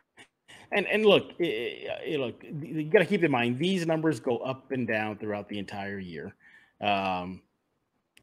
And 0.72 0.86
and 0.88 1.06
look, 1.06 1.32
i- 1.40 1.86
i- 2.08 2.16
look, 2.16 2.42
you 2.42 2.84
got 2.90 2.98
to 3.00 3.06
keep 3.06 3.22
in 3.22 3.30
mind 3.30 3.58
these 3.58 3.86
numbers 3.86 4.18
go 4.18 4.38
up 4.38 4.72
and 4.72 4.88
down 4.88 5.18
throughout 5.18 5.48
the 5.48 5.58
entire 5.58 5.98
year. 6.00 6.34
Um, 6.80 7.42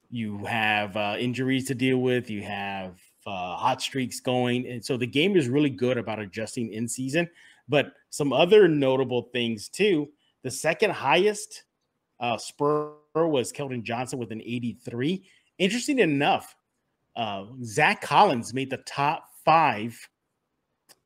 you 0.09 0.43
have 0.45 0.97
uh, 0.97 1.15
injuries 1.17 1.67
to 1.67 1.75
deal 1.75 1.99
with. 1.99 2.29
You 2.29 2.41
have 2.43 2.99
uh, 3.25 3.55
hot 3.55 3.81
streaks 3.81 4.19
going, 4.19 4.67
and 4.67 4.83
so 4.83 4.97
the 4.97 5.07
game 5.07 5.35
is 5.35 5.47
really 5.49 5.69
good 5.69 5.97
about 5.97 6.19
adjusting 6.19 6.71
in 6.73 6.87
season. 6.87 7.29
But 7.69 7.93
some 8.09 8.33
other 8.33 8.67
notable 8.67 9.29
things 9.33 9.69
too. 9.69 10.09
The 10.43 10.51
second 10.51 10.91
highest 10.91 11.63
uh, 12.19 12.37
Spur 12.37 12.93
was 13.15 13.51
Keldon 13.51 13.83
Johnson 13.83 14.19
with 14.19 14.31
an 14.31 14.41
83. 14.41 15.23
Interesting 15.57 15.99
enough, 15.99 16.55
uh, 17.15 17.45
Zach 17.63 18.01
Collins 18.01 18.53
made 18.53 18.69
the 18.69 18.77
top 18.77 19.29
five 19.45 19.97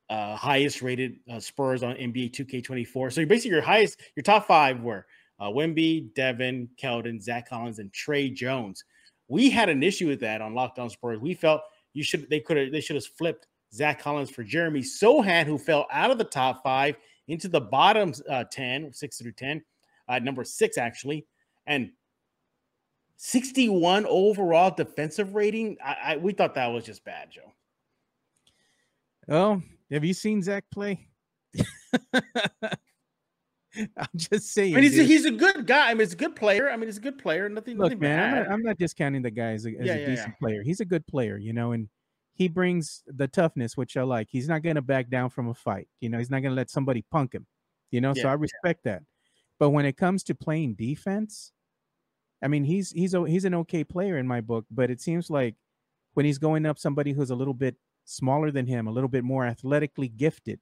uh, 0.10 0.36
highest 0.36 0.82
rated 0.82 1.18
uh, 1.32 1.40
Spurs 1.40 1.84
on 1.84 1.96
NBA 1.96 2.32
2K24. 2.32 3.14
So 3.14 3.26
basically, 3.26 3.52
your 3.52 3.62
highest, 3.62 4.00
your 4.16 4.24
top 4.24 4.48
five 4.48 4.82
were 4.82 5.06
uh, 5.40 5.50
Wemby, 5.50 6.14
Devin, 6.14 6.70
Keldon, 6.82 7.22
Zach 7.22 7.50
Collins, 7.50 7.80
and 7.80 7.92
Tre 7.92 8.30
Jones. 8.30 8.84
We 9.28 9.50
had 9.50 9.70
an 9.70 9.82
issue 9.82 10.08
with 10.08 10.20
that 10.20 10.42
on 10.42 10.54
Locked 10.54 10.80
On 10.80 10.90
Spurs. 10.90 11.20
We 11.20 11.34
felt 11.34 11.62
you 11.96 12.04
should 12.04 12.30
they 12.30 12.40
could 12.40 12.58
have 12.58 12.72
they 12.72 12.82
should 12.82 12.98
have 12.98 13.06
flipped 13.06 13.48
Zach 13.74 14.00
Collins 14.00 14.30
for 14.30 14.44
Jeremy 14.44 14.82
Sochan, 14.82 15.46
who 15.46 15.58
fell 15.58 15.88
out 15.92 16.12
of 16.12 16.18
the 16.18 16.26
top 16.26 16.62
five 16.62 16.96
into 17.28 17.48
the 17.48 17.62
bottom 17.62 18.14
uh, 18.30 18.44
10, 18.52 18.94
six 18.94 19.18
through 19.18 19.32
10, 19.32 19.64
uh, 20.08 20.20
number 20.20 20.44
six 20.44 20.78
actually, 20.78 21.26
and 21.66 21.90
61 23.18 24.06
overall 24.08 24.72
defensive 24.76 25.34
rating. 25.34 25.78
I, 25.84 25.96
I 26.04 26.18
we 26.18 26.34
thought 26.34 26.54
that 26.56 26.68
was 26.68 26.84
just 26.84 27.04
bad, 27.06 27.32
Joe. 27.32 27.54
Oh, 29.28 29.62
have 29.90 30.04
you 30.06 30.14
seen 30.14 30.44
Zach 30.44 30.66
play? 30.72 31.08
I'm 33.98 34.08
just 34.16 34.54
saying. 34.54 34.74
I 34.76 34.82
mean, 34.82 34.92
he's 34.92 35.00
a, 35.00 35.04
he's 35.04 35.26
a 35.26 35.32
good 35.32 35.66
guy. 35.68 35.90
I 35.90 35.94
mean, 35.94 36.02
he's 36.02 36.14
a 36.14 36.18
good 36.18 36.36
player. 36.36 36.70
I 36.70 36.78
mean, 36.78 36.88
he's 36.88 36.98
a 36.98 37.02
good 37.02 37.18
player. 37.18 37.50
Nothing, 37.50 37.78
Look, 37.78 37.92
nothing 37.92 38.00
man, 38.00 38.20
I'm 38.20 38.44
not, 38.44 38.52
I'm 38.52 38.62
not 38.64 38.78
discounting 38.78 39.22
the 39.22 39.32
guy 39.32 39.52
as 39.52 39.66
a, 39.66 39.70
as 39.70 39.88
Yeah, 39.88 39.94
a 39.94 40.00
yeah, 40.00 40.06
decent 40.06 40.38
player. 40.40 40.64
He's 40.64 40.80
a 40.80 40.86
good 40.86 41.06
player, 41.08 41.38
you 41.38 41.54
know, 41.54 41.72
and 41.72 41.90
he 42.34 42.48
brings 42.48 43.04
the 43.08 43.28
toughness, 43.28 43.78
which 43.78 43.96
I 43.98 44.04
like. 44.04 44.28
He's 44.30 44.48
not 44.48 44.62
going 44.62 44.76
to 44.76 44.82
back 44.82 45.10
down 45.10 45.30
from 45.30 45.50
a 45.50 45.54
fight. 45.54 45.88
You 46.02 46.10
know, 46.10 46.18
he's 46.18 46.30
not 46.30 46.42
going 46.42 46.52
to 46.52 46.56
let 46.56 46.70
somebody 46.70 47.04
punk 47.12 47.34
him, 47.34 47.46
you 47.92 48.02
know, 48.02 48.14
so 48.14 48.28
I 48.28 48.34
respect 48.34 48.84
that. 48.84 49.04
But 49.58 49.70
when 49.70 49.86
it 49.86 49.98
comes 49.98 50.24
to 50.24 50.36
playing 50.36 50.76
defense, 50.76 51.54
I 52.42 52.48
mean, 52.48 52.66
he's 52.66 52.92
he's 52.92 53.14
a, 53.14 53.24
he's 53.28 53.46
an 53.46 53.56
okay 53.56 53.84
player 53.84 54.18
in 54.18 54.28
my 54.28 54.42
book, 54.42 54.66
but 54.70 54.92
it 54.92 55.00
seems 55.02 55.30
like 55.30 55.56
when 56.14 56.26
he's 56.26 56.38
going 56.38 56.66
up 56.66 56.78
somebody 56.78 57.14
who's 57.14 57.30
a 57.30 57.36
little 57.36 57.54
bit 57.54 57.76
smaller 58.04 58.52
than 58.52 58.68
him, 58.68 58.88
a 58.88 58.92
little 58.92 59.10
bit 59.10 59.24
more 59.24 59.46
athletically 59.46 60.10
gifted, 60.10 60.60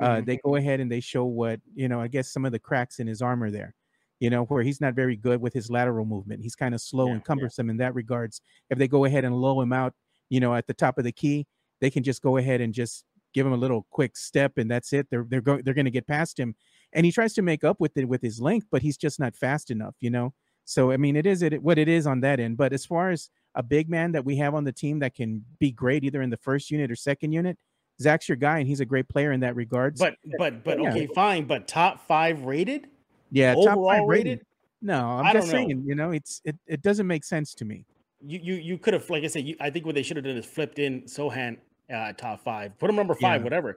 uh, 0.00 0.20
Mhm. 0.20 0.24
they 0.24 0.38
go 0.38 0.56
ahead 0.56 0.80
and 0.80 0.90
they 0.90 1.00
show 1.00 1.24
what 1.24 1.60
you 1.74 1.88
know. 1.88 2.00
I 2.00 2.08
guess 2.08 2.32
some 2.32 2.44
of 2.44 2.52
the 2.52 2.58
cracks 2.58 2.98
in 3.00 3.06
his 3.06 3.22
armor 3.22 3.50
there, 3.50 3.74
you 4.20 4.30
know, 4.30 4.44
where 4.46 4.62
he's 4.62 4.80
not 4.80 4.94
very 4.94 5.16
good 5.16 5.40
with 5.40 5.52
his 5.54 5.70
lateral 5.70 6.06
movement. 6.06 6.42
He's 6.42 6.56
kind 6.56 6.74
of 6.74 6.80
slow 6.80 7.12
Yeah, 7.12 7.14
and 7.14 7.22
yeah. 7.36 7.50
cumbersome 7.50 7.70
in 7.70 7.76
that 7.78 7.94
regards. 7.94 8.40
If 8.70 8.78
they 8.78 8.88
go 8.88 9.04
ahead 9.04 9.24
and 9.24 9.34
low 9.36 9.60
him 9.60 9.72
out, 9.72 9.94
you 10.30 10.40
know, 10.40 10.54
at 10.54 10.66
the 10.66 10.74
top 10.74 10.98
of 10.98 11.04
the 11.04 11.12
key, 11.12 11.46
they 11.80 11.90
can 11.90 12.02
just 12.02 12.22
go 12.22 12.36
ahead 12.36 12.60
and 12.60 12.74
just 12.74 13.04
give 13.34 13.46
him 13.46 13.52
a 13.52 13.56
little 13.56 13.86
quick 13.90 14.16
step, 14.16 14.58
and 14.58 14.70
that's 14.70 14.92
it. 14.92 15.08
They're 15.10 15.24
they're 15.28 15.40
going 15.40 15.62
they're 15.64 15.74
going 15.74 15.84
to 15.86 15.90
get 15.90 16.06
past 16.06 16.38
him, 16.38 16.54
and 16.92 17.06
he 17.06 17.12
tries 17.12 17.34
to 17.34 17.42
make 17.42 17.64
up 17.64 17.80
with 17.80 17.96
it 17.96 18.08
with 18.08 18.22
his 18.22 18.40
length, 18.40 18.66
but 18.70 18.82
he's 18.82 18.96
just 18.96 19.20
not 19.20 19.36
fast 19.36 19.70
enough, 19.70 19.96
you 20.00 20.10
know. 20.10 20.34
So 20.64 20.92
I 20.92 20.96
mean, 20.96 21.16
it 21.16 21.26
is 21.26 21.42
it 21.42 21.62
what 21.62 21.78
it 21.78 21.88
is 21.88 22.06
on 22.06 22.20
that 22.20 22.40
end. 22.40 22.56
But 22.56 22.72
as 22.72 22.86
far 22.86 23.10
as 23.10 23.30
a 23.56 23.62
big 23.62 23.88
man 23.90 24.12
that 24.12 24.24
we 24.24 24.36
have 24.36 24.54
on 24.54 24.64
the 24.64 24.72
team 24.72 25.00
that 25.00 25.14
can 25.14 25.44
be 25.58 25.72
great 25.72 26.04
either 26.04 26.22
in 26.22 26.30
the 26.30 26.36
first 26.36 26.70
unit 26.70 26.90
or 26.90 26.96
second 26.96 27.32
unit, 27.32 27.58
Zach's 28.00 28.28
your 28.28 28.36
guy, 28.36 28.58
and 28.58 28.66
he's 28.66 28.80
a 28.80 28.84
great 28.84 29.08
player 29.08 29.32
in 29.32 29.40
that 29.40 29.54
regards. 29.56 30.00
But 30.00 30.16
but 30.38 30.64
but 30.64 30.80
Yeah. 30.80 30.90
okay, 30.90 31.06
fine. 31.14 31.44
But 31.46 31.68
top 31.68 32.06
five 32.06 32.42
rated, 32.44 32.88
yeah, 33.30 33.54
top 33.54 33.76
overall 33.76 34.06
rated. 34.06 34.26
rated. 34.26 34.46
No, 34.82 35.04
I'm 35.04 35.26
I 35.26 35.32
just 35.34 35.48
know. 35.48 35.52
saying, 35.52 35.84
you 35.86 35.94
know, 35.94 36.10
it's 36.12 36.40
it, 36.44 36.56
it 36.66 36.82
doesn't 36.82 37.06
make 37.06 37.24
sense 37.24 37.52
to 37.54 37.64
me. 37.64 37.84
You 38.24 38.38
you 38.42 38.54
you 38.54 38.78
could 38.78 38.94
have, 38.94 39.08
like 39.10 39.24
I 39.24 39.26
said, 39.26 39.46
you, 39.46 39.56
I 39.60 39.70
think 39.70 39.84
what 39.86 39.94
they 39.94 40.02
should 40.02 40.16
have 40.16 40.24
done 40.24 40.36
is 40.36 40.46
flipped 40.46 40.78
in 40.78 41.02
Sochan 41.02 41.58
uh, 41.92 42.12
top 42.14 42.42
five, 42.42 42.78
put 42.78 42.88
him 42.88 42.96
number 42.96 43.14
five, 43.14 43.40
Yeah. 43.40 43.44
whatever. 43.44 43.76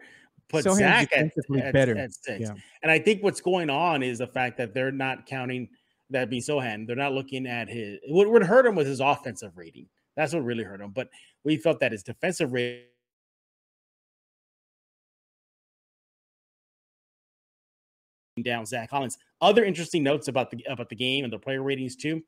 Put 0.50 0.66
Sochan's 0.66 0.78
Zach 0.80 1.12
at, 1.14 1.32
at, 1.58 1.74
better. 1.74 1.98
at 1.98 2.14
six. 2.14 2.42
Yeah. 2.42 2.54
And 2.84 2.92
I 2.92 3.00
think 3.00 3.24
what's 3.24 3.42
going 3.42 3.70
on 3.70 4.04
is 4.04 4.20
the 4.20 4.28
fact 4.28 4.58
that 4.58 4.74
they're 4.74 4.92
not 4.92 5.26
counting 5.26 5.70
that 6.10 6.30
be 6.30 6.40
Sochan. 6.40 6.86
They're 6.86 6.96
not 6.96 7.14
looking 7.14 7.48
at 7.48 7.70
his. 7.70 8.00
What 8.08 8.30
would 8.30 8.44
hurt 8.44 8.66
him 8.66 8.76
was 8.76 8.88
his 8.88 9.00
offensive 9.00 9.58
rating. 9.58 9.88
That's 10.16 10.34
what 10.34 10.44
really 10.44 10.64
hurt 10.64 10.80
him. 10.82 10.92
But 10.92 11.10
we 11.44 11.58
felt 11.58 11.80
that 11.80 11.92
his 11.92 12.04
defensive 12.04 12.54
rating. 12.54 12.84
Down 18.42 18.66
Zach 18.66 18.90
Collins. 18.90 19.18
Other 19.42 19.64
interesting 19.64 20.04
notes 20.04 20.28
about 20.28 20.50
the 20.50 20.66
about 20.68 20.90
the 20.90 20.96
game 20.96 21.24
and 21.24 21.32
the 21.32 21.38
player 21.38 21.62
ratings 21.62 21.96
too. 21.96 22.24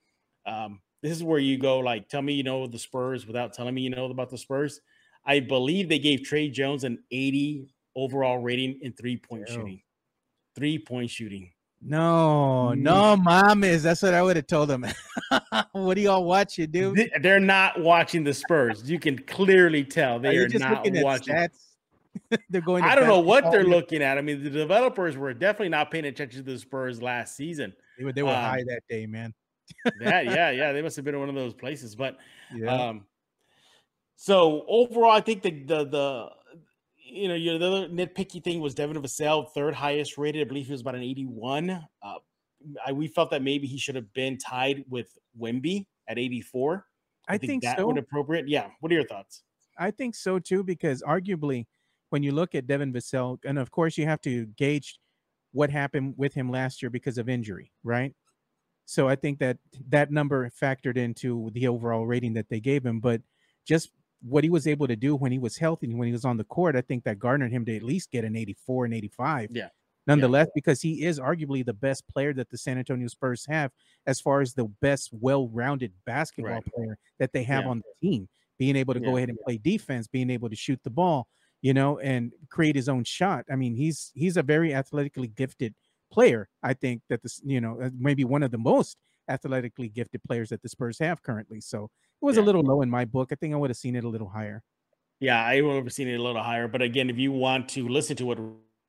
Um, 0.46 0.82
this 1.02 1.12
is 1.12 1.24
where 1.24 1.40
you 1.40 1.58
go 1.58 1.80
like, 1.80 2.10
tell 2.10 2.22
me 2.22 2.34
you 2.34 2.44
know 2.44 2.68
the 2.68 2.78
Spurs 2.80 3.26
without 3.26 3.54
telling 3.54 3.74
me 3.74 3.82
you 3.82 3.90
know 3.90 4.06
about 4.06 4.30
the 4.30 4.38
Spurs. 4.38 4.82
I 5.26 5.40
believe 5.40 5.90
they 5.90 6.00
gave 6.00 6.24
Tre 6.24 6.50
Jones 6.50 6.84
an 6.84 7.00
80 7.12 7.74
overall 7.96 8.38
rating 8.38 8.80
in 8.82 8.94
three 8.94 9.18
point 9.18 9.48
Ew. 9.48 9.56
shooting. 9.56 9.82
Three 10.56 10.78
point 10.78 11.10
shooting. 11.10 11.52
No, 11.82 12.74
no, 12.74 13.16
mom 13.16 13.64
is. 13.64 13.84
That's 13.84 14.02
what 14.02 14.14
I 14.14 14.24
would 14.24 14.38
have 14.38 14.48
told 14.48 14.72
him. 14.72 14.86
what 15.74 15.96
do 15.96 16.02
y'all 16.02 16.24
watching, 16.24 16.72
dude? 16.72 16.96
Th- 16.96 17.12
They're 17.22 17.40
not 17.40 17.80
watching 17.80 18.24
the 18.24 18.34
Spurs. 18.34 18.90
You 18.90 18.98
can 18.98 19.20
clearly 19.20 19.84
tell 19.84 20.20
they 20.20 20.34
you 20.34 20.44
are 20.44 20.48
just 20.48 20.64
not 20.64 20.78
looking 20.78 20.98
at 20.98 21.04
watching. 21.04 21.36
stats? 21.36 21.75
they're 22.50 22.62
going. 22.62 22.84
to 22.84 22.90
I 22.90 22.96
don't 22.96 23.08
know 23.08 23.20
what 23.20 23.52
they're 23.52 23.64
looking 23.64 24.02
at. 24.02 24.18
I 24.18 24.22
mean, 24.22 24.44
the 24.44 24.50
developers 24.50 25.18
were 25.18 25.34
definitely 25.34 25.70
not 25.70 25.92
paying 25.92 26.06
attention 26.06 26.44
to 26.44 26.52
the 26.52 26.60
Spurs 26.60 27.02
last 27.02 27.36
season. 27.36 27.74
They 27.98 28.06
were, 28.06 28.14
they 28.14 28.24
were 28.24 28.30
um, 28.30 28.36
high 28.36 28.64
that 28.68 28.82
day, 28.90 29.06
man. 29.06 29.34
That, 30.00 30.26
yeah, 30.26 30.52
yeah, 30.52 30.72
they 30.72 30.82
must 30.82 30.96
have 30.96 31.06
been 31.06 31.16
in 31.16 31.20
one 31.20 31.30
of 31.30 31.36
those 31.36 31.54
places. 31.54 31.96
But 31.96 32.18
Yeah. 32.54 32.74
Um, 32.74 33.06
so 34.16 34.66
overall, 34.68 35.12
I 35.12 35.22
think 35.22 35.42
the 35.44 35.52
the 35.52 35.86
the 35.86 36.30
you 36.98 37.28
know 37.28 37.36
your 37.36 37.58
the 37.58 37.68
other 37.68 37.90
nitpicky 37.90 38.44
thing 38.44 38.60
was 38.60 38.74
Devin 38.74 39.02
Vassell, 39.02 39.52
third 39.52 39.74
highest 39.74 40.18
rated. 40.18 40.42
I 40.42 40.48
believe 40.48 40.66
he 40.66 40.72
was 40.72 40.82
about 40.82 40.96
an 40.96 41.04
81. 41.04 41.70
Uh, 41.70 42.14
I, 42.86 42.92
we 42.92 43.08
felt 43.08 43.30
that 43.32 43.42
maybe 43.42 43.68
he 43.68 43.78
should 43.78 43.96
have 43.96 44.12
been 44.14 44.38
tied 44.38 44.86
with 44.90 45.08
Wemby 45.40 45.86
at 46.08 46.18
84. 46.18 46.86
I, 47.28 47.38
think, 47.38 47.64
that 47.64 47.78
so. 47.78 47.88
would 47.88 47.98
appropriate. 47.98 48.48
Yeah. 48.48 48.70
What 48.80 48.92
are 48.92 48.96
your 48.96 49.08
thoughts? 49.08 49.44
I 49.78 49.92
think 49.92 50.16
so 50.16 50.40
too, 50.40 50.64
because 50.64 51.04
arguably, 51.04 51.66
when 52.16 52.24
you 52.24 52.32
look 52.32 52.56
at 52.56 52.66
Devin 52.66 52.94
Vassell, 52.94 53.40
and 53.44 53.60
of 53.60 53.72
course 53.72 53.98
you 53.98 54.06
have 54.06 54.22
to 54.22 54.46
gauge 54.56 55.00
what 55.52 55.70
happened 55.70 56.14
with 56.16 56.34
him 56.34 56.50
last 56.50 56.82
year 56.82 56.90
because 56.90 57.18
of 57.18 57.28
injury, 57.28 57.74
right? 57.84 58.14
So 58.86 59.10
I 59.10 59.18
think 59.18 59.38
that 59.40 59.58
that 59.90 60.12
number 60.12 60.50
factored 60.50 60.96
into 60.96 61.50
the 61.54 61.68
overall 61.68 62.08
rating 62.08 62.32
that 62.36 62.48
they 62.48 62.62
gave 62.62 62.86
him, 62.86 63.02
but 63.02 63.22
just 63.68 63.90
what 64.22 64.46
he 64.46 64.50
was 64.50 64.66
able 64.66 64.88
to 64.88 64.96
do 64.96 65.14
when 65.18 65.34
he 65.34 65.40
was 65.40 65.58
healthy 65.58 65.88
and 65.88 66.00
when 66.00 66.06
he 66.08 66.14
was 66.14 66.24
on 66.24 66.38
the 66.38 66.46
court, 66.46 66.78
I 66.78 66.80
think 66.80 67.04
that 67.04 67.20
garnered 67.20 67.52
him 67.52 67.66
to 67.66 67.76
at 67.76 67.84
least 67.84 68.12
get 68.12 68.24
an 68.24 68.38
84 68.38 68.86
and 68.86 68.94
85. 68.94 69.50
Yeah. 69.52 69.68
Nonetheless, 70.08 70.48
because 70.56 70.82
he 70.82 71.04
is 71.04 71.20
arguably 71.20 71.66
the 71.66 71.74
best 71.74 72.08
player 72.08 72.32
that 72.36 72.50
the 72.50 72.58
San 72.58 72.78
Antonio 72.78 73.10
Spurs 73.10 73.46
have 73.50 73.72
as 74.08 74.22
far 74.22 74.40
as 74.40 74.54
the 74.54 74.70
best 74.80 75.10
well-rounded 75.12 75.92
basketball 76.06 76.54
Right. 76.54 76.74
player 76.74 76.98
that 77.20 77.34
they 77.34 77.44
have 77.44 77.66
Yeah. 77.66 77.72
on 77.72 77.80
the 77.80 78.08
team, 78.08 78.30
being 78.58 78.78
able 78.78 78.94
to 78.94 79.02
go 79.02 79.18
ahead 79.18 79.28
and 79.28 79.38
play 79.44 79.58
defense, 79.58 80.08
being 80.08 80.30
able 80.30 80.50
to 80.50 80.56
shoot 80.56 80.80
the 80.84 80.90
ball, 80.90 81.28
you 81.68 81.74
know, 81.80 81.92
and 82.12 82.34
create 82.56 82.76
his 82.76 82.90
own 82.90 83.04
shot. 83.18 83.44
I 83.54 83.56
mean, 83.62 83.74
he's 83.84 84.12
he's 84.22 84.38
a 84.38 84.44
very 84.44 84.72
athletically 84.82 85.28
gifted 85.42 85.74
player. 86.16 86.42
I 86.64 86.74
think 86.74 87.02
that 87.10 87.22
this, 87.24 87.42
you 87.44 87.60
know, 87.64 87.74
uh, 87.82 87.90
maybe 88.08 88.24
one 88.36 88.44
of 88.44 88.52
the 88.52 88.58
most 88.74 88.98
athletically 89.36 89.90
gifted 89.90 90.22
players 90.24 90.50
that 90.50 90.62
the 90.62 90.70
Spurs 90.70 91.00
have 91.00 91.18
currently. 91.24 91.60
So 91.62 91.80
it 92.22 92.26
was 92.30 92.38
Yeah. 92.38 92.44
a 92.44 92.46
little 92.48 92.64
low 92.72 92.82
in 92.84 92.90
my 92.90 93.06
book. 93.06 93.28
I 93.32 93.36
think 93.36 93.54
I 93.54 93.58
would 93.58 93.72
have 93.72 93.78
seen 93.86 93.96
it 93.96 94.04
a 94.04 94.10
little 94.16 94.30
higher. 94.30 94.60
Yeah, 95.20 95.42
I 95.44 95.62
would 95.62 95.76
have 95.84 95.94
seen 95.94 96.08
it 96.08 96.20
a 96.20 96.24
little 96.24 96.44
higher. 96.44 96.68
But 96.68 96.82
again, 96.82 97.10
if 97.10 97.18
you 97.18 97.32
want 97.32 97.70
to 97.70 97.88
listen 97.88 98.16
to 98.18 98.26
what 98.26 98.40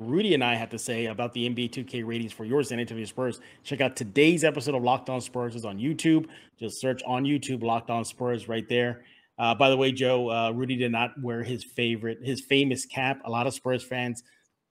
Rudy 0.01 0.35
and 0.35 0.45
I 0.45 0.55
had 0.57 0.71
to 0.73 0.79
say 0.79 1.07
about 1.07 1.33
the 1.33 1.47
NBA 1.49 1.69
2K 1.69 2.03
ratings 2.03 2.33
for 2.33 2.45
your 2.45 2.63
San 2.63 2.81
Antonio 2.81 3.05
Spurs, 3.07 3.41
check 3.63 3.81
out 3.81 3.97
today's 3.97 4.45
episode 4.45 4.75
of 4.75 4.83
Locked 4.83 5.09
On 5.09 5.21
Spurs 5.21 5.55
is 5.55 5.65
on 5.65 5.79
YouTube. 5.79 6.29
Just 6.59 6.81
search 6.81 7.03
on 7.07 7.25
YouTube 7.25 7.63
Locked 7.63 7.91
On 7.91 8.05
Spurs 8.05 8.49
right 8.49 8.69
there. 8.69 9.05
Uh, 9.39 9.55
by 9.55 9.69
the 9.69 9.77
way, 9.77 9.93
Joe, 9.93 10.31
uh, 10.31 10.51
Rudy 10.51 10.77
did 10.77 10.93
not 10.93 11.13
wear 11.21 11.43
his 11.43 11.63
favorite, 11.63 12.19
his 12.23 12.41
famous 12.41 12.87
cap. 12.87 13.21
A 13.25 13.31
lot 13.31 13.47
of 13.47 13.55
Spurs 13.55 13.83
fans 13.83 14.23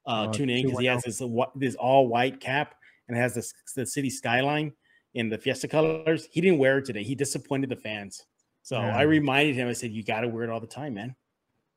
uh, 0.08 0.10
Uh, 0.30 0.34
tune 0.34 0.50
in 0.50 0.64
because 0.66 0.80
he 0.80 0.86
has 0.86 1.04
this 1.04 1.22
this 1.56 1.76
all 1.76 2.08
white 2.08 2.40
cap 2.40 2.76
and 3.08 3.18
has 3.18 3.34
this 3.36 3.54
the 3.76 3.86
city 3.86 4.10
skyline 4.10 4.72
in 5.14 5.30
the 5.30 5.38
Fiesta 5.38 5.68
colors. 5.68 6.28
He 6.32 6.42
didn't 6.42 6.60
wear 6.60 6.80
it 6.80 6.86
today. 6.86 7.04
He 7.04 7.16
disappointed 7.16 7.70
the 7.70 7.76
fans. 7.76 8.26
So 8.64 8.78
Yeah. 8.80 8.98
I 8.98 9.04
reminded 9.04 9.56
him. 9.56 9.68
I 9.68 9.74
said, 9.74 9.92
"You 9.92 10.04
got 10.04 10.22
to 10.22 10.28
wear 10.28 10.44
it 10.44 10.50
all 10.50 10.60
the 10.60 10.68
time, 10.68 10.96
man. 10.96 11.16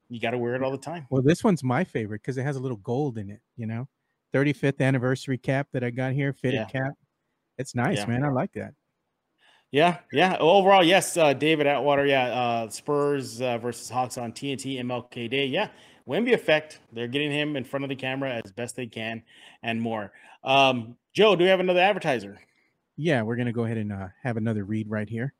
You 0.08 0.20
got 0.20 0.30
to 0.30 0.38
wear 0.38 0.54
it 0.54 0.62
all 0.62 0.70
the 0.70 0.78
time." 0.78 1.06
Well, 1.10 1.22
this 1.22 1.44
one's 1.44 1.62
my 1.62 1.84
favorite 1.84 2.22
because 2.22 2.38
it 2.38 2.42
has 2.44 2.56
a 2.56 2.60
little 2.60 2.78
gold 2.78 3.18
in 3.18 3.28
it, 3.30 3.40
you 3.56 3.66
know. 3.66 3.86
35th 4.32 4.80
anniversary 4.80 5.38
cap 5.38 5.68
that 5.72 5.82
I 5.84 5.90
got 5.90 6.12
here, 6.12 6.32
fitted 6.32 6.60
Yeah. 6.60 6.64
cap. 6.66 6.92
It's 7.58 7.74
nice, 7.74 7.98
Yeah. 7.98 8.06
man. 8.06 8.24
I 8.24 8.28
like 8.30 8.52
that. 8.52 8.74
Yeah, 9.70 9.98
yeah. 10.12 10.36
Overall, 10.40 10.82
yes, 10.82 11.16
uh, 11.16 11.34
David 11.34 11.66
Atwater. 11.66 12.06
Yeah, 12.06 12.26
uh, 12.28 12.68
Spurs 12.70 13.40
uh, 13.42 13.58
versus 13.58 13.90
Hawks 13.90 14.16
on 14.16 14.32
TNT 14.32 14.80
MLK 14.80 15.30
Day. 15.30 15.46
Yeah, 15.46 15.68
Wemby 16.08 16.32
effect. 16.32 16.80
They're 16.92 17.08
getting 17.08 17.30
him 17.30 17.56
in 17.56 17.64
front 17.64 17.84
of 17.84 17.90
the 17.90 17.96
camera 17.96 18.40
as 18.44 18.50
best 18.52 18.76
they 18.76 18.86
can, 18.86 19.22
and 19.62 19.80
more. 19.80 20.12
Um, 20.42 20.96
Joe, 21.12 21.36
do 21.36 21.44
we 21.44 21.50
have 21.50 21.60
another 21.60 21.80
advertiser? 21.80 22.38
Yeah, 22.96 23.22
we're 23.22 23.36
gonna 23.36 23.52
go 23.52 23.64
ahead 23.64 23.76
and 23.76 23.92
uh, 23.92 24.08
have 24.22 24.38
another 24.38 24.64
read 24.64 24.88
right 24.88 25.08
here. 25.08 25.34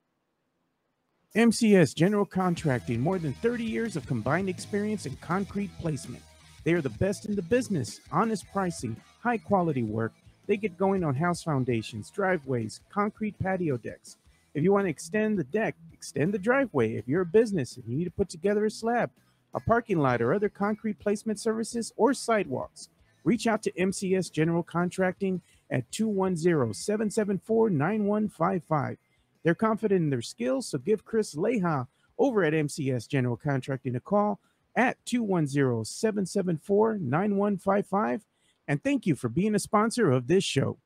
MCS 1.35 1.95
General 1.95 2.25
Contracting, 2.25 3.01
more 3.01 3.19
than 3.19 3.33
30 3.35 3.64
years 3.64 3.97
of 3.97 4.07
combined 4.07 4.49
experience 4.49 5.07
in 5.07 5.17
concrete 5.17 5.71
placement. 5.79 6.23
They 6.64 6.73
are 6.73 6.81
the 6.81 6.91
best 6.91 7.27
in 7.27 7.35
the 7.35 7.43
business, 7.43 8.01
honest 8.12 8.45
pricing, 8.53 8.97
high 9.23 9.38
quality 9.38 9.83
work. 9.83 10.12
They 10.48 10.56
get 10.56 10.78
going 10.78 11.04
on 11.04 11.14
house 11.14 11.42
foundations, 11.42 12.11
driveways, 12.11 12.80
concrete 12.88 13.38
patio 13.38 13.76
decks. 13.76 14.16
If 14.54 14.64
you 14.64 14.72
want 14.72 14.87
to 14.87 14.90
extend 14.90 15.38
the 15.38 15.44
deck, 15.44 15.76
extend 15.92 16.32
the 16.32 16.38
driveway. 16.38 16.94
If 16.94 17.06
you're 17.06 17.20
a 17.20 17.26
business 17.26 17.76
and 17.76 17.84
you 17.87 17.98
need 17.98 18.06
to 18.06 18.11
put 18.11 18.30
together 18.30 18.64
a 18.64 18.70
slab, 18.70 19.11
a 19.52 19.61
parking 19.61 19.98
lot, 19.98 20.22
or 20.22 20.32
other 20.32 20.48
concrete 20.48 20.98
placement 20.98 21.38
services 21.38 21.92
or 21.98 22.14
sidewalks, 22.14 22.88
reach 23.24 23.46
out 23.46 23.62
to 23.62 23.72
MCS 23.72 24.32
General 24.32 24.62
Contracting 24.62 25.42
at 25.70 25.90
210 25.92 26.72
774 26.72 27.68
9155. 27.68 28.96
They're 29.44 29.54
confident 29.54 30.02
in 30.02 30.11
their 30.11 30.22
skills, 30.22 30.68
so 30.68 30.78
give 30.78 31.04
Chris 31.04 31.34
Leha 31.34 31.87
over 32.18 32.42
at 32.42 32.54
MCS 32.54 33.06
General 33.06 33.37
Contracting 33.37 33.96
a 33.96 34.00
call 34.00 34.40
at 34.74 34.96
210 35.04 35.84
774 35.84 36.98
9155. 36.98 38.22
And 38.68 38.83
thank 38.85 39.07
you 39.07 39.16
for 39.16 39.28
being 39.28 39.54
a 39.54 39.59
sponsor 39.59 40.11
of 40.12 40.28
this 40.28 40.44
show. 40.44 40.78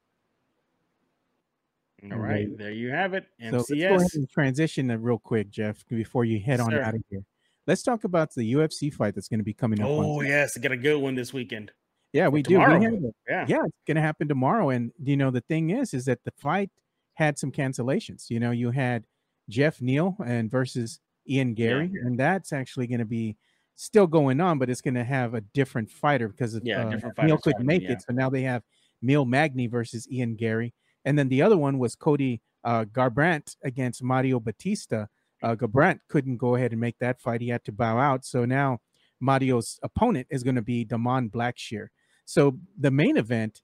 All 2.10 2.18
right, 2.18 2.48
there 2.58 2.72
you 2.72 2.90
have 2.90 3.14
it. 3.14 3.26
So 3.50 3.56
let's 3.58 3.70
go 3.70 3.76
ahead 3.94 4.08
and 4.14 4.28
transition 4.30 4.88
that 4.88 4.98
real 4.98 5.18
quick, 5.18 5.50
Jeff, 5.50 5.86
before 5.88 6.24
you 6.24 6.40
head 6.40 6.58
Yes, 6.58 6.66
on 6.66 6.70
sir. 6.72 6.82
out 6.82 6.94
of 6.94 7.02
here. 7.10 7.22
Let's 7.68 7.82
talk 7.84 8.02
about 8.02 8.34
the 8.34 8.54
UFC 8.54 8.92
fight 8.92 9.14
that's 9.14 9.28
going 9.28 9.38
to 9.38 9.44
be 9.44 9.54
coming 9.54 9.80
up. 9.80 9.86
Oh 9.88 10.20
yes, 10.20 10.56
got 10.58 10.72
a 10.72 10.76
good 10.76 11.00
one 11.00 11.14
this 11.14 11.32
weekend. 11.32 11.70
yeah, 12.12 12.26
we 12.26 12.42
do. 12.42 12.56
We 12.58 12.64
have 12.64 12.82
it. 12.82 13.14
Yeah, 13.28 13.46
yeah, 13.48 13.62
it's 13.64 13.84
going 13.86 13.94
to 13.96 14.00
happen 14.00 14.26
tomorrow. 14.26 14.70
And 14.70 14.90
you 15.00 15.16
know, 15.16 15.30
the 15.30 15.42
thing 15.42 15.70
is, 15.70 15.94
is 15.94 16.06
that 16.06 16.24
the 16.24 16.32
fight 16.38 16.70
had 17.14 17.38
some 17.38 17.52
cancellations. 17.52 18.30
You 18.30 18.40
know, 18.40 18.50
you 18.50 18.70
had 18.72 19.04
Geoff 19.48 19.80
Neal 19.80 20.16
and 20.26 20.50
versus 20.50 20.98
Ian 21.28 21.54
Garry, 21.54 21.88
and 22.02 22.18
that's 22.18 22.52
actually 22.52 22.88
going 22.88 22.98
to 22.98 23.04
be 23.04 23.36
still 23.74 24.06
going 24.06 24.40
on, 24.40 24.58
but 24.58 24.70
it's 24.70 24.80
going 24.80 24.94
to 24.94 25.04
have 25.04 25.34
a 25.34 25.40
different 25.40 25.90
fighter 25.90 26.28
because 26.28 26.58
Yeah, 26.62 26.86
uh, 26.86 26.90
different 26.90 27.16
fighters 27.16 27.40
couldn't 27.42 27.66
make 27.66 27.82
yeah. 27.82 27.92
it, 27.92 28.02
so 28.02 28.12
now 28.12 28.30
they 28.30 28.42
have 28.42 28.62
Neil 29.00 29.24
Magny 29.24 29.66
versus 29.66 30.08
Ian 30.10 30.34
Garry, 30.36 30.72
and 31.04 31.18
then 31.18 31.28
the 31.28 31.42
other 31.42 31.56
one 31.56 31.78
was 31.78 31.94
Cody 31.94 32.40
uh, 32.64 32.84
Garbrandt 32.84 33.56
against 33.64 34.02
Mario 34.02 34.38
Bautista. 34.40 35.08
Uh, 35.42 35.56
Garbrandt 35.56 35.98
couldn't 36.08 36.36
go 36.36 36.54
ahead 36.54 36.70
and 36.72 36.80
make 36.80 36.96
that 37.00 37.20
fight; 37.20 37.40
he 37.40 37.48
had 37.48 37.64
to 37.64 37.72
bow 37.72 37.98
out. 37.98 38.24
So 38.24 38.44
now 38.44 38.78
Mario's 39.20 39.80
opponent 39.82 40.26
is 40.30 40.42
going 40.44 40.54
to 40.54 40.62
be 40.62 40.84
Da'Mon 40.84 41.30
Blackshear. 41.30 41.88
So 42.24 42.56
the 42.78 42.90
main 42.92 43.16
event 43.16 43.60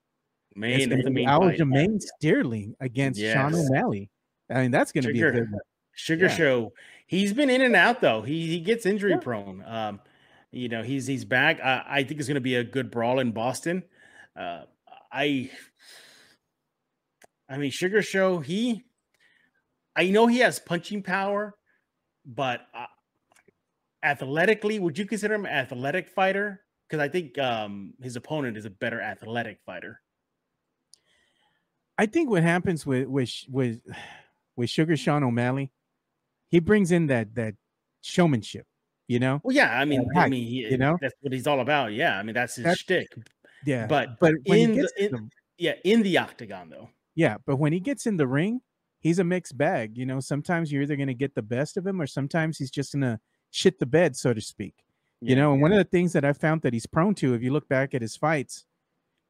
main, 0.56 0.80
it's 0.80 0.88
that's 0.88 1.04
the 1.04 1.10
gonna 1.10 1.14
be 1.14 1.26
main. 1.26 1.28
Aljamain 1.28 2.02
Sterling 2.02 2.74
against 2.80 3.20
Sean 3.20 3.54
O'Malley. 3.54 4.10
I 4.50 4.62
mean, 4.62 4.70
that's 4.72 4.90
going 4.92 5.04
to 5.04 5.12
be 5.12 5.20
a 5.20 5.26
Sugar. 5.26 5.40
good 5.40 5.52
one. 5.52 5.60
Sugar 5.94 6.26
Yeah. 6.26 6.36
Show. 6.36 6.72
He's 7.08 7.32
been 7.32 7.50
in 7.50 7.62
and 7.62 7.74
out 7.74 8.00
though. 8.00 8.22
He 8.22 8.46
he 8.46 8.60
gets 8.60 8.86
injury 8.86 9.12
Yeah. 9.12 9.18
prone. 9.18 9.64
Um, 9.66 10.00
you 10.52 10.68
know, 10.68 10.82
he's 10.82 11.06
he's 11.06 11.24
back. 11.24 11.58
I, 11.60 11.84
I 11.88 12.02
think 12.04 12.20
it's 12.20 12.28
going 12.28 12.36
to 12.36 12.40
be 12.40 12.54
a 12.54 12.62
good 12.64 12.90
brawl 12.90 13.18
in 13.18 13.32
Boston. 13.32 13.82
Uh, 14.36 14.64
I 15.10 15.50
I 17.48 17.56
mean, 17.56 17.70
Sugar 17.70 18.02
Show. 18.02 18.40
He, 18.40 18.84
I 19.96 20.10
know 20.10 20.26
he 20.26 20.38
has 20.40 20.58
punching 20.58 21.02
power, 21.02 21.54
but 22.26 22.60
uh, 22.74 22.86
athletically, 24.02 24.78
would 24.78 24.98
you 24.98 25.06
consider 25.06 25.34
him 25.34 25.46
an 25.46 25.52
athletic 25.52 26.10
fighter? 26.10 26.60
Because 26.88 27.02
I 27.02 27.08
think 27.08 27.38
um, 27.38 27.94
his 28.02 28.16
opponent 28.16 28.56
is 28.58 28.64
a 28.66 28.70
better 28.70 29.00
athletic 29.00 29.60
fighter. 29.64 30.00
I 31.96 32.06
think 32.06 32.30
what 32.30 32.42
happens 32.42 32.84
with 32.86 33.08
with 33.08 33.30
with 33.48 33.80
with 34.56 34.68
Sugar 34.70 34.96
Sean 34.96 35.24
O'Malley, 35.24 35.72
he 36.50 36.58
brings 36.58 36.92
in 36.92 37.06
that 37.08 37.34
that 37.34 37.54
showmanship. 38.02 38.66
You 39.06 39.18
know, 39.18 39.40
Well, 39.42 39.56
yeah, 39.56 39.80
I 39.80 39.86
mean, 39.86 40.06
I 40.14 40.28
mean, 40.28 40.46
he, 40.46 40.68
you 40.70 40.76
know? 40.76 40.98
that's 41.00 41.14
what 41.22 41.32
he's 41.32 41.46
all 41.46 41.60
about. 41.60 41.94
Yeah, 41.94 42.18
I 42.18 42.22
mean, 42.22 42.34
that's 42.34 42.56
his 42.56 42.64
That's- 42.64 42.80
shtick. 42.80 43.08
yeah. 43.64 43.86
But 43.86 44.20
but 44.20 44.34
when 44.44 44.58
in 44.58 44.68
he 44.68 44.76
the- 44.76 44.82
gets 44.82 44.92
in- 44.98 45.12
the, 45.12 45.28
Yeah, 45.56 45.74
in 45.82 46.02
the 46.02 46.18
octagon 46.18 46.68
though. 46.68 46.90
yeah, 47.14 47.38
but 47.46 47.56
when 47.56 47.72
he 47.72 47.80
gets 47.80 48.06
in 48.06 48.18
the 48.18 48.26
ring, 48.26 48.60
he's 49.00 49.18
a 49.18 49.24
mixed 49.24 49.56
bag. 49.56 49.96
You 49.96 50.04
know, 50.04 50.20
sometimes 50.20 50.70
you're 50.70 50.82
either 50.82 50.96
going 50.96 51.08
to 51.08 51.14
get 51.14 51.34
the 51.34 51.40
best 51.40 51.78
of 51.78 51.86
him, 51.86 52.02
or 52.02 52.06
sometimes 52.06 52.58
he's 52.58 52.70
just 52.70 52.92
going 52.92 53.00
to 53.00 53.18
shit 53.50 53.78
the 53.78 53.86
bed, 53.86 54.14
so 54.14 54.34
to 54.34 54.42
speak. 54.42 54.74
You 55.20 55.34
know, 55.34 55.52
and 55.52 55.60
one 55.60 55.72
of 55.72 55.78
the 55.78 55.84
things 55.84 56.12
that 56.12 56.24
I 56.24 56.32
found 56.32 56.62
that 56.62 56.72
he's 56.72 56.86
prone 56.86 57.14
to, 57.16 57.34
if 57.34 57.42
you 57.42 57.52
look 57.52 57.68
back 57.68 57.92
at 57.94 58.02
his 58.02 58.14
fights, 58.14 58.66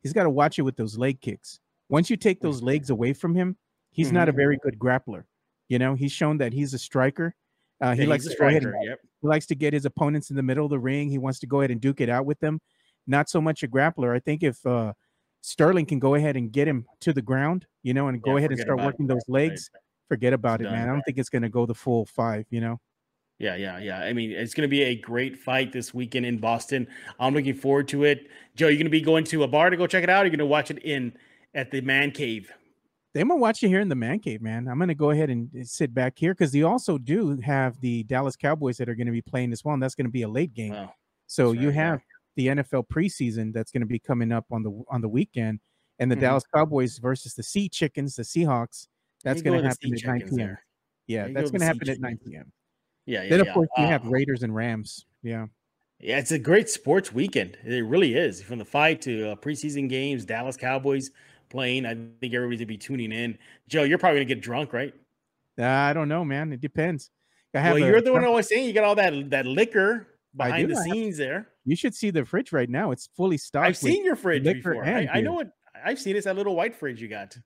he's 0.03 0.13
got 0.13 0.25
to 0.25 0.31
watch 0.31 0.59
it 0.59 0.63
with 0.63 0.77
those 0.77 0.99
leg 0.99 1.21
kicks. 1.21 1.61
Once 1.89 2.11
you 2.11 2.17
take 2.17 2.41
those 2.41 2.63
legs 2.63 2.91
away 2.91 3.15
from 3.15 3.35
him, 3.35 3.57
he's 3.91 4.13
not 4.13 4.29
a 4.29 4.33
mm-hmm. 4.33 4.41
very 4.41 4.59
good 4.59 4.79
grappler. 4.79 5.25
You 5.69 5.79
know, 5.79 5.95
he's 5.95 6.13
shown 6.13 6.39
that 6.39 6.53
he's 6.53 6.75
a 6.75 6.79
striker. 6.79 7.35
Uh, 7.81 7.95
he 7.95 8.03
Yeah, 8.03 8.09
likes 8.09 8.25
to 8.27 8.33
a 8.33 8.37
go 8.37 8.47
ahead 8.49 8.63
striker. 8.63 8.77
and, 8.77 8.85
Yep. 8.85 8.99
he 9.23 9.29
likes 9.29 9.47
to 9.47 9.55
get 9.55 9.73
his 9.73 9.85
opponents 9.85 10.31
in 10.31 10.37
the 10.37 10.43
middle 10.43 10.65
of 10.65 10.71
the 10.71 10.79
ring. 10.79 11.11
He 11.11 11.19
wants 11.19 11.39
to 11.41 11.47
go 11.47 11.61
ahead 11.61 11.71
and 11.71 11.81
duke 11.81 12.01
it 12.01 12.09
out 12.09 12.27
with 12.27 12.41
them. 12.41 12.61
Not 13.07 13.29
so 13.29 13.41
much 13.41 13.63
a 13.63 13.69
grappler. 13.69 14.15
I 14.15 14.19
think 14.21 14.43
if 14.43 14.65
uh, 14.67 14.93
Sterling 15.43 15.87
can 15.87 15.99
go 15.99 16.15
ahead 16.15 16.37
and 16.37 16.51
get 16.51 16.67
him 16.69 16.87
to 17.01 17.13
the 17.13 17.23
ground, 17.23 17.67
you 17.83 17.95
know, 17.95 18.09
and 18.09 18.21
go 18.21 18.33
Yeah, 18.33 18.39
ahead 18.39 18.51
and 18.51 18.61
start 18.61 18.75
about 18.75 18.83
it. 18.83 18.87
working 18.87 19.07
those 19.07 19.25
legs, 19.29 19.71
forget 20.09 20.33
about 20.33 20.61
it, 20.61 20.65
done. 20.65 20.73
man. 20.75 20.89
I 20.89 20.93
don't 20.93 21.03
think 21.03 21.19
it's 21.19 21.29
going 21.29 21.43
to 21.43 21.49
go 21.49 21.65
the 21.67 21.75
full 21.75 22.07
five. 22.07 22.47
You 22.51 22.61
know. 22.61 22.81
Yeah, 23.39 23.55
yeah, 23.55 23.79
yeah. 23.79 24.01
I 24.01 24.13
mean, 24.13 24.33
it's 24.33 24.53
going 24.53 24.67
to 24.67 24.71
be 24.71 24.83
a 24.83 24.97
great 24.97 25.39
fight 25.39 25.73
this 25.73 25.95
weekend 25.95 26.27
in 26.27 26.39
Boston. 26.39 26.89
I'm 27.21 27.35
looking 27.35 27.55
forward 27.55 27.87
to 27.89 28.03
it. 28.03 28.27
Joe, 28.57 28.67
you're 28.67 28.77
going 28.77 28.87
to 28.87 28.91
be 28.91 29.01
going 29.01 29.23
to 29.25 29.45
a 29.45 29.49
bar 29.49 29.71
to 29.71 29.77
go 29.77 29.87
check 29.87 30.03
it 30.03 30.11
out. 30.11 30.23
Or 30.23 30.25
you're 30.25 30.31
going 30.31 30.39
to 30.41 30.47
watch 30.47 30.73
it 30.73 30.79
in 30.79 31.17
at 31.55 31.71
the 31.71 31.81
Man 31.81 32.11
Cave. 32.11 32.51
They 33.15 33.25
might 33.25 33.39
watch 33.39 33.63
you 33.63 33.69
here 33.69 33.81
in 33.81 33.89
the 33.89 33.95
man 33.95 34.19
cave, 34.21 34.43
man. 34.43 34.69
I'm 34.69 34.79
gonna 34.79 34.95
go 34.95 35.11
ahead 35.11 35.31
and 35.31 35.49
uh, 35.59 35.65
sit 35.65 35.95
back 35.95 36.15
here 36.19 36.35
because 36.35 36.53
they 36.53 36.63
also 36.63 36.99
do 36.99 37.39
have 37.39 37.81
the 37.81 38.03
Dallas 38.05 38.37
Cowboys 38.37 38.77
that 38.77 38.89
are 38.89 38.95
going 38.95 39.07
to 39.07 39.13
be 39.13 39.23
playing 39.23 39.53
as 39.53 39.65
well, 39.65 39.75
and 39.75 39.83
that's 39.83 39.95
going 39.95 40.07
to 40.07 40.13
be 40.13 40.23
a 40.23 40.29
late 40.29 40.53
game. 40.55 40.73
Wow. 40.73 40.93
so 41.27 41.53
you 41.53 41.69
yeah. 41.69 41.75
have 41.75 42.01
the 42.37 42.47
NFL 42.49 42.87
preseason 42.89 43.53
that's 43.53 43.73
going 43.73 43.81
to 43.81 43.87
be 43.87 43.99
coming 43.99 44.31
up 44.31 44.45
on 44.53 44.63
the 44.63 44.83
on 44.89 45.01
the 45.01 45.09
weekend, 45.09 45.61
and 45.99 46.11
the 46.11 46.17
Mhm. 46.17 46.21
Dallas 46.21 46.45
Cowboys 46.55 46.99
versus 46.99 47.35
the 47.35 47.43
Sea 47.43 47.69
Chickens, 47.69 48.15
the 48.15 48.23
Seahawks. 48.23 48.89
That's 49.25 49.39
You 49.39 49.45
go 49.45 49.51
going 49.51 49.63
to 49.63 49.69
with 49.69 49.79
happen 49.83 49.95
at 49.95 50.05
9 50.05 50.21
p.m. 50.29 50.37
there. 50.37 50.65
Yeah, 51.09 51.27
you 51.27 51.35
that's 51.35 51.51
go 51.51 51.59
going 51.59 51.61
to 51.61 51.67
happen 51.67 51.89
at 51.89 51.99
9 52.01 52.19
p.m. 52.25 52.53
Yeah, 53.07 53.23
yeah. 53.23 53.31
Then 53.31 53.41
of 53.41 53.47
yeah. 53.49 53.53
course 53.55 53.69
you 53.79 53.85
have 53.85 54.07
Uh, 54.07 54.11
Raiders 54.11 54.43
and 54.43 54.55
Rams. 54.55 55.07
Yeah, 55.23 55.47
Yeah, 55.99 56.19
it's 56.19 56.31
a 56.31 56.39
great 56.39 56.69
sports 56.69 57.13
weekend. 57.13 57.59
It 57.65 57.85
really 57.85 58.15
is. 58.15 58.43
From 58.43 58.59
the 58.59 58.65
fight 58.65 59.01
to 59.03 59.31
uh, 59.31 59.35
preseason 59.37 59.89
games, 59.89 60.25
Dallas 60.25 60.57
Cowboys 60.57 61.11
playing. 61.49 61.87
I 61.87 61.95
think 61.95 62.35
everybody's 62.35 62.61
gonna 62.61 62.67
be 62.67 62.79
tuning 62.79 63.13
in. 63.13 63.39
Joe, 63.69 63.83
you're 63.83 63.99
probably 63.99 64.19
gonna 64.21 64.27
get 64.27 64.41
drunk, 64.41 64.73
right? 64.73 64.95
uh, 65.59 65.65
I 65.65 65.93
don't 65.93 66.09
know, 66.09 66.25
man. 66.25 66.53
It 66.53 66.61
depends. 66.61 67.11
I 67.55 67.61
have 67.61 67.75
Well, 67.75 67.89
you're 67.89 68.01
the 68.01 68.13
one 68.13 68.25
always 68.25 68.47
saying 68.49 68.67
you 68.67 68.73
got 68.73 68.85
all 68.85 68.95
that 68.97 69.31
that 69.31 69.47
liquor 69.47 70.07
behind 70.37 70.71
the 70.71 70.77
I 70.77 70.79
have- 70.79 70.85
scenes 70.93 71.17
there. 71.17 71.49
You 71.65 71.77
should 71.77 71.95
see 71.95 72.11
the 72.11 72.25
fridge 72.25 72.53
right 72.53 72.69
now. 72.69 72.93
It's 72.93 73.09
fully 73.17 73.37
stocked. 73.39 73.67
I've 73.67 73.77
seen 73.77 74.05
your 74.05 74.17
fridge 74.17 74.45
before. 74.45 74.85
I, 74.85 75.09
I 75.13 75.21
know 75.21 75.35
what 75.35 75.51
I've 75.85 75.99
seen. 75.99 76.17
It's 76.17 76.25
that 76.25 76.37
little 76.37 76.57
white 76.57 76.75
fridge 76.75 77.01
you 77.03 77.09
got. 77.09 77.37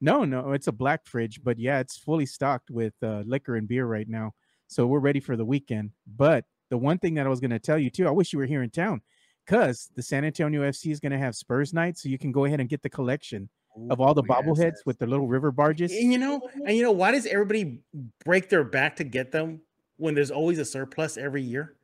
No, 0.00 0.24
no, 0.24 0.52
it's 0.52 0.66
a 0.66 0.72
black 0.72 1.06
fridge, 1.06 1.42
but 1.42 1.58
yeah, 1.58 1.78
it's 1.78 1.96
fully 1.96 2.26
stocked 2.26 2.70
with 2.70 2.92
uh, 3.02 3.22
liquor 3.24 3.56
and 3.56 3.66
beer 3.68 3.86
right 3.86 4.08
now. 4.08 4.32
So 4.66 4.86
we're 4.86 4.98
ready 5.00 5.20
for 5.20 5.36
the 5.36 5.44
weekend. 5.44 5.90
But 6.06 6.44
the 6.70 6.78
one 6.78 6.98
thing 6.98 7.14
that 7.14 7.26
I 7.26 7.28
was 7.28 7.40
going 7.40 7.50
to 7.52 7.58
tell 7.58 7.78
you 7.78 7.90
too, 7.90 8.06
I 8.08 8.10
wish 8.10 8.32
you 8.32 8.38
were 8.38 8.46
here 8.46 8.62
in 8.62 8.70
town 8.70 9.02
because 9.46 9.90
the 9.94 10.02
San 10.02 10.24
Antonio 10.24 10.62
FC 10.62 10.90
is 10.90 11.00
going 11.00 11.12
to 11.12 11.18
have 11.18 11.34
Spurs 11.34 11.72
night. 11.72 11.98
So 11.98 12.08
you 12.08 12.18
can 12.18 12.32
go 12.32 12.44
ahead 12.44 12.60
and 12.60 12.68
get 12.68 12.82
the 12.82 12.90
collection 12.90 13.48
of 13.90 14.00
all 14.00 14.14
the 14.14 14.22
yes, 14.28 14.38
bobbleheads 14.38 14.58
yes. 14.58 14.82
with 14.84 14.98
the 14.98 15.06
little 15.06 15.26
river 15.26 15.50
barges. 15.50 15.92
And 15.92 16.12
you 16.12 16.18
know, 16.18 16.40
and 16.66 16.76
you 16.76 16.82
know, 16.82 16.92
why 16.92 17.10
does 17.12 17.26
everybody 17.26 17.80
break 18.24 18.48
their 18.48 18.64
back 18.64 18.96
to 18.96 19.04
get 19.04 19.32
them 19.32 19.60
when 19.96 20.14
there's 20.14 20.30
always 20.30 20.58
a 20.58 20.64
surplus 20.64 21.16
every 21.16 21.42
year? 21.42 21.76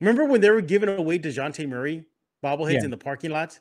Remember 0.00 0.24
when 0.24 0.40
they 0.40 0.50
were 0.50 0.60
giving 0.60 0.88
away 0.88 1.18
Dejounte 1.18 1.66
Murray 1.68 2.04
bobbleheads 2.44 2.74
Yeah. 2.74 2.84
in 2.84 2.90
the 2.90 2.96
parking 2.96 3.30
lot? 3.30 3.58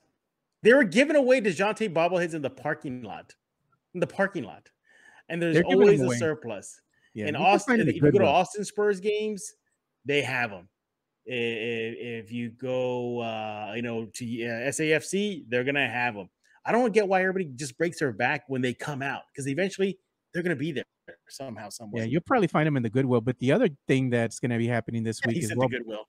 They 0.62 0.74
were 0.74 0.84
giving 0.84 1.16
away 1.16 1.42
Dejounte 1.42 1.94
bobbleheads 1.94 2.34
in 2.34 2.42
the 2.42 2.50
parking 2.50 3.04
lot. 3.04 3.34
In 3.94 4.00
the 4.00 4.08
parking 4.08 4.44
lot. 4.44 4.70
And 5.30 5.42
there's 5.42 5.56
They're 5.56 5.66
always 5.66 6.02
a 6.02 6.06
away. 6.06 6.18
surplus. 6.18 6.82
Yeah, 7.14 7.28
in 7.28 7.36
Austin, 7.36 7.80
if 7.82 7.96
you 7.96 8.02
go 8.02 8.12
to 8.12 8.26
Austin 8.26 8.64
Spurs 8.64 9.00
games, 9.00 9.56
they 10.06 10.22
have 10.22 10.52
them. 10.52 10.70
If 11.26 12.32
you 12.32 12.50
go, 12.50 13.22
uh, 13.22 13.74
you 13.76 13.82
know, 13.82 14.06
to 14.06 14.26
uh, 14.46 14.70
SAFC, 14.70 15.46
they're 15.50 15.64
gonna 15.64 15.88
have 15.88 16.16
them. 16.16 16.30
I 16.66 16.72
don't 16.72 16.94
get 16.94 17.08
why 17.08 17.22
everybody 17.22 17.46
just 17.56 17.78
breaks 17.78 18.00
their 18.00 18.12
back 18.12 18.44
when 18.48 18.62
they 18.62 18.74
come 18.74 19.02
out 19.02 19.24
because 19.32 19.48
eventually 19.48 19.98
they're 20.34 20.44
gonna 20.44 20.56
be 20.56 20.72
there 20.72 20.84
somehow, 21.28 21.70
somewhere. 21.70 22.04
Yeah, 22.04 22.10
you'll 22.10 22.22
probably 22.22 22.48
find 22.48 22.68
them 22.68 22.78
in 22.78 22.84
the 22.84 22.90
Goodwill. 22.90 23.22
But 23.22 23.40
the 23.40 23.52
other 23.52 23.70
thing 23.88 24.10
that's 24.10 24.40
to 24.40 24.58
be 24.58 24.68
happening 24.68 25.04
this 25.04 25.20
week 25.26 25.38
is 25.38 25.54
well. 25.56 25.68
Goodwill. 25.68 26.06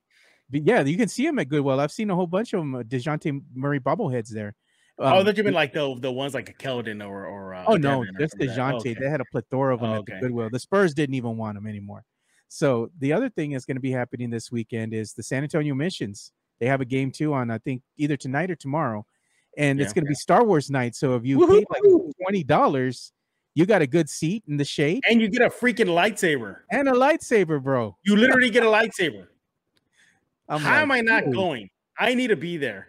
yeah, 0.51 0.83
you 0.83 0.97
can 0.97 1.09
see 1.09 1.25
them 1.27 1.39
at 1.39 1.49
Goodwill. 1.49 1.81
I've 1.81 1.93
seen 1.93 2.11
a 2.11 2.15
whole 2.15 2.27
bunch 2.27 2.53
of 2.53 2.61
them. 2.61 2.75
Uh, 2.75 2.83
Dejounte 2.83 3.43
Murray 3.55 3.81
bobbleheads 3.81 4.29
there. 4.29 4.55
oh, 4.99 5.21
Um, 5.21 5.25
that 5.27 5.37
you 5.37 5.45
mean 5.45 5.55
like 5.55 5.73
the 5.73 5.95
the 5.99 6.13
ones 6.13 6.35
like 6.35 6.49
a 6.49 6.55
Keldon 6.55 7.07
or 7.07 7.27
or 7.27 7.55
uh, 7.55 7.65
Oh 7.67 7.77
no, 7.77 8.05
just. 8.19 8.37
Dejounte. 8.39 8.73
Oh, 8.75 8.77
okay. 8.79 8.95
They 8.95 9.09
had 9.09 9.21
a 9.21 9.27
plethora 9.27 9.75
of 9.75 9.81
them 9.81 9.91
Oh, 9.91 9.99
at 10.01 10.07
the. 10.07 10.19
Goodwill. 10.21 10.51
The 10.51 10.59
Spurs 10.59 10.95
didn't 10.95 11.15
even 11.15 11.37
want 11.37 11.55
them 11.57 11.67
anymore. 11.67 12.05
So 12.53 12.91
the 12.99 13.13
other 13.13 13.29
thing 13.31 13.53
that's 13.53 13.65
going 13.65 13.77
to 13.77 13.81
be 13.81 13.93
happening 13.93 14.29
this 14.29 14.51
weekend 14.51 14.93
is 14.93 15.13
the 15.15 15.23
San 15.23 15.45
Antonio 15.45 15.73
Missions. 15.73 16.33
They 16.59 16.67
have 16.67 16.81
a 16.81 16.85
game 16.85 17.13
too 17.13 17.33
on 17.33 17.49
I 17.49 17.59
think 17.59 17.81
either 17.97 18.17
tonight 18.17 18.51
or 18.51 18.57
tomorrow, 18.57 19.07
and 19.57 19.81
it's 19.81 19.93
going 19.93 20.05
to 20.05 20.09
be 20.09 20.15
Star 20.17 20.45
Wars 20.45 20.69
night. 20.69 20.97
So 20.97 21.15
if 21.15 21.25
you 21.25 21.39
paid 21.47 21.65
like 21.71 21.83
twenty 22.21 22.43
dollars, 22.43 23.13
you 23.55 23.67
got 23.67 23.83
a 23.83 23.87
good 23.87 24.11
seat 24.11 24.43
in 24.49 24.57
the 24.57 24.65
shade 24.65 25.01
and 25.09 25.21
you 25.21 25.29
get 25.29 25.43
a 25.43 25.49
freaking 25.49 25.87
lightsaber. 25.87 26.57
and 26.73 26.89
a 26.89 26.93
lightsaber, 26.93 27.63
bro. 27.63 27.97
You 28.03 28.17
literally 28.17 28.51
get 28.51 28.65
a 28.65 28.67
lightsaber. 28.67 29.29
I'm 30.49 30.61
How 30.61 30.73
like, 30.73 30.83
am 30.83 30.91
I 30.91 31.01
not 31.03 31.25
"Dude." 31.27 31.35
going? 31.35 31.71
I 31.99 32.15
need 32.15 32.29
to 32.29 32.37
be 32.37 32.57
there. 32.57 32.89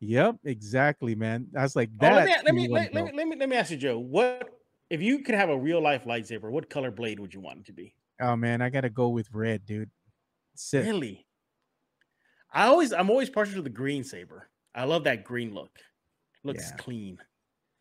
Yep, 0.00 0.36
exactly, 0.44 1.14
man. 1.14 1.46
I 1.56 1.62
was 1.62 1.76
like 1.76 1.90
Oh, 2.00 2.06
that. 2.06 2.44
let, 2.44 2.54
me, 2.54 2.68
let, 2.68 2.94
me, 2.94 2.94
let, 2.94 2.94
let 2.94 3.04
me 3.04 3.12
let 3.18 3.26
me 3.28 3.36
let 3.36 3.48
me 3.50 3.56
ask 3.56 3.70
you, 3.70 3.76
Joe. 3.76 3.98
What 3.98 4.48
if 4.88 5.02
you 5.02 5.18
could 5.20 5.34
have 5.34 5.50
a 5.50 5.58
real 5.58 5.82
life 5.82 6.04
lightsaber? 6.04 6.50
What 6.50 6.70
color 6.70 6.90
blade 6.90 7.20
would 7.20 7.34
you 7.34 7.40
want 7.40 7.58
it 7.60 7.66
to 7.66 7.72
be? 7.72 7.94
Oh 8.20 8.36
man, 8.36 8.60
I 8.62 8.70
gotta 8.70 8.90
go 8.90 9.08
with 9.08 9.28
red, 9.32 9.64
dude. 9.64 9.90
Sick. 10.54 10.84
Really? 10.84 11.26
I 12.52 12.66
always 12.66 12.92
I'm 12.92 13.10
always 13.10 13.30
partial 13.30 13.54
to 13.56 13.62
the 13.62 13.70
green 13.70 14.04
saber. 14.04 14.48
I 14.74 14.84
love 14.84 15.04
that 15.04 15.24
green 15.24 15.54
look. 15.54 15.78
Looks 16.44 16.70
Yeah. 16.70 16.76
clean. 16.76 17.18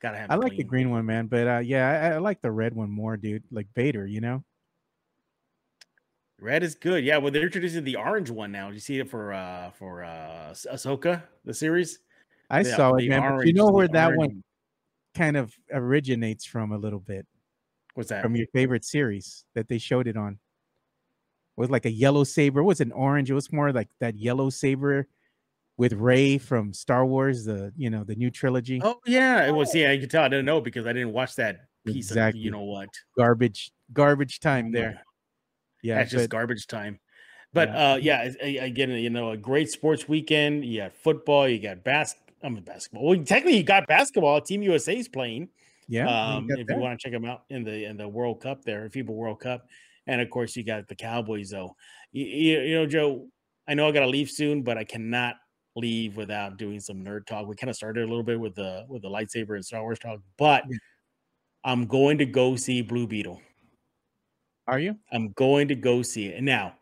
Gotta 0.02 0.18
have. 0.18 0.30
I 0.30 0.36
like 0.36 0.58
the 0.58 0.64
green 0.64 0.92
one, 0.92 1.06
man, 1.06 1.28
but 1.28 1.48
uh, 1.48 1.58
yeah, 1.60 1.90
I, 1.90 2.16
I 2.16 2.18
like 2.20 2.42
the 2.42 2.52
red 2.52 2.74
one 2.74 2.92
more, 2.92 3.18
dude. 3.18 3.44
Like 3.52 3.68
Vader, 3.74 4.06
you 4.06 4.22
know. 4.22 4.44
Red 6.40 6.62
is 6.62 6.76
good. 6.76 7.04
Yeah, 7.04 7.18
well, 7.18 7.32
they're 7.32 7.42
introducing 7.44 7.84
the 7.84 7.96
orange 7.96 8.30
one 8.30 8.52
now. 8.52 8.68
Did 8.68 8.76
you 8.76 8.80
see 8.80 9.00
it 9.00 9.10
for 9.10 9.34
uh 9.34 9.72
for 9.72 10.04
uh 10.04 10.08
Ah- 10.10 10.74
Ahsoka 10.74 11.24
the 11.46 11.54
series? 11.54 12.00
I 12.50 12.62
saw 12.64 12.94
it, 12.96 13.10
man. 13.10 13.38
But 13.38 13.48
you 13.48 13.54
know 13.54 13.72
where 13.72 13.88
that 13.88 14.10
orange 14.10 14.18
one 14.18 14.44
kind 15.16 15.36
of 15.36 15.52
originates 15.74 16.46
from 16.46 16.72
a 16.72 16.78
little 16.78 17.00
bit 17.00 17.26
What's 17.98 18.10
that? 18.10 18.22
from 18.22 18.36
your 18.36 18.46
favorite 18.54 18.86
series 18.86 19.44
that 19.56 19.68
they 19.68 19.80
showed 19.80 20.08
it 20.08 20.16
on. 20.16 20.34
It 20.34 21.60
was 21.62 21.72
like 21.72 21.86
a 21.86 21.92
yellow 21.92 22.24
saber. 22.24 22.60
It 22.60 22.64
was 22.66 22.80
an 22.80 22.92
orange. 22.92 23.32
It 23.32 23.34
was 23.34 23.52
more 23.52 23.74
like 23.74 23.90
that 24.00 24.16
yellow 24.16 24.52
saber 24.52 25.08
with 25.78 25.94
Rey 25.94 26.38
from 26.38 26.74
Star 26.74 27.04
Wars, 27.08 27.46
the 27.46 27.74
you 27.76 27.90
know 27.90 28.04
the 28.04 28.16
new 28.16 28.30
trilogy. 28.30 28.80
Oh 28.84 29.00
yeah, 29.08 29.48
it 29.48 29.52
was. 29.52 29.74
Yeah, 29.74 29.92
you 29.94 30.02
can 30.02 30.10
tell 30.10 30.24
I 30.24 30.28
didn't 30.28 30.46
know 30.46 30.62
because 30.62 30.86
I 30.86 30.94
didn't 30.94 31.12
watch 31.14 31.36
that 31.38 31.62
piece 31.88 32.12
Exactly. 32.12 32.42
of 32.42 32.46
you 32.46 32.52
know 32.52 32.62
what. 32.64 32.90
Garbage, 33.18 33.72
garbage 33.92 34.40
time 34.40 34.72
there. 34.72 35.02
Yeah, 35.82 35.96
That's 35.96 36.12
just 36.12 36.30
garbage 36.30 36.68
time. 36.68 37.00
But 37.54 37.70
Yeah. 37.70 37.94
uh 37.94 37.96
yeah, 37.96 38.22
again, 38.64 38.92
you 38.92 39.10
know, 39.10 39.32
a 39.32 39.38
great 39.38 39.72
sports 39.72 40.08
weekend. 40.08 40.64
You 40.66 40.82
got 40.82 40.94
football, 40.94 41.50
you 41.50 41.58
got 41.60 41.84
bas- 41.84 42.16
I 42.44 42.50
mean, 42.50 42.62
basketball. 42.64 43.04
Well, 43.08 43.24
technically, 43.24 43.58
you 43.58 43.64
got 43.64 43.88
basketball. 43.88 44.40
Team 44.42 44.62
USA 44.62 44.96
is 44.96 45.08
playing. 45.08 45.50
Yeah. 45.88 46.36
um, 46.36 46.48
if 46.50 46.68
that. 46.68 46.76
you 46.76 46.82
want 46.82 47.00
to 47.00 47.04
check 47.04 47.14
them 47.14 47.26
out 47.26 47.44
in 47.50 47.64
the 47.64 47.86
in 47.86 47.98
the 47.98 48.08
World 48.08 48.42
Cup 48.42 48.64
there, 48.64 48.90
FIBA 48.90 49.08
World 49.08 49.40
Cup, 49.40 49.68
and 50.08 50.22
of 50.22 50.30
course 50.30 50.56
you 50.56 50.64
got 50.64 50.88
the 50.88 50.96
Cowboys 50.96 51.50
though. 51.50 51.76
You, 52.12 52.26
you, 52.26 52.60
you 52.62 52.76
know, 52.76 52.86
Joe, 52.86 53.28
I 53.68 53.74
know 53.74 53.88
I 53.88 53.92
got 53.92 54.02
to 54.02 54.08
leave 54.08 54.30
soon, 54.30 54.64
but 54.64 54.78
I 54.78 54.84
cannot 54.84 55.36
leave 55.76 56.18
without 56.18 56.58
doing 56.58 56.80
some 56.80 57.04
nerd 57.04 57.26
talk. 57.28 57.48
We 57.48 57.56
kind 57.56 57.70
of 57.70 57.76
started 57.76 58.04
a 58.04 58.08
little 58.08 58.24
bit 58.24 58.40
with 58.40 58.56
the 58.56 58.86
with 58.88 59.02
the 59.02 59.10
lightsaber 59.10 59.56
and 59.56 59.66
Star 59.66 59.82
Wars 59.82 60.00
talk, 60.00 60.20
but 60.38 60.64
Yeah. 60.70 60.78
I'm 61.64 61.86
going 61.86 62.18
to 62.20 62.26
go 62.26 62.56
see 62.56 62.82
Blue 62.82 63.08
Beetle. 63.08 63.42
Are 64.68 64.80
you? 64.80 64.96
I'm 65.12 65.32
going 65.34 65.68
to 65.70 65.76
go 65.76 66.02
see 66.02 66.28
it. 66.28 66.36
And 66.38 66.46
now, 66.46 66.76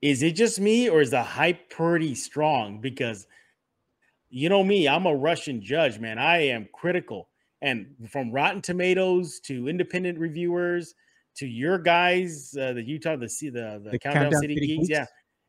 is 0.00 0.22
it 0.22 0.32
just 0.32 0.60
me 0.60 0.88
or 0.88 1.00
is 1.00 1.10
the 1.10 1.22
hype 1.22 1.70
pretty 1.70 2.14
strong? 2.14 2.80
Because 2.80 3.26
you 4.28 4.48
know 4.48 4.64
me, 4.64 4.88
I'm 4.88 5.06
a 5.06 5.14
Russian 5.14 5.62
judge, 5.62 5.98
man. 5.98 6.18
I 6.18 6.46
am 6.48 6.68
critical. 6.72 7.28
And 7.62 7.86
from 8.10 8.30
Rotten 8.30 8.60
Tomatoes 8.60 9.40
to 9.44 9.68
independent 9.68 10.18
reviewers 10.18 10.94
to 11.36 11.46
your 11.46 11.78
guys, 11.78 12.54
uh, 12.60 12.74
the 12.74 12.82
Utah, 12.82 13.16
the 13.16 13.26
the, 13.26 13.50
the, 13.50 13.90
The 13.92 13.98
Countdown, 13.98 14.24
Countdown 14.24 14.40
City, 14.42 14.54
City 14.54 14.66
Geeks, 14.66 14.88
yeah. 14.88 15.06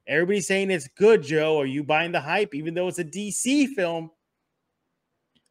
Everybody's 0.07 0.47
saying 0.47 0.70
it's 0.70 0.88
good, 0.88 1.24
Joe. 1.24 1.59
Are 1.59 1.66
you 1.66 1.84
buying 1.84 2.11
the 2.11 2.22
hype, 2.22 2.53
even 2.53 2.74
though 2.74 2.88
it's 2.88 2.99
a 2.99 3.05
DC 3.05 3.70
film? 3.70 4.11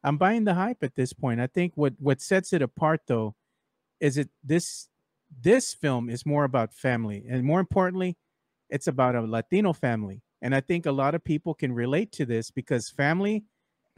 I'm 0.03 0.17
buying 0.17 0.43
the 0.43 0.53
hype 0.53 0.83
at 0.83 0.95
this 0.95 1.13
point. 1.13 1.39
I 1.39 1.47
think 1.47 1.73
what 1.75 1.93
what 1.99 2.21
sets 2.21 2.53
it 2.53 2.61
apart 2.61 3.01
though 3.07 3.35
is 3.99 4.17
it 4.17 4.29
this 4.43 4.89
this 5.41 5.73
film 5.73 6.09
is 6.09 6.25
more 6.25 6.43
about 6.43 6.73
family 6.73 7.25
and 7.27 7.43
more 7.43 7.59
importantly 7.59 8.17
it's 8.73 8.87
about 8.87 9.15
a 9.15 9.21
Latino 9.21 9.71
family. 9.71 10.23
And 10.41 10.55
I 10.55 10.59
think 10.59 10.87
a 10.87 10.91
lot 10.91 11.13
of 11.13 11.23
people 11.23 11.53
can 11.53 11.71
relate 11.71 12.11
to 12.13 12.25
this 12.25 12.49
because 12.49 12.89
family, 12.89 13.43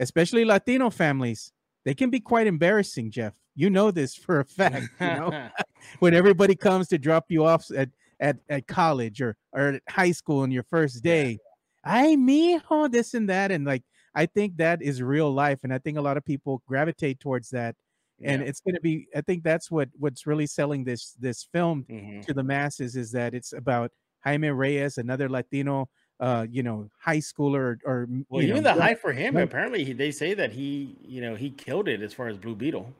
especially 0.00 0.44
Latino 0.44 0.90
families, 0.90 1.52
they 1.86 1.94
can 1.94 2.10
be 2.10 2.20
quite 2.20 2.46
embarrassing, 2.48 3.12
Jeff. 3.12 3.34
You 3.54 3.70
know 3.70 3.90
this 3.90 4.14
for 4.24 4.40
a 4.40 4.44
fact, 4.44 4.88
you 5.00 5.06
know. 5.06 5.48
when 6.00 6.12
everybody 6.12 6.54
comes 6.56 6.88
to 6.88 6.98
drop 6.98 7.26
you 7.30 7.46
off 7.46 7.64
at 7.74 7.88
at, 8.20 8.36
at 8.50 8.66
college 8.66 9.22
or 9.22 9.36
or 9.52 9.68
at 9.74 9.82
high 9.88 10.12
school 10.12 10.40
on 10.40 10.50
your 10.50 10.64
first 10.64 11.02
day. 11.02 11.38
I 11.84 12.16
me 12.16 12.58
oh 12.70 12.88
this 12.88 13.14
and 13.14 13.28
that 13.30 13.52
and 13.52 13.64
like 13.64 13.84
I 14.14 14.26
think 14.26 14.56
that 14.56 14.82
is 14.82 15.00
real 15.00 15.30
life 15.32 15.60
and 15.62 15.72
I 15.72 15.78
think 15.78 15.96
a 15.96 16.00
lot 16.00 16.16
of 16.16 16.24
people 16.24 16.62
gravitate 16.66 17.20
towards 17.20 17.50
that 17.50 17.76
and 18.22 18.42
Yeah. 18.42 18.48
it's 18.48 18.60
going 18.60 18.74
to 18.74 18.80
be 18.80 19.06
I 19.14 19.20
think 19.20 19.44
that's 19.44 19.70
what 19.70 19.90
what's 19.96 20.26
really 20.26 20.46
selling 20.48 20.82
this 20.82 21.12
this 21.20 21.44
film 21.52 21.84
Mhm. 21.88 22.26
to 22.26 22.34
the 22.34 22.42
masses 22.42 22.96
is 22.96 23.12
that 23.12 23.34
it's 23.34 23.52
about 23.52 23.92
Jaime 24.24 24.48
Reyes 24.48 24.98
another 24.98 25.28
Latino 25.28 25.88
uh 26.20 26.46
you 26.50 26.62
know 26.62 26.88
high 26.98 27.18
schooler 27.18 27.54
or, 27.60 27.78
or 27.84 28.08
Well, 28.28 28.42
you 28.42 28.48
even 28.48 28.62
know, 28.62 28.74
the 28.74 28.80
hype 28.80 29.00
for 29.00 29.12
him, 29.12 29.34
young- 29.34 29.42
apparently 29.44 29.84
he, 29.84 29.92
they 29.92 30.10
say 30.10 30.32
that 30.34 30.52
he, 30.52 30.96
you 31.02 31.20
know, 31.20 31.34
he 31.34 31.50
killed 31.50 31.88
it 31.88 32.00
as 32.02 32.14
far 32.14 32.28
as 32.28 32.38
Blue 32.38 32.54
Beetle. 32.56 32.90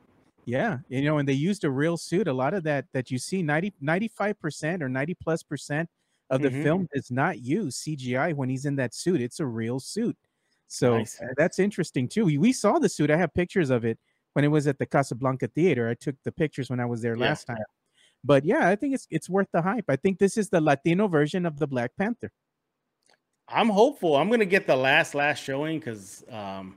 Yeah, 0.45 0.79
you 0.87 1.01
know, 1.01 1.17
and 1.17 1.27
they 1.27 1.33
used 1.33 1.63
a 1.65 1.69
real 1.69 1.97
suit. 1.97 2.27
A 2.27 2.33
lot 2.33 2.53
of 2.53 2.63
that 2.63 2.85
that 2.93 3.11
you 3.11 3.17
see 3.17 3.41
90 3.43 3.73
95% 3.83 4.81
or 4.81 4.87
90 4.89 5.13
plus 5.15 5.43
percent 5.43 5.89
of 6.29 6.41
the 6.41 6.49
Mhm. 6.49 6.63
film 6.63 6.87
does 6.93 7.09
not 7.11 7.39
use 7.39 7.77
CGI 7.77 8.33
when 8.33 8.49
he's 8.49 8.65
in 8.65 8.75
that 8.77 8.93
suit. 8.93 9.19
It's 9.21 9.39
a 9.39 9.45
real 9.45 9.79
suit. 9.79 10.15
So 10.67 10.97
Nice. 10.99 11.19
uh, 11.21 11.27
that's 11.37 11.59
interesting 11.59 12.07
too. 12.07 12.25
We, 12.25 12.37
we 12.37 12.51
saw 12.53 12.77
the 12.79 12.89
suit. 12.89 13.09
I 13.11 13.17
have 13.17 13.33
pictures 13.33 13.69
of 13.69 13.83
it 13.85 13.97
when 14.33 14.45
it 14.45 14.49
was 14.49 14.67
at 14.67 14.77
the 14.77 14.85
Casablanca 14.85 15.47
Theater. 15.47 15.89
I 15.89 15.95
took 15.95 16.15
the 16.23 16.31
pictures 16.31 16.69
when 16.69 16.79
I 16.79 16.85
was 16.85 17.01
there 17.01 17.15
Yeah. 17.15 17.25
last 17.29 17.45
time. 17.45 17.63
But 18.23 18.45
yeah, 18.45 18.67
I 18.69 18.75
think 18.75 18.93
it's 18.93 19.07
it's 19.09 19.29
worth 19.29 19.47
the 19.53 19.61
hype. 19.61 19.85
I 19.89 19.95
think 19.95 20.19
this 20.19 20.37
is 20.37 20.49
the 20.49 20.59
Latino 20.61 21.07
version 21.07 21.45
of 21.45 21.57
the 21.59 21.67
Black 21.67 21.91
Panther. 21.97 22.31
I'm 23.49 23.69
hopeful. 23.69 24.15
I'm 24.15 24.29
gonna 24.29 24.45
get 24.45 24.67
the 24.67 24.75
last 24.75 25.15
last 25.15 25.43
showing 25.43 25.79
because 25.79 26.23
um 26.31 26.75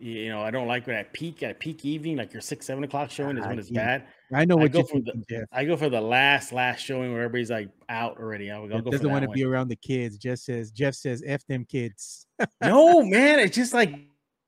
you 0.00 0.28
know 0.28 0.40
I 0.42 0.50
don't 0.50 0.68
like 0.68 0.86
when 0.86 0.96
at 0.96 1.12
peak 1.12 1.42
at 1.42 1.58
peak 1.60 1.84
evening, 1.84 2.16
like 2.16 2.32
your 2.32 2.40
six, 2.40 2.66
seven 2.66 2.84
o'clock 2.84 3.10
showing 3.10 3.36
is 3.36 3.46
when 3.46 3.58
it's 3.58 3.70
bad. 3.70 4.06
I 4.32 4.44
know 4.44 4.56
I 4.58 4.62
what 4.62 4.72
go 4.72 4.78
you're 4.78 4.86
for 4.86 5.00
the- 5.00 5.24
Jeff. 5.28 5.44
I 5.52 5.64
go 5.64 5.76
for 5.76 5.88
the 5.88 6.00
last 6.00 6.52
last 6.52 6.80
showing 6.80 7.12
where 7.12 7.22
everybody's 7.22 7.50
like 7.50 7.68
out 7.88 8.18
already. 8.18 8.50
I'll, 8.50 8.62
I'll 8.72 8.80
go 8.82 8.90
doesn't 8.90 9.10
want 9.10 9.24
to 9.24 9.30
be 9.30 9.44
around 9.44 9.68
the 9.68 9.76
kids. 9.76 10.16
Jeff 10.18 10.38
says 10.38 10.70
Jeff 10.70 10.94
says 10.94 11.22
F 11.26 11.44
them 11.46 11.64
kids. 11.64 12.26
no, 12.62 13.02
man, 13.02 13.38
it's 13.40 13.56
just 13.56 13.74
like 13.74 13.94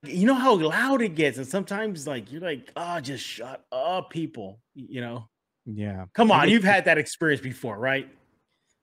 you 0.04 0.26
know 0.26 0.34
how 0.34 0.54
loud 0.54 1.02
it 1.02 1.14
gets, 1.14 1.36
and 1.36 1.46
sometimes 1.46 2.06
like 2.06 2.32
you're 2.32 2.40
like, 2.40 2.70
oh, 2.76 3.00
just 3.00 3.22
shut 3.22 3.62
up, 3.70 4.08
people. 4.08 4.58
You 4.74 5.02
know, 5.02 5.28
Yeah. 5.66 6.06
come 6.14 6.30
on, 6.32 6.48
you've 6.48 6.64
had 6.64 6.86
that 6.86 6.96
experience 6.96 7.42
before, 7.42 7.78
right? 7.78 8.08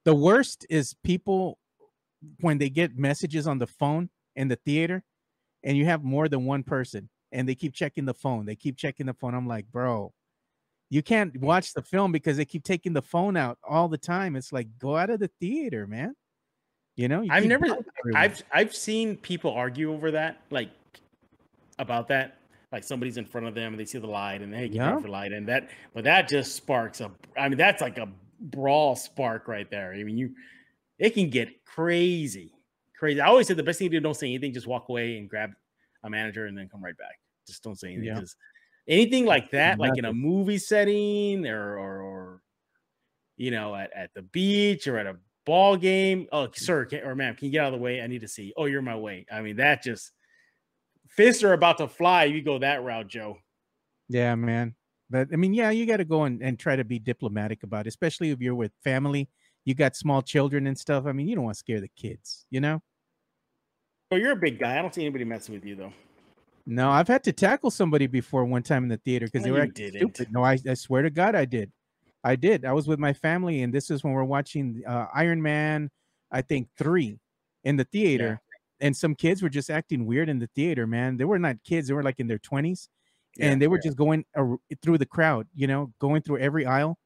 the 0.05 0.13
worst 0.15 0.65
is 0.69 0.93
people 1.03 1.57
when 2.41 2.57
they 2.57 2.69
get 2.69 2.97
messages 2.97 3.47
on 3.47 3.57
the 3.57 3.67
phone 3.67 4.09
in 4.35 4.47
the 4.47 4.55
theater 4.57 5.03
and 5.63 5.75
you 5.77 5.85
have 5.85 6.03
more 6.03 6.27
than 6.29 6.45
one 6.45 6.63
person 6.63 7.09
and 7.31 7.47
they 7.47 7.55
keep 7.55 7.73
checking 7.73 8.05
the 8.05 8.13
phone 8.13 8.45
they 8.45 8.55
keep 8.55 8.77
checking 8.77 9.05
the 9.05 9.13
phone 9.13 9.33
i'm 9.33 9.47
like 9.47 9.65
bro 9.71 10.13
you 10.89 11.03
can't 11.03 11.35
watch 11.41 11.73
the 11.73 11.81
film 11.81 12.11
because 12.11 12.37
they 12.37 12.45
keep 12.45 12.63
taking 12.63 12.93
the 12.93 13.01
phone 13.01 13.35
out 13.35 13.57
all 13.67 13.87
the 13.87 13.97
time 13.97 14.35
it's 14.35 14.53
like 14.53 14.67
go 14.79 14.95
out 14.95 15.09
of 15.09 15.19
the 15.19 15.29
theater 15.39 15.85
man 15.87 16.13
you 16.95 17.07
know 17.07 17.21
you 17.21 17.29
I've 17.31 17.45
never- 17.45 17.77
I've 18.15 18.41
I've 18.51 18.75
seen 18.75 19.17
people 19.17 19.51
argue 19.51 19.91
over 19.93 20.11
that, 20.11 20.39
like 20.49 20.69
about 21.79 22.07
that. 22.07 22.37
like 22.71 22.83
somebody's 22.83 23.17
in 23.17 23.25
front 23.25 23.47
of 23.47 23.53
them 23.55 23.73
and 23.73 23.79
they 23.79 23.85
see 23.85 23.97
the 23.99 24.07
light 24.07 24.41
and 24.41 24.53
they 24.53 24.67
get 24.67 24.75
Yeah. 24.77 24.99
the 24.99 25.07
light 25.07 25.31
and 25.31 25.47
that 25.47 25.69
but 25.93 26.03
that 26.05 26.27
just 26.27 26.55
sparks 26.55 27.01
a 27.01 27.11
I 27.37 27.49
mean 27.49 27.57
that's 27.57 27.81
like 27.81 27.97
a 27.97 28.07
brawl 28.39 28.95
spark 28.95 29.47
right 29.47 29.69
there. 29.69 29.93
I 29.93 30.03
mean 30.03 30.17
you 30.17 30.31
it 30.97 31.11
can 31.11 31.29
get 31.29 31.63
crazy. 31.65 32.53
Crazy. 32.97 33.21
I 33.21 33.27
always 33.27 33.47
said 33.47 33.57
the 33.57 33.63
best 33.63 33.79
thing 33.79 33.89
to 33.91 33.97
do 33.97 34.01
don't 34.01 34.15
say 34.15 34.27
anything, 34.27 34.53
just 34.53 34.67
walk 34.67 34.89
away 34.89 35.17
and 35.17 35.29
grab 35.29 35.51
a 36.03 36.09
manager 36.09 36.45
and 36.47 36.57
then 36.57 36.67
come 36.69 36.83
right 36.83 36.97
back. 36.97 37.19
Just 37.45 37.63
don't 37.63 37.77
say 37.79 37.89
anything 37.93 38.05
Yeah. 38.05 38.21
anything 38.87 39.25
like 39.25 39.51
that, 39.51 39.79
like 39.79 39.97
in 39.97 40.05
a 40.05 40.13
movie 40.13 40.57
setting 40.57 41.45
or 41.45 41.77
or, 41.77 42.01
or 42.01 42.41
you 43.35 43.51
know 43.51 43.75
at, 43.75 43.91
at 43.95 44.13
the 44.15 44.23
beach 44.23 44.87
or 44.87 44.97
at 44.97 45.05
a 45.05 45.17
ball 45.45 45.77
game. 45.77 46.27
Oh, 46.31 46.49
sir, 46.53 46.85
can, 46.85 47.03
or 47.03 47.15
ma'am, 47.15 47.35
can 47.35 47.45
you 47.45 47.51
get 47.51 47.61
out 47.61 47.73
of 47.73 47.79
the 47.79 47.83
way? 47.83 48.01
I 48.01 48.07
need 48.07 48.21
to 48.21 48.27
see. 48.27 48.53
Oh, 48.57 48.65
you're 48.65 48.79
in 48.79 48.85
my 48.85 48.97
way. 48.97 49.25
I 49.31 49.41
mean, 49.41 49.55
that 49.57 49.81
just 49.83 50.11
fists 51.07 51.43
are 51.43 51.53
about 51.53 51.77
to 51.77 51.87
fly. 51.87 52.25
You 52.25 52.41
go 52.41 52.59
that 52.59 52.83
route, 52.83 53.07
Joe. 53.07 53.37
Yeah, 54.09 54.35
man. 54.35 54.75
But 55.09 55.29
I 55.31 55.37
mean, 55.37 55.53
yeah, 55.53 55.69
you 55.69 55.85
got 55.85 55.97
to 55.97 56.05
go 56.05 56.23
and, 56.23 56.41
and 56.41 56.59
try 56.59 56.75
to 56.75 56.83
be 56.83 56.99
diplomatic 56.99 57.63
about 57.63 57.85
it, 57.85 57.89
especially 57.89 58.31
if 58.31 58.41
you're 58.41 58.55
with 58.55 58.73
family. 58.83 59.29
You 59.67 59.75
got 59.75 59.97
small 59.97 60.21
children 60.21 60.65
and 60.65 60.79
stuff. 60.79 61.05
I 61.05 61.11
mean, 61.11 61.27
you 61.27 61.35
don't 61.35 61.43
want 61.43 61.55
to 61.55 61.59
scare 61.59 61.81
the 61.81 61.89
kids, 61.89 62.45
you 62.49 62.61
know? 62.61 62.81
Oh, 64.09 64.15
you're 64.15 64.31
a 64.31 64.37
big 64.37 64.59
guy. 64.59 64.79
I 64.79 64.81
don't 64.81 64.95
see 64.95 65.01
anybody 65.01 65.25
messing 65.25 65.55
with 65.55 65.65
you 65.65 65.75
though. 65.75 65.91
No, 66.65 66.89
I've 66.89 67.09
had 67.09 67.21
to 67.25 67.33
tackle 67.33 67.69
somebody 67.69 68.07
before 68.07 68.45
one 68.45 68.63
time 68.63 68.83
in 68.83 68.89
the 68.89 68.95
theater 68.95 69.25
because 69.25 69.43
they 69.43 69.51
were 69.51 69.59
acting 69.59 69.89
stupid. 69.89 70.31
No, 70.31 70.41
I, 70.41 70.57
I 70.69 70.73
swear 70.73 71.01
to 71.01 71.09
God, 71.09 71.35
I 71.35 71.43
did. 71.43 71.69
I 72.23 72.37
did. 72.37 72.63
I 72.63 72.71
was 72.71 72.87
with 72.87 72.97
my 72.97 73.11
family, 73.11 73.61
and 73.61 73.73
this 73.73 73.91
is 73.91 74.05
when 74.05 74.13
we're 74.13 74.23
watching 74.23 74.83
uh, 74.87 75.07
Iron 75.13 75.41
Man, 75.41 75.91
I 76.31 76.43
think 76.43 76.69
three, 76.77 77.19
in 77.65 77.75
the 77.75 77.83
theater, 77.83 78.39
and 78.79 78.95
some 78.95 79.15
kids 79.15 79.43
were 79.43 79.49
just 79.49 79.69
acting 79.69 80.05
weird 80.05 80.29
in 80.29 80.39
the 80.39 80.49
theater. 80.55 80.87
Man, 80.87 81.17
they 81.17 81.25
were 81.25 81.39
not 81.39 81.57
kids; 81.65 81.89
they 81.89 81.93
were 81.93 82.03
like 82.03 82.21
in 82.21 82.27
their 82.27 82.39
twenties, 82.39 82.87
and 83.37 83.61
they 83.61 83.67
were 83.67 83.79
just 83.79 83.97
going 83.97 84.23
through 84.81 84.97
the 84.97 85.05
crowd. 85.05 85.45
You 85.53 85.67
know, 85.67 85.91
going 85.99 86.21
through 86.21 86.37
every 86.37 86.65
aisle, 86.65 86.97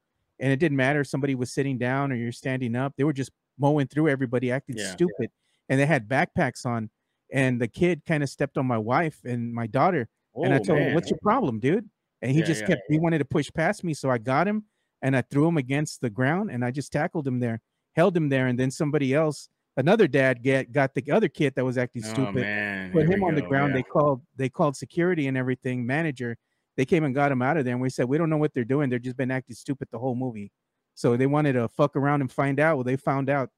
and 0.42 0.52
it 0.52 0.58
didn't 0.58 0.76
matter 0.78 1.00
if 1.02 1.08
somebody 1.08 1.36
was 1.36 1.52
sitting 1.54 1.78
down 1.78 2.12
or 2.12 2.16
you're 2.16 2.32
standing 2.32 2.76
up. 2.76 2.94
They 2.98 3.04
were 3.04 3.14
just 3.14 3.32
mowing 3.58 3.88
through 3.88 4.10
everybody, 4.10 4.52
acting 4.52 4.76
Yeah. 4.76 4.84
stupid, 4.94 5.30
and 5.70 5.80
they 5.80 5.86
had 5.86 6.08
backpacks 6.08 6.66
on. 6.66 6.90
And 7.32 7.60
the 7.60 7.68
kid 7.68 8.04
kind 8.06 8.22
of 8.22 8.28
stepped 8.30 8.58
on 8.58 8.66
my 8.66 8.78
wife 8.78 9.20
and 9.24 9.54
my 9.54 9.66
daughter, 9.66 10.08
and 10.42 10.52
I 10.54 10.58
Oh, 10.58 10.64
told 10.64 10.82
him, 10.82 10.92
"What's 10.92 11.10
your 11.10 11.18
problem, 11.22 11.60
dude?" 11.60 11.90
And 12.22 12.32
he 12.32 12.42
Yeah, 12.42 12.44
just 12.44 12.62
yeah, 12.62 12.66
kept. 12.66 12.82
He 12.88 12.98
wanted 13.00 13.18
to 13.18 13.24
push 13.24 13.50
past 13.54 13.84
me, 13.84 13.94
so 13.94 14.10
I 14.10 14.18
got 14.18 14.46
him 14.48 14.66
and 15.02 15.16
I 15.16 15.22
threw 15.22 15.48
him 15.48 15.56
against 15.58 16.00
the 16.02 16.10
ground, 16.10 16.50
and 16.50 16.64
I 16.64 16.70
just 16.72 16.92
tackled 16.92 17.26
him 17.26 17.40
there, 17.40 17.60
held 17.96 18.16
him 18.16 18.28
there, 18.28 18.46
and 18.48 18.58
then 18.58 18.70
somebody 18.70 19.14
else, 19.14 19.48
another 19.76 20.06
dad, 20.08 20.42
get 20.42 20.72
got 20.72 20.94
the 20.94 21.10
other 21.12 21.28
kid 21.28 21.54
that 21.56 21.64
was 21.64 21.78
acting 21.78 22.02
Oh, 22.04 22.08
stupid, 22.10 22.32
man. 22.32 22.92
put 22.92 23.06
Here 23.06 23.16
him 23.16 23.22
on 23.24 23.34
the 23.34 23.42
ground. 23.42 23.74
Yeah. 23.74 23.78
They 23.78 23.82
called 23.84 24.22
they 24.36 24.48
called 24.50 24.76
security 24.76 25.26
and 25.28 25.36
everything, 25.38 25.86
manager. 25.86 26.36
They 26.76 26.84
came 26.84 27.04
and 27.04 27.14
got 27.14 27.30
him 27.32 27.42
out 27.42 27.56
of 27.56 27.64
there, 27.64 27.74
and 27.74 27.82
we 27.82 27.90
said 27.90 28.06
we 28.06 28.18
don't 28.18 28.30
know 28.30 28.38
what 28.38 28.54
they're 28.54 28.64
doing. 28.64 28.88
They're 28.88 28.98
just 28.98 29.16
been 29.16 29.30
acting 29.30 29.54
stupid 29.54 29.88
the 29.90 29.98
whole 29.98 30.14
movie. 30.14 30.50
So 30.94 31.16
they 31.16 31.26
wanted 31.26 31.54
to 31.54 31.68
fuck 31.68 31.96
around 31.96 32.20
and 32.20 32.30
find 32.30 32.60
out. 32.60 32.76
Well, 32.76 32.84
they 32.84 32.96
found 32.96 33.28
out. 33.28 33.50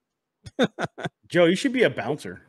Joe, 1.28 1.46
you 1.46 1.56
should 1.56 1.72
be 1.72 1.82
a 1.82 1.90
bouncer. 1.90 2.42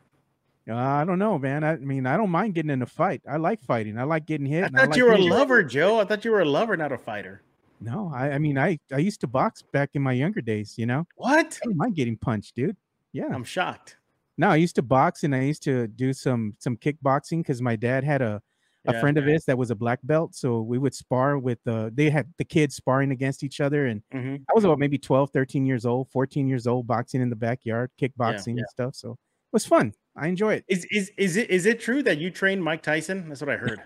Uh, 0.68 0.76
I 0.76 1.06
don't 1.06 1.20
know, 1.20 1.38
man. 1.38 1.64
I 1.64 1.76
mean, 1.76 2.08
I 2.08 2.18
don't 2.18 2.32
mind 2.32 2.56
getting 2.56 2.72
in 2.72 2.82
a 2.82 2.88
fight. 2.88 3.22
I 3.30 3.38
like 3.38 3.62
fighting. 3.62 4.00
I 4.00 4.04
like 4.04 4.26
getting 4.26 4.48
hit. 4.48 4.64
I 4.64 4.68
and 4.68 4.76
I 4.78 4.80
thought 4.82 4.90
like 4.90 4.98
you 4.98 5.06
were 5.06 5.14
a 5.14 5.18
lover, 5.18 5.64
Joe. 5.64 6.00
I 6.00 6.06
thought 6.06 6.26
you 6.26 6.32
were 6.32 6.42
a 6.42 6.46
lover, 6.46 6.76
not 6.76 6.92
a 6.92 6.98
fighter. 6.98 7.44
No, 7.80 8.12
I, 8.14 8.32
I 8.32 8.38
mean, 8.40 8.58
I 8.58 8.80
I 8.92 8.98
used 8.98 9.22
to 9.22 9.28
box 9.28 9.62
back 9.62 9.92
in 9.94 10.02
my 10.02 10.14
younger 10.14 10.42
days. 10.42 10.76
You 10.78 10.88
know, 10.88 11.06
What? 11.18 11.60
I 11.62 11.66
don't 11.66 11.78
mind 11.78 11.96
getting 11.96 12.18
punched, 12.18 12.56
dude. 12.56 12.78
Yeah. 13.14 13.28
I'm 13.32 13.44
shocked. 13.44 13.98
No, 14.38 14.50
I 14.50 14.56
used 14.56 14.76
to 14.76 14.82
box 14.82 15.24
and 15.24 15.36
I 15.36 15.42
used 15.42 15.64
to 15.64 15.88
do 15.88 16.14
some 16.14 16.56
some 16.60 16.78
kickboxing 16.78 17.40
because 17.40 17.62
my 17.62 17.76
dad 17.76 18.04
had 18.04 18.22
a 18.22 18.42
a 18.88 18.94
Yeah, 18.94 19.00
friend 19.00 19.18
of 19.18 19.26
his 19.26 19.46
that 19.46 19.58
was 19.58 19.72
a 19.72 19.76
black 19.76 20.00
belt. 20.04 20.36
So 20.36 20.62
we 20.62 20.78
would 20.78 20.94
spar 20.94 21.38
with 21.40 21.60
the 21.64 21.92
they 21.94 22.10
had 22.10 22.34
the 22.38 22.46
kids 22.46 22.76
sparring 22.76 23.12
against 23.12 23.44
each 23.44 23.60
other. 23.62 23.86
And 23.88 24.02
Mhm. 24.14 24.42
I 24.50 24.54
was 24.54 24.64
about 24.64 24.80
maybe 24.80 24.98
12, 24.98 25.32
13 25.32 25.66
years 25.66 25.86
old, 25.86 26.10
14 26.12 26.48
years 26.48 26.68
old, 26.68 26.88
boxing 26.88 27.22
in 27.22 27.30
the 27.30 27.36
backyard, 27.36 27.92
kickboxing 28.00 28.58
and 28.58 28.68
stuff. 28.70 28.96
So 28.96 29.12
it 29.12 29.18
was 29.54 29.66
fun. 29.66 29.94
I 30.16 30.28
enjoy 30.28 30.54
it. 30.56 30.66
Is 30.68 30.86
is 30.92 31.12
is 31.18 31.36
it 31.38 31.50
is 31.50 31.66
it 31.66 31.80
true 31.80 32.02
that 32.04 32.18
you 32.20 32.32
trained 32.32 32.64
Mike 32.64 32.82
Tyson? 32.84 33.28
That's 33.28 33.42
what 33.42 33.50
I 33.50 33.58
heard. 33.58 33.82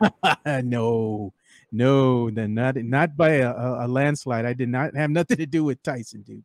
no, 0.66 1.34
no, 1.72 2.30
then 2.30 2.54
not 2.54 2.76
not 2.78 3.18
by 3.18 3.30
a, 3.42 3.50
a, 3.52 3.86
a 3.86 3.88
landslide. 3.88 4.46
I 4.46 4.54
did 4.54 4.70
not 4.70 4.96
have 4.96 5.10
nothing 5.10 5.38
to 5.38 5.46
do 5.48 5.64
with 5.64 5.82
Tyson, 5.82 6.22
dude. 6.22 6.44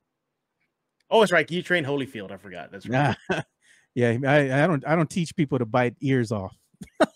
oh, 1.11 1.21
that's 1.21 1.33
right. 1.33 1.51
You 1.51 1.63
trained 1.63 1.87
Holyfield. 1.87 2.31
I 2.31 2.37
forgot. 2.37 2.71
That's 2.73 2.89
right. 2.89 3.17
Yeah, 3.97 4.17
I, 4.27 4.65
I 4.65 4.67
don't 4.67 4.85
I 4.89 4.97
don't 4.97 5.09
teach 5.09 5.37
people 5.37 5.57
to 5.61 5.65
bite 5.65 5.95
ears 6.01 6.33
off. 6.33 6.57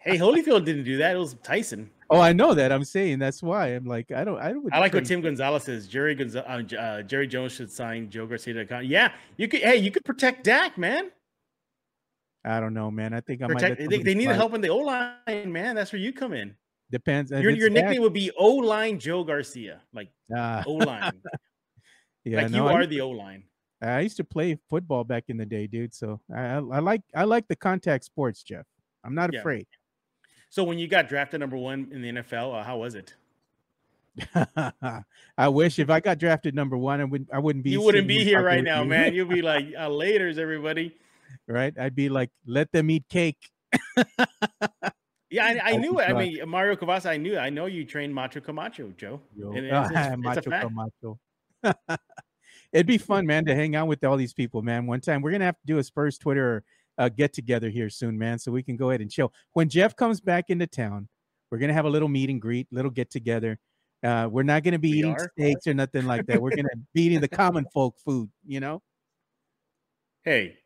Hey, 0.00 0.16
Holyfield 0.18 0.64
didn't 0.64 0.84
do 0.84 0.96
that. 0.98 1.14
It 1.14 1.18
was 1.18 1.34
Tyson. 1.42 1.90
Oh, 2.10 2.20
I 2.20 2.32
know 2.32 2.54
that. 2.54 2.72
I'm 2.72 2.84
saying 2.84 3.18
that's 3.18 3.42
why 3.42 3.68
I'm 3.68 3.86
like 3.86 4.12
I 4.12 4.24
don't 4.24 4.38
I 4.38 4.52
don't. 4.52 4.72
I 4.72 4.78
like 4.78 4.94
what 4.94 5.04
Tim 5.04 5.20
Gonzalez 5.20 5.64
says. 5.64 5.86
Jerry 5.86 6.14
Gonza- 6.14 6.48
uh, 6.48 6.76
uh, 6.76 7.02
Jerry 7.02 7.26
Jones 7.26 7.52
should 7.52 7.70
sign 7.70 8.10
Joe 8.10 8.26
Garcia 8.26 8.54
to 8.54 8.66
con- 8.66 8.86
Yeah, 8.86 9.12
you 9.36 9.48
could. 9.48 9.60
Hey, 9.60 9.76
you 9.76 9.90
could 9.90 10.04
protect 10.04 10.44
Dak, 10.44 10.78
man. 10.78 11.10
I 12.44 12.60
don't 12.60 12.74
know, 12.74 12.90
man. 12.90 13.14
I 13.14 13.20
think 13.20 13.42
I 13.42 13.46
might. 13.46 13.54
Protect. 13.54 13.80
let 13.80 13.90
They, 13.90 14.02
they 14.02 14.14
need 14.14 14.28
help 14.28 14.54
in 14.54 14.60
the 14.60 14.68
O 14.68 14.78
line, 14.78 15.50
man. 15.50 15.74
That's 15.74 15.92
where 15.92 16.00
you 16.00 16.12
come 16.12 16.34
in. 16.34 16.54
Depends. 16.90 17.30
Your, 17.30 17.50
your 17.50 17.70
Dak, 17.70 17.84
nickname 17.84 18.02
would 18.02 18.12
be 18.12 18.30
O 18.38 18.54
line 18.56 18.98
Joe 18.98 19.24
Garcia, 19.24 19.80
like 19.92 20.10
ah, 20.36 20.62
O 20.66 20.74
line, 20.74 21.20
yeah, 22.24 22.42
like 22.42 22.50
no, 22.50 22.64
you 22.64 22.68
I, 22.68 22.74
are 22.74 22.86
the 22.86 23.00
O 23.00 23.10
line. 23.10 23.44
I 23.82 24.00
used 24.00 24.16
to 24.18 24.24
play 24.24 24.58
football 24.68 25.04
back 25.04 25.24
in 25.28 25.36
the 25.36 25.46
day, 25.46 25.66
dude. 25.66 25.94
So 25.94 26.20
I, 26.34 26.40
I, 26.40 26.56
I 26.56 26.78
like 26.78 27.02
I 27.14 27.24
like 27.24 27.48
the 27.48 27.56
contact 27.56 28.04
sports, 28.04 28.42
Jeff. 28.42 28.66
I'm 29.04 29.14
not 29.14 29.32
Yeah. 29.32 29.40
afraid. 29.40 29.66
So 30.50 30.64
when 30.64 30.78
you 30.78 30.88
got 30.88 31.08
drafted 31.08 31.40
number 31.40 31.56
one 31.56 31.88
in 31.92 32.00
the 32.02 32.08
NFL, 32.12 32.54
uh, 32.60 32.62
how 32.64 32.78
was 32.78 32.94
it? 32.94 33.14
I 35.36 35.48
wish 35.48 35.78
if 35.80 35.90
I 35.90 35.98
got 36.00 36.18
drafted 36.18 36.54
number 36.54 36.76
one, 36.76 37.00
I 37.00 37.04
wouldn't 37.04 37.28
I 37.32 37.38
wouldn't 37.40 37.64
be. 37.64 37.70
You 37.70 37.82
wouldn't 37.82 38.06
be 38.06 38.22
here 38.22 38.42
right 38.42 38.62
now, 38.62 38.84
man. 38.84 39.14
You'd 39.14 39.28
be 39.28 39.42
like, 39.52 39.66
uh, 39.78 39.88
"Later's, 39.88 40.38
everybody." 40.38 40.94
right? 41.48 41.74
I'd 41.78 41.94
be 41.96 42.08
like, 42.08 42.30
let 42.46 42.70
them 42.72 42.90
eat 42.90 43.04
cake. 43.08 43.50
Yeah, 45.30 45.46
I, 45.46 45.72
I 45.72 45.76
knew 45.78 45.98
it. 45.98 46.08
I 46.08 46.12
mean, 46.12 46.48
Mario 46.48 46.76
Cavazza, 46.76 47.06
I 47.10 47.16
knew. 47.16 47.36
I 47.36 47.50
know 47.50 47.66
you 47.66 47.84
trained 47.84 48.14
Macho 48.14 48.38
Camacho, 48.38 48.92
Joe. 48.96 49.20
Yo, 49.36 49.50
And 49.50 49.66
it's- 49.66 49.90
it's- 49.90 50.12
it's 50.12 50.46
macho. 50.46 51.18
Camacho. 51.64 51.98
It'd 52.72 52.86
be 52.86 52.98
fun, 52.98 53.26
man, 53.26 53.44
to 53.46 53.54
hang 53.54 53.74
out 53.74 53.88
with 53.88 54.04
all 54.04 54.16
these 54.16 54.32
people, 54.32 54.62
man. 54.62 54.86
One 54.86 55.00
time 55.00 55.22
we're 55.22 55.32
gonna 55.32 55.46
have 55.46 55.56
to 55.58 55.66
do 55.66 55.78
a 55.78 55.82
Spurs 55.82 56.18
Twitter 56.18 56.62
uh, 56.98 57.08
get 57.08 57.32
together 57.32 57.70
here 57.70 57.90
soon, 57.90 58.18
man, 58.18 58.38
so 58.38 58.52
we 58.52 58.62
can 58.62 58.76
go 58.76 58.90
ahead 58.90 59.00
and 59.00 59.10
chill. 59.10 59.32
When 59.52 59.68
Jeff 59.68 59.96
comes 59.96 60.20
back 60.20 60.46
into 60.48 60.66
town, 60.66 61.08
we're 61.50 61.58
gonna 61.58 61.72
have 61.72 61.84
a 61.84 61.90
little 61.90 62.08
meet 62.08 62.30
and 62.30 62.40
greet, 62.40 62.66
little 62.72 62.90
get 62.90 63.10
together. 63.10 63.58
Uh, 64.02 64.28
we're 64.30 64.42
not 64.42 64.62
gonna 64.62 64.78
be 64.78 64.92
We 64.92 64.98
eating 64.98 65.12
are? 65.12 65.30
steaks 65.38 65.66
or 65.66 65.74
nothing 65.74 66.06
like 66.06 66.26
that. 66.26 66.40
We're 66.40 66.54
gonna 66.54 66.68
be 66.94 67.02
eating 67.02 67.20
the 67.20 67.28
common 67.28 67.66
folk 67.72 67.96
food, 68.04 68.30
you 68.46 68.60
know. 68.60 68.82
Hey, 70.24 70.56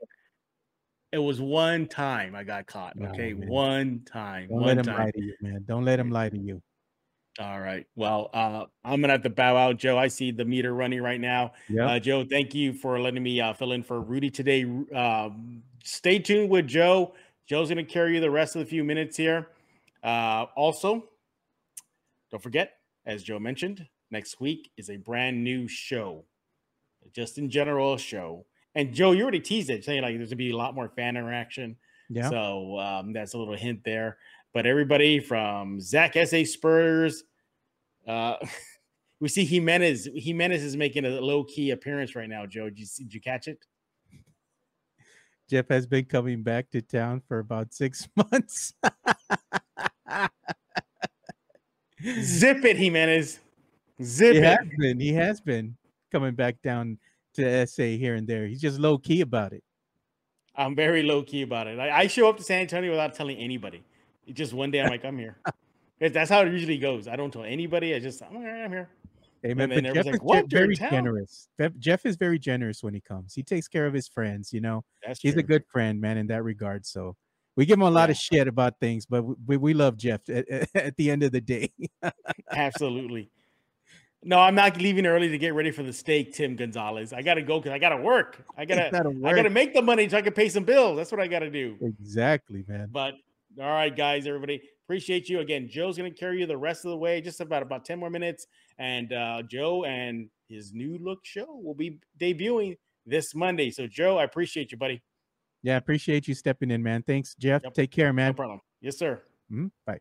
it 1.13 1.19
was 1.19 1.41
one 1.41 1.87
time 1.87 2.35
I 2.35 2.45
got 2.45 2.67
caught. 2.67 2.95
Okay, 3.01 3.33
man. 3.33 3.49
one 3.49 4.01
time. 4.05 4.49
Don't 4.49 4.59
one 4.59 4.67
let 4.67 4.79
him 4.79 4.85
time. 4.85 4.99
lie 4.99 5.11
to 5.11 5.23
you, 5.23 5.35
man. 5.41 5.65
Don't 5.67 5.85
let 5.85 5.99
him 5.99 6.11
lie 6.11 6.29
to 6.29 6.39
you. 6.39 6.63
All 7.39 7.61
right. 7.61 7.87
Well, 7.95 8.31
uh, 8.35 8.65
I'm 8.85 9.01
gonna 9.01 9.13
have 9.13 9.23
to 9.23 9.31
bow 9.31 9.57
out, 9.57 9.77
Joe. 9.77 9.97
I 9.97 10.09
see 10.09 10.33
the 10.33 10.45
meter 10.45 10.75
running 10.75 11.01
right 11.01 11.21
now. 11.21 11.53
Yeah. 11.69 11.87
Uh, 11.87 11.99
Joe, 12.01 12.25
thank 12.29 12.53
you 12.53 12.73
for 12.73 12.99
letting 12.99 13.23
me 13.23 13.41
uh, 13.41 13.53
fill 13.53 13.73
in 13.73 13.85
for 13.85 14.01
Rudy 14.01 14.29
today. 14.29 14.65
Um, 14.93 15.63
stay 15.85 16.19
tuned 16.19 16.51
with 16.51 16.67
Joe. 16.67 17.15
Joe's 17.47 17.69
going 17.69 17.85
to 17.85 17.91
carry 17.91 18.15
you 18.15 18.21
the 18.21 18.31
rest 18.31 18.57
of 18.57 18.61
the 18.61 18.67
few 18.67 18.83
minutes 18.85 19.17
here. 19.17 19.49
Uh, 20.03 20.47
also, 20.57 21.05
don't 22.31 22.43
forget, 22.43 22.75
as 23.07 23.23
Joe 23.23 23.39
mentioned, 23.39 23.87
next 24.11 24.41
week 24.41 24.71
is 24.77 24.91
a 24.91 24.97
brand 24.97 25.43
new 25.43 25.67
show, 25.69 26.25
just 27.15 27.39
in 27.39 27.49
general 27.49 27.97
show. 27.97 28.45
And 28.75 28.93
Joe, 28.93 29.13
you 29.13 29.23
already 29.23 29.41
teased 29.41 29.71
it, 29.71 29.85
saying 29.85 30.03
like 30.03 30.17
there's 30.17 30.29
going 30.29 30.31
to 30.31 30.37
be 30.37 30.51
a 30.51 30.57
lot 30.57 30.75
more 30.75 30.89
fan 30.89 31.17
interaction. 31.17 31.77
yeah. 32.11 32.29
So 32.29 32.79
um, 32.79 33.13
that's 33.13 33.35
a 33.35 33.39
little 33.39 33.57
hint 33.57 33.83
there. 33.85 34.19
But 34.59 34.67
everybody 34.67 35.21
from 35.21 35.81
Zach 35.81 36.17
S.A. 36.17 36.45
Spurs, 36.45 37.23
uh, 38.09 38.35
we 39.21 39.29
see 39.29 39.45
Jimenez. 39.45 40.09
Jimenez 40.13 40.65
is 40.65 40.77
making 40.77 41.05
a 41.05 41.11
low 41.21 41.45
key 41.45 41.71
appearance 41.71 42.17
right 42.17 42.29
now. 42.29 42.45
Joe, 42.45 42.65
did 42.65 42.81
you, 42.81 42.87
see, 42.87 43.05
did 43.05 43.15
you 43.15 43.21
catch 43.21 43.47
it? 43.47 43.65
Jeff 45.49 45.69
has 45.69 45.87
been 45.87 46.07
coming 46.07 46.43
back 46.43 46.73
to 46.73 46.83
town 46.83 47.23
for 47.29 47.39
about 47.39 47.73
six 47.73 48.09
months. 48.17 48.75
Zip 52.03 52.65
it, 52.65 52.77
Jimenez. 52.79 53.39
Zip 54.03 54.33
he 54.33 54.39
it. 54.41 54.45
has 54.45 54.69
been. 54.77 54.99
He 54.99 55.13
has 55.13 55.41
been 55.41 55.77
coming 56.11 56.35
back 56.35 56.61
down 56.63 56.99
to 57.35 57.65
SA 57.65 57.85
here 57.85 58.17
and 58.17 58.27
there. 58.27 58.49
He's 58.49 58.61
just 58.61 58.81
low 58.81 58.99
key 58.99 59.21
about 59.21 59.53
it. 59.53 59.63
I'm 60.57 60.75
very 60.75 61.05
low 61.05 61.23
key 61.23 61.43
about 61.43 61.69
it. 61.69 61.79
I, 61.79 61.97
I 61.97 62.07
show 62.09 62.29
up 62.29 62.39
to 62.39 62.43
San 62.43 62.63
Antonio 62.63 62.91
without 62.91 63.15
telling 63.15 63.37
anybody. 63.37 63.85
Just 64.33 64.53
one 64.53 64.71
day 64.71 64.81
I'm 64.81 64.89
like, 64.91 65.05
I'm 65.05 65.19
here. 65.19 65.39
That's 66.01 66.31
how 66.31 66.43
it 66.43 66.53
usually 66.53 66.79
goes. 66.79 67.09
I 67.09 67.17
don't 67.17 67.31
tell 67.33 67.45
anybody. 67.45 67.95
I 67.95 67.99
just 67.99 68.23
I'm, 68.23 68.37
all 68.37 68.43
right, 68.43 68.63
I'm 68.65 68.71
here. 68.71 68.89
Amen. 69.45 69.69
but 69.69 69.79
everyone's 69.85 69.95
Jeff 69.95 70.07
like, 70.07 70.15
is 70.17 70.21
"What? 70.21 70.49
ge- 70.49 70.53
You're 70.53 70.61
very 70.63 70.77
town?" 70.77 70.91
generous. 70.91 71.49
Jeff, 71.79 72.07
is 72.07 72.17
very 72.17 72.39
generous 72.39 72.83
when 72.83 72.93
he 72.95 73.01
comes. 73.01 73.35
He 73.35 73.43
takes 73.43 73.69
care 73.69 73.87
of 73.87 73.95
his 73.95 74.09
friends. 74.09 74.53
You 74.53 74.61
know, 74.61 74.85
That's 75.07 75.21
he's 75.21 75.37
a 75.37 75.43
good 75.43 75.65
friend, 75.67 76.01
man, 76.01 76.17
in 76.19 76.27
that 76.29 76.43
regard. 76.45 76.85
So 76.87 77.17
We 77.57 77.67
give 77.67 77.79
him 77.79 77.83
a 77.83 77.91
lot 77.91 78.09
Yeah. 78.09 78.13
of 78.13 78.17
shit 78.17 78.49
about 78.49 78.79
things, 78.81 79.07
but 79.07 79.25
we, 79.47 79.57
we 79.57 79.75
love 79.75 79.97
Jeff 79.97 80.21
at, 80.29 80.47
at- 80.75 80.97
the 80.97 81.11
end 81.11 81.23
of 81.25 81.33
the 81.33 81.41
day. 81.41 81.71
Absolutely. 82.53 83.31
No, 84.25 84.39
I'm 84.41 84.55
not 84.57 84.77
leaving 84.79 85.07
early 85.07 85.29
to 85.29 85.39
get 85.39 85.55
ready 85.55 85.71
for 85.71 85.85
the 85.85 85.93
steak, 85.93 86.35
Tim 86.35 86.57
Gonzalez. 86.57 87.13
I 87.13 87.23
gotta 87.23 87.43
go 87.43 87.61
because 87.61 87.71
I 87.73 87.79
gotta 87.79 87.97
work. 87.97 88.45
I 88.57 88.65
gotta 88.65 88.89
Gotta 88.91 89.11
I 89.25 89.33
gotta 89.35 89.51
make 89.51 89.75
the 89.75 89.83
money 89.83 90.09
so 90.09 90.17
I 90.19 90.23
can 90.23 90.33
pay 90.33 90.49
some 90.49 90.65
bills. 90.65 90.97
That's 90.97 91.13
what 91.13 91.21
I 91.21 91.29
gotta 91.29 91.51
do. 91.51 91.77
exactly, 91.81 92.65
man. 92.67 92.89
But 92.91 93.15
all 93.61 93.67
right, 93.73 93.95
guys, 93.95 94.27
everybody, 94.27 94.63
appreciate 94.87 95.29
you 95.29 95.41
again. 95.41 95.69
Joe's 95.69 95.97
gonna 95.97 96.11
carry 96.11 96.41
you 96.41 96.47
the 96.47 96.57
rest 96.57 96.85
of 96.85 96.91
the 96.91 96.97
way, 96.97 97.21
just 97.21 97.41
about 97.41 97.63
about 97.63 97.85
10 97.85 97.99
more 97.99 98.11
minutes. 98.11 98.47
And 98.79 99.13
uh 99.13 99.43
Joe 99.43 99.85
and 99.85 100.29
his 100.49 100.73
new 100.73 100.99
look 100.99 101.21
show 101.25 101.47
will 101.63 101.75
be 101.75 101.99
debuting 102.21 102.77
this 103.07 103.35
Monday. 103.35 103.71
So 103.71 103.87
Joe, 103.87 104.19
I 104.19 104.25
appreciate 104.25 104.71
you, 104.73 104.79
buddy. 104.79 105.03
Yeah, 105.63 105.77
appreciate 105.77 106.29
you 106.29 106.35
stepping 106.35 106.71
in, 106.71 106.83
man. 106.83 107.03
Thanks, 107.03 107.35
Jeff. 107.35 107.63
Yep. 107.65 107.75
Take 107.75 107.91
care, 107.91 108.13
man. 108.13 108.29
No 108.29 108.35
problem. 108.35 108.61
Yes, 108.81 108.97
sir. 108.97 109.23
Mhm, 109.53 109.71
Bye. 109.87 109.99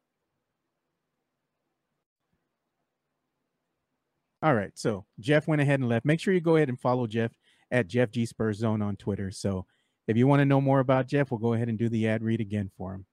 All 4.43 4.53
right. 4.53 4.72
So 4.76 5.05
Jeff 5.20 5.47
went 5.47 5.62
ahead 5.62 5.80
and 5.80 5.89
left. 5.89 6.05
Make 6.05 6.20
sure 6.20 6.34
you 6.34 6.41
go 6.41 6.58
ahead 6.58 6.70
and 6.70 6.80
follow 6.80 7.08
Jeff 7.08 7.32
at 7.72 7.88
Jeff 7.88 8.12
G 8.12 8.26
Spurs 8.26 8.58
Zone 8.60 8.82
on 8.84 8.95
Twitter. 8.95 9.32
So 9.32 9.66
if 10.08 10.16
you 10.16 10.28
want 10.28 10.41
to 10.41 10.45
know 10.45 10.62
more 10.62 10.80
about 10.80 11.08
Jeff, 11.08 11.32
we'll 11.32 11.39
go 11.39 11.53
ahead 11.53 11.70
and 11.70 11.78
do 11.78 11.89
the 11.89 12.08
ad 12.08 12.24
read 12.24 12.39
again 12.39 12.70
for 12.78 12.93
him. 12.93 13.05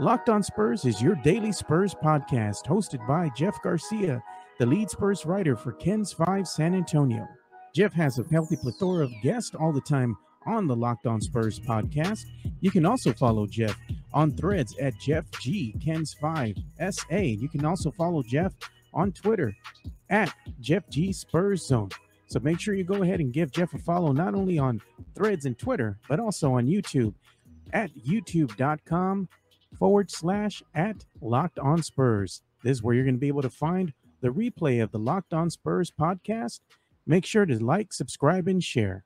Locked 0.00 0.30
on 0.30 0.42
Spurs 0.42 0.84
is 0.84 1.02
your 1.02 1.14
daily 1.16 1.52
Spurs 1.52 1.94
podcast 1.94 2.64
hosted 2.64 3.06
by 3.06 3.28
Jeff 3.36 3.62
Garcia, 3.62 4.22
the 4.58 4.66
lead 4.66 4.90
Spurs 4.90 5.26
writer 5.26 5.54
for 5.54 5.72
KENS 5.72 6.12
5 6.14 6.48
San 6.48 6.74
Antonio. 6.74 7.28
Jeff 7.74 7.92
has 7.92 8.18
a 8.18 8.24
healthy 8.24 8.56
plethora 8.56 9.04
of 9.04 9.12
guests 9.22 9.54
all 9.54 9.70
the 9.70 9.82
time 9.82 10.16
on 10.46 10.66
the 10.66 10.74
Locked 10.74 11.06
on 11.06 11.20
Spurs 11.20 11.60
podcast. 11.60 12.24
You 12.60 12.70
can 12.70 12.86
also 12.86 13.12
follow 13.12 13.46
Jeff 13.46 13.78
on 14.12 14.32
threads 14.32 14.76
at 14.78 14.98
Jeff 14.98 15.30
G 15.40 15.74
KENS 15.84 16.14
5 16.14 16.56
SA. 16.90 17.16
You 17.16 17.48
can 17.48 17.64
also 17.64 17.90
follow 17.90 18.22
Jeff 18.22 18.54
on 18.94 19.12
Twitter 19.12 19.54
at 20.10 20.34
Jeff 20.60 20.88
G 20.88 21.12
Spurs 21.12 21.66
Zone. 21.66 21.90
So 22.26 22.40
make 22.40 22.58
sure 22.58 22.74
you 22.74 22.84
go 22.84 23.02
ahead 23.02 23.20
and 23.20 23.32
give 23.32 23.52
Jeff 23.52 23.74
a 23.74 23.78
follow 23.78 24.12
not 24.12 24.34
only 24.34 24.58
on 24.58 24.80
threads 25.14 25.44
and 25.44 25.56
Twitter, 25.56 25.98
but 26.08 26.18
also 26.18 26.54
on 26.54 26.66
YouTube 26.66 27.14
at 27.72 27.90
youtube.com 27.96 29.28
forward 29.82 30.08
slash 30.12 30.62
at 30.76 31.04
Locked 31.20 31.58
On 31.58 31.82
Spurs. 31.82 32.40
This 32.62 32.76
is 32.76 32.82
where 32.84 32.94
you're 32.94 33.02
going 33.02 33.16
to 33.16 33.20
be 33.20 33.26
able 33.26 33.42
to 33.42 33.50
find 33.50 33.92
the 34.20 34.28
replay 34.28 34.80
of 34.80 34.92
the 34.92 34.98
Locked 35.00 35.34
On 35.34 35.50
Spurs 35.50 35.90
podcast. 35.90 36.60
Make 37.04 37.26
sure 37.26 37.44
to 37.44 37.58
like, 37.58 37.92
subscribe, 37.92 38.46
and 38.46 38.62
share. 38.62 39.04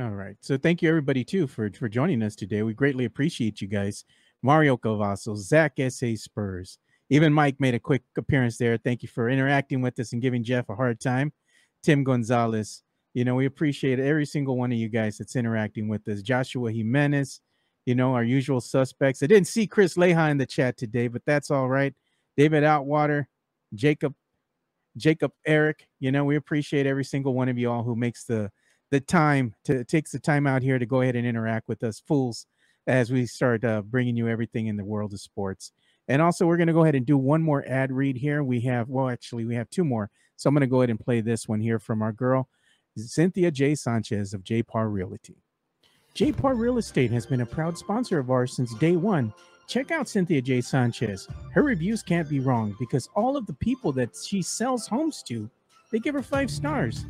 All 0.00 0.12
right. 0.12 0.36
So 0.40 0.56
thank 0.56 0.80
you 0.80 0.88
everybody 0.88 1.24
too 1.24 1.46
for 1.46 1.70
for 1.70 1.90
joining 1.90 2.22
us 2.22 2.34
today. 2.34 2.62
We 2.62 2.72
greatly 2.72 3.04
appreciate 3.04 3.60
you 3.60 3.68
guys. 3.68 4.06
Mario 4.42 4.78
Cavasso, 4.78 5.36
Zach 5.36 5.78
S.A. 5.78 6.16
Spurs. 6.16 6.78
Even 7.10 7.34
Mike 7.34 7.60
made 7.60 7.74
a 7.74 7.78
quick 7.78 8.02
appearance 8.16 8.56
there. 8.56 8.78
Thank 8.78 9.02
you 9.02 9.10
for 9.10 9.28
interacting 9.28 9.82
with 9.82 10.00
us 10.00 10.14
and 10.14 10.22
giving 10.22 10.42
Jeff 10.42 10.70
a 10.70 10.74
hard 10.74 11.00
time. 11.00 11.34
Tim 11.82 12.02
Gonzalez. 12.02 12.82
You 13.12 13.26
know, 13.26 13.34
we 13.34 13.44
appreciate 13.44 13.98
every 13.98 14.24
single 14.24 14.56
one 14.56 14.72
of 14.72 14.78
you 14.78 14.88
guys 14.88 15.18
that's 15.18 15.36
interacting 15.36 15.86
with 15.88 16.08
us. 16.08 16.22
Joshua 16.22 16.72
Jimenez, 16.72 17.42
you 17.86 17.94
know, 17.94 18.14
our 18.14 18.24
usual 18.24 18.60
suspects. 18.60 19.22
I 19.22 19.26
didn't 19.26 19.46
see 19.46 19.66
Chris 19.66 19.96
Leha 19.96 20.30
in 20.30 20.36
the 20.36 20.44
chat 20.44 20.76
today, 20.76 21.08
but 21.08 21.22
that's 21.24 21.50
all 21.50 21.68
right. 21.68 21.94
David 22.36 22.64
Outwater, 22.64 23.26
Jacob, 23.74 24.14
Jacob 24.96 25.32
Eric. 25.46 25.86
You 26.00 26.12
know, 26.12 26.24
we 26.24 26.36
appreciate 26.36 26.86
every 26.86 27.04
single 27.04 27.32
one 27.32 27.48
of 27.48 27.56
you 27.56 27.70
all 27.70 27.84
who 27.84 27.96
makes 27.96 28.24
the 28.24 28.50
the 28.90 29.00
time 29.00 29.54
to 29.64 29.84
takes 29.84 30.10
the 30.10 30.18
time 30.18 30.46
out 30.46 30.62
here 30.62 30.78
to 30.78 30.86
go 30.86 31.00
ahead 31.00 31.16
and 31.16 31.26
interact 31.26 31.68
with 31.68 31.82
us 31.82 32.00
fools 32.00 32.46
as 32.86 33.10
we 33.10 33.26
start 33.26 33.64
uh, 33.64 33.82
bringing 33.82 34.16
you 34.16 34.28
everything 34.28 34.66
in 34.66 34.76
the 34.76 34.84
world 34.84 35.12
of 35.12 35.20
sports. 35.20 35.72
And 36.08 36.22
also, 36.22 36.46
we're 36.46 36.56
going 36.56 36.68
to 36.68 36.72
go 36.72 36.82
ahead 36.82 36.94
and 36.94 37.06
do 37.06 37.18
one 37.18 37.42
more 37.42 37.64
ad 37.66 37.90
read 37.90 38.16
here. 38.16 38.44
We 38.44 38.60
have, 38.60 38.88
well, 38.88 39.08
actually, 39.08 39.44
we 39.44 39.56
have 39.56 39.70
two 39.70 39.84
more. 39.84 40.10
So 40.36 40.48
I'm 40.48 40.54
going 40.54 40.60
to 40.60 40.66
go 40.66 40.80
ahead 40.82 40.90
and 40.90 41.00
play 41.00 41.20
this 41.20 41.48
one 41.48 41.60
here 41.60 41.78
from 41.78 42.02
our 42.02 42.12
girl, 42.12 42.48
Cynthia 42.96 43.50
J. 43.50 43.74
Sanchez 43.74 44.34
of 44.34 44.44
J. 44.44 44.62
Par 44.62 44.88
Realty. 44.88 45.42
J. 46.16 46.32
Par 46.32 46.54
Real 46.54 46.78
Estate 46.78 47.10
has 47.10 47.26
been 47.26 47.42
a 47.42 47.46
proud 47.46 47.76
sponsor 47.76 48.18
of 48.18 48.30
ours 48.30 48.56
since 48.56 48.72
day 48.76 48.96
one. 48.96 49.34
Check 49.68 49.90
out 49.90 50.08
Cynthia 50.08 50.40
J. 50.40 50.62
Sanchez. 50.62 51.28
Her 51.52 51.62
reviews 51.62 52.02
can't 52.02 52.26
be 52.26 52.40
wrong 52.40 52.74
because 52.78 53.10
all 53.14 53.36
of 53.36 53.44
the 53.44 53.52
people 53.52 53.92
that 53.92 54.16
she 54.16 54.40
sells 54.40 54.86
homes 54.86 55.22
to, 55.24 55.50
they 55.90 55.98
give 55.98 56.14
her 56.14 56.22
five 56.22 56.50
stars 56.50 57.04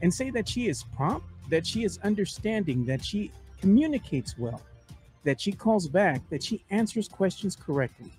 and 0.00 0.12
say 0.12 0.30
that 0.30 0.48
she 0.48 0.68
is 0.68 0.84
prompt, 0.96 1.26
that 1.50 1.66
she 1.66 1.84
is 1.84 1.98
understanding, 1.98 2.86
that 2.86 3.04
she 3.04 3.30
communicates 3.60 4.38
well, 4.38 4.62
that 5.22 5.38
she 5.38 5.52
calls 5.52 5.86
back, 5.86 6.26
that 6.30 6.42
she 6.42 6.64
answers 6.70 7.08
questions 7.08 7.54
correctly. 7.54 8.10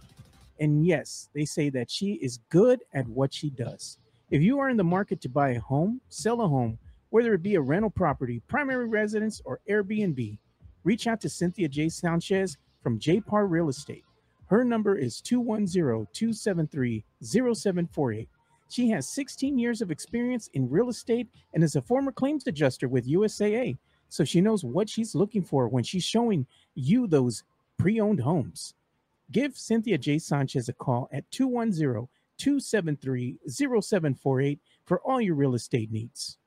And 0.59 0.85
yes, 0.85 1.29
they 1.33 1.45
say 1.45 1.71
that 1.71 1.89
she 1.89 2.13
is 2.21 2.37
good 2.49 2.83
at 2.93 3.07
what 3.07 3.33
she 3.33 3.49
does. 3.49 3.97
If 4.29 4.43
you 4.43 4.59
are 4.59 4.69
in 4.69 4.77
the 4.77 4.83
market 4.83 5.19
to 5.21 5.29
buy 5.29 5.53
a 5.53 5.59
home, 5.59 5.99
sell 6.09 6.41
a 6.41 6.47
home, 6.47 6.77
whether 7.11 7.33
it 7.33 7.43
be 7.43 7.55
a 7.55 7.61
rental 7.61 7.89
property, 7.89 8.41
primary 8.47 8.87
residence, 8.87 9.41
or 9.45 9.59
Airbnb, 9.69 10.37
reach 10.83 11.07
out 11.07 11.21
to 11.21 11.29
Cynthia 11.29 11.67
J. 11.67 11.89
Sanchez 11.89 12.57
from 12.81 12.99
J. 12.99 13.21
Par 13.21 13.45
Real 13.45 13.69
Estate. 13.69 14.03
Her 14.47 14.63
number 14.65 14.97
is 14.97 15.21
210 15.21 16.07
273 16.11 17.05
0748. 17.21 18.29
She 18.69 18.89
has 18.89 19.09
16 19.09 19.59
years 19.59 19.81
of 19.81 19.91
experience 19.91 20.49
in 20.53 20.69
real 20.69 20.89
estate 20.89 21.27
and 21.53 21.63
is 21.63 21.75
a 21.75 21.81
former 21.81 22.11
claims 22.11 22.47
adjuster 22.47 22.87
with 22.87 23.07
USAA. 23.07 23.77
So 24.07 24.23
she 24.23 24.41
knows 24.41 24.63
what 24.63 24.89
she's 24.89 25.15
looking 25.15 25.43
for 25.43 25.67
when 25.67 25.83
she's 25.83 26.03
showing 26.03 26.47
you 26.75 27.07
those 27.07 27.43
pre 27.77 27.99
owned 27.99 28.21
homes. 28.21 28.73
Give 29.31 29.57
Cynthia 29.57 29.97
J. 29.97 30.19
Sanchez 30.19 30.69
a 30.69 30.73
call 30.73 31.09
at 31.11 31.29
210 31.31 32.07
273 32.37 33.37
0748 33.47 34.59
for 34.85 35.01
all 35.01 35.21
your 35.21 35.35
real 35.35 35.55
estate 35.55 35.91
needs. 35.91 36.37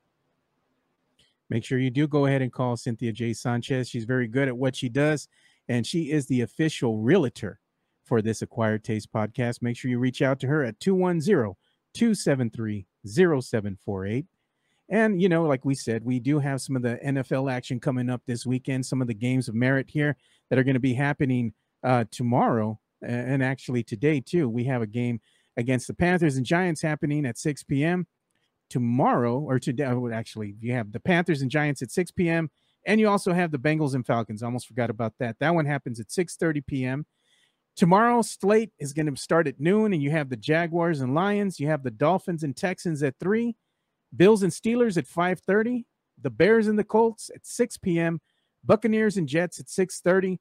Make 1.49 1.63
sure 1.63 1.77
you 1.77 1.91
do 1.91 2.07
go 2.07 2.25
ahead 2.25 2.41
and 2.41 2.51
call 2.51 2.75
Cynthia 2.77 3.11
J. 3.11 3.33
Sanchez. 3.33 3.89
She's 3.89 4.05
very 4.05 4.27
good 4.27 4.47
at 4.47 4.57
what 4.57 4.75
she 4.75 4.89
does, 4.89 5.27
and 5.67 5.85
she 5.85 6.11
is 6.11 6.27
the 6.27 6.41
official 6.41 6.99
realtor 6.99 7.59
for 8.03 8.21
this 8.21 8.41
Acquired 8.41 8.83
Taste 8.83 9.11
podcast. 9.11 9.61
Make 9.61 9.77
sure 9.77 9.91
you 9.91 9.99
reach 9.99 10.21
out 10.21 10.39
to 10.41 10.47
her 10.47 10.63
at 10.63 10.79
210 10.79 11.55
273 11.93 12.85
0748. 13.05 14.25
And, 14.89 15.19
you 15.21 15.29
know, 15.29 15.43
like 15.45 15.65
we 15.65 15.73
said, 15.73 16.05
we 16.05 16.19
do 16.19 16.39
have 16.39 16.61
some 16.61 16.75
of 16.75 16.83
the 16.83 16.99
NFL 17.03 17.51
action 17.51 17.79
coming 17.79 18.09
up 18.09 18.21
this 18.25 18.45
weekend, 18.45 18.85
some 18.85 19.01
of 19.01 19.07
the 19.07 19.15
games 19.15 19.47
of 19.47 19.55
merit 19.55 19.89
here 19.89 20.15
that 20.49 20.59
are 20.59 20.63
going 20.63 20.75
to 20.75 20.79
be 20.79 20.93
happening 20.93 21.53
uh, 21.83 22.05
tomorrow 22.11 22.79
and 23.01 23.43
actually 23.43 23.83
today, 23.83 24.19
too. 24.19 24.47
We 24.47 24.63
have 24.65 24.81
a 24.81 24.87
game 24.87 25.19
against 25.57 25.87
the 25.87 25.93
Panthers 25.93 26.37
and 26.37 26.45
Giants 26.45 26.81
happening 26.81 27.25
at 27.25 27.37
6 27.37 27.63
p.m. 27.63 28.05
Tomorrow, 28.69 29.39
or 29.39 29.59
today, 29.59 29.85
oh, 29.85 30.09
actually, 30.09 30.55
you 30.59 30.73
have 30.73 30.91
the 30.91 30.99
Panthers 30.99 31.41
and 31.41 31.51
Giants 31.51 31.81
at 31.81 31.91
6 31.91 32.11
p.m. 32.11 32.49
And 32.85 32.99
you 32.99 33.09
also 33.09 33.33
have 33.33 33.51
the 33.51 33.57
Bengals 33.57 33.95
and 33.95 34.05
Falcons. 34.05 34.43
I 34.43 34.45
almost 34.45 34.67
forgot 34.67 34.89
about 34.89 35.13
that. 35.19 35.37
That 35.39 35.55
one 35.55 35.65
happens 35.65 35.99
at 35.99 36.09
6:30 36.09 36.65
p.m. 36.65 37.05
Tomorrow's 37.75 38.31
slate 38.31 38.71
is 38.79 38.93
going 38.93 39.13
to 39.13 39.19
start 39.19 39.47
at 39.47 39.59
noon, 39.59 39.91
and 39.91 40.01
you 40.01 40.11
have 40.11 40.29
the 40.29 40.37
Jaguars 40.37 41.01
and 41.01 41.13
Lions. 41.13 41.59
You 41.59 41.67
have 41.67 41.83
the 41.83 41.91
Dolphins 41.91 42.43
and 42.43 42.55
Texans 42.55 43.03
at 43.03 43.15
three, 43.19 43.55
Bills 44.15 44.43
and 44.43 44.51
Steelers 44.51 44.97
at 44.97 45.07
5:30, 45.07 45.85
the 46.21 46.29
Bears 46.29 46.67
and 46.67 46.79
the 46.79 46.83
Colts 46.83 47.29
at 47.33 47.45
6 47.45 47.77
p.m., 47.77 48.21
Buccaneers 48.63 49.17
and 49.17 49.27
Jets 49.27 49.59
at 49.59 49.67
6:30. 49.67 50.37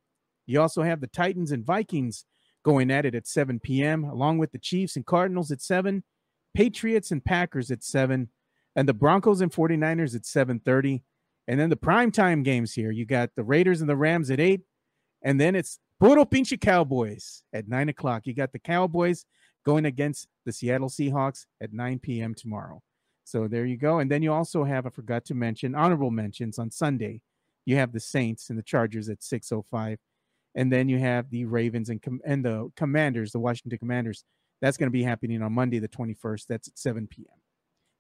You 0.47 0.61
also 0.61 0.83
have 0.83 1.01
the 1.01 1.07
Titans 1.07 1.51
and 1.51 1.65
Vikings 1.65 2.25
going 2.65 2.91
at 2.91 3.05
it 3.05 3.15
at 3.15 3.27
7 3.27 3.61
p.m., 3.61 4.05
along 4.05 4.39
with 4.39 4.53
the 4.53 4.59
Chiefs 4.59 4.97
and 4.97 5.05
Cardinals 5.05 5.51
at 5.51 5.61
7, 5.61 6.05
Patriots 6.55 7.11
and 7.11 7.25
Packers 7.25 7.71
at 7.71 7.83
7, 7.83 8.29
and 8.77 8.89
the 8.89 8.95
Broncos 8.95 9.41
and 9.41 9.53
49ers 9.53 10.15
at 10.15 10.23
7:30. 10.23 11.03
And 11.47 11.61
then 11.61 11.69
the 11.69 11.77
primetime 11.77 12.43
games 12.43 12.73
here, 12.73 12.91
you 12.91 13.05
got 13.05 13.35
the 13.37 13.45
Raiders 13.45 13.81
and 13.81 13.91
the 13.91 13.97
Rams 13.97 14.31
at 14.31 14.41
8, 14.41 14.63
and 15.23 15.39
then 15.41 15.55
it's 15.55 15.79
Puro 16.01 16.25
Pinche 16.25 16.61
Cowboys 16.61 17.43
at 17.53 17.69
9 17.69 17.89
o'clock. 17.89 18.27
You 18.27 18.35
got 18.35 18.53
the 18.53 18.59
Cowboys 18.59 19.27
going 19.65 19.85
against 19.85 20.29
the 20.45 20.53
Seattle 20.53 20.89
Seahawks 20.89 21.47
at 21.61 21.73
9 21.73 21.99
p.m. 21.99 22.35
tomorrow. 22.35 22.83
So 23.25 23.49
there 23.49 23.65
you 23.65 23.77
go. 23.77 23.99
And 23.99 24.11
then 24.11 24.23
you 24.23 24.33
also 24.33 24.65
have, 24.65 24.87
I 24.87 24.91
forgot 24.91 25.25
to 25.27 25.35
mention, 25.35 25.75
honorable 25.75 26.11
mentions 26.11 26.59
on 26.59 26.71
Sunday. 26.71 27.23
You 27.65 27.77
have 27.77 27.93
the 27.93 28.01
Saints 28.01 28.51
and 28.51 28.59
the 28.59 28.63
Chargers 28.63 29.09
at 29.09 29.21
6:05, 29.21 29.97
and 30.55 30.71
then 30.71 30.89
you 30.89 30.99
have 30.99 31.31
the 31.31 31.47
Ravens 31.47 31.89
and 31.89 32.03
com- 32.03 32.21
and 32.25 32.45
the 32.45 32.71
Commanders, 32.77 33.33
the 33.33 33.39
Washington 33.39 33.79
Commanders. 33.79 34.25
That's 34.65 34.79
going 34.79 34.87
to 34.87 34.93
be 34.93 35.03
happening 35.03 35.43
on 35.43 35.53
Monday, 35.53 35.79
the 35.79 35.89
21st. 35.89 36.47
That's 36.47 36.69
at 36.69 36.79
7 36.79 37.07
p.m. 37.07 37.37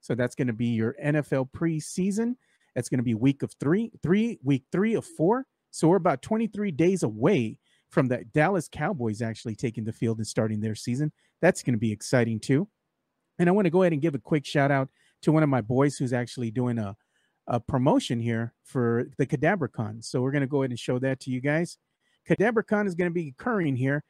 So 0.00 0.14
that's 0.14 0.34
going 0.34 0.46
to 0.46 0.54
be 0.54 0.68
your 0.68 0.96
NFL 1.04 1.50
preseason. 1.54 2.36
That's 2.74 2.88
going 2.88 3.00
to 3.00 3.04
be 3.04 3.12
week 3.12 3.42
of 3.42 3.52
three, 3.60 3.92
three 4.02 4.38
week 4.42 4.64
three 4.72 4.94
of 4.94 5.04
four. 5.04 5.44
So 5.72 5.88
we're 5.88 5.96
about 5.96 6.22
23 6.22 6.70
days 6.70 7.02
away 7.02 7.58
from 7.90 8.08
the 8.08 8.24
Dallas 8.32 8.66
Cowboys 8.72 9.20
actually 9.20 9.56
taking 9.56 9.84
the 9.84 9.92
field 9.92 10.16
and 10.16 10.26
starting 10.26 10.60
their 10.60 10.74
season. 10.74 11.12
That's 11.42 11.62
going 11.62 11.74
to 11.74 11.78
be 11.78 11.92
exciting 11.92 12.40
too. 12.40 12.66
And 13.38 13.46
I 13.46 13.52
want 13.52 13.66
to 13.66 13.70
go 13.70 13.82
ahead 13.82 13.92
and 13.92 14.00
give 14.00 14.14
a 14.14 14.18
quick 14.18 14.46
shout 14.46 14.70
out 14.70 14.88
to 15.20 15.32
one 15.32 15.42
of 15.42 15.50
my 15.50 15.60
boys 15.60 15.98
who's 15.98 16.14
actually 16.14 16.50
doing 16.50 16.78
a 16.78 16.96
a 17.46 17.60
promotion 17.60 18.20
here 18.20 18.54
for 18.64 19.04
the 19.18 19.26
CadabraCon. 19.26 20.02
So 20.02 20.22
we're 20.22 20.32
going 20.32 20.40
to 20.40 20.46
go 20.46 20.62
ahead 20.62 20.70
and 20.70 20.78
show 20.78 20.98
that 21.00 21.20
to 21.20 21.30
you 21.30 21.42
guys. 21.42 21.76
CadabraCon 22.26 22.86
is 22.86 22.94
going 22.94 23.10
to 23.10 23.14
be 23.14 23.34
occurring 23.38 23.76
here, 23.76 24.02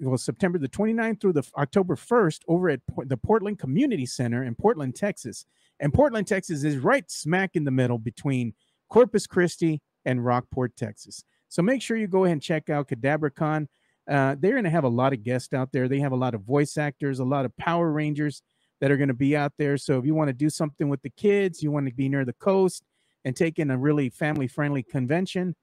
well, 0.00 0.18
September 0.18 0.58
the 0.58 0.68
29th 0.68 1.20
through 1.20 1.34
the 1.34 1.48
October 1.56 1.96
1st 1.96 2.40
over 2.48 2.70
at 2.70 2.80
the 3.04 3.16
Portland 3.16 3.58
Community 3.58 4.06
Center 4.06 4.44
in 4.44 4.54
Portland, 4.54 4.96
Texas. 4.96 5.46
And 5.78 5.94
Portland, 5.94 6.26
Texas 6.26 6.64
is 6.64 6.78
right 6.78 7.10
smack 7.10 7.50
in 7.54 7.64
the 7.64 7.70
middle 7.70 7.98
between 7.98 8.54
Corpus 8.88 9.26
Christi 9.26 9.80
and 10.04 10.24
Rockport, 10.24 10.76
Texas. 10.76 11.24
So 11.48 11.62
make 11.62 11.82
sure 11.82 11.96
you 11.96 12.06
go 12.06 12.24
ahead 12.24 12.34
and 12.34 12.42
check 12.42 12.68
out 12.70 12.88
CadabraCon. 12.88 13.66
Uh, 14.08 14.36
they're 14.38 14.52
going 14.52 14.64
to 14.64 14.70
have 14.70 14.84
a 14.84 14.88
lot 14.88 15.12
of 15.12 15.22
guests 15.22 15.52
out 15.52 15.72
there. 15.72 15.88
They 15.88 16.00
have 16.00 16.12
a 16.12 16.16
lot 16.16 16.34
of 16.34 16.42
voice 16.42 16.76
actors, 16.76 17.18
a 17.18 17.24
lot 17.24 17.44
of 17.44 17.56
Power 17.56 17.90
Rangers 17.92 18.42
that 18.80 18.90
are 18.90 18.96
going 18.96 19.08
to 19.08 19.14
be 19.14 19.36
out 19.36 19.52
there. 19.58 19.76
So 19.76 19.98
if 19.98 20.04
you 20.04 20.14
want 20.14 20.28
to 20.28 20.34
do 20.34 20.50
something 20.50 20.88
with 20.88 21.02
the 21.02 21.10
kids, 21.10 21.62
you 21.62 21.70
want 21.70 21.86
to 21.86 21.94
be 21.94 22.08
near 22.08 22.24
the 22.24 22.32
coast 22.34 22.82
and 23.24 23.36
take 23.36 23.58
in 23.58 23.70
a 23.70 23.78
really 23.78 24.08
family 24.08 24.48
friendly 24.48 24.82
convention, 24.82 25.54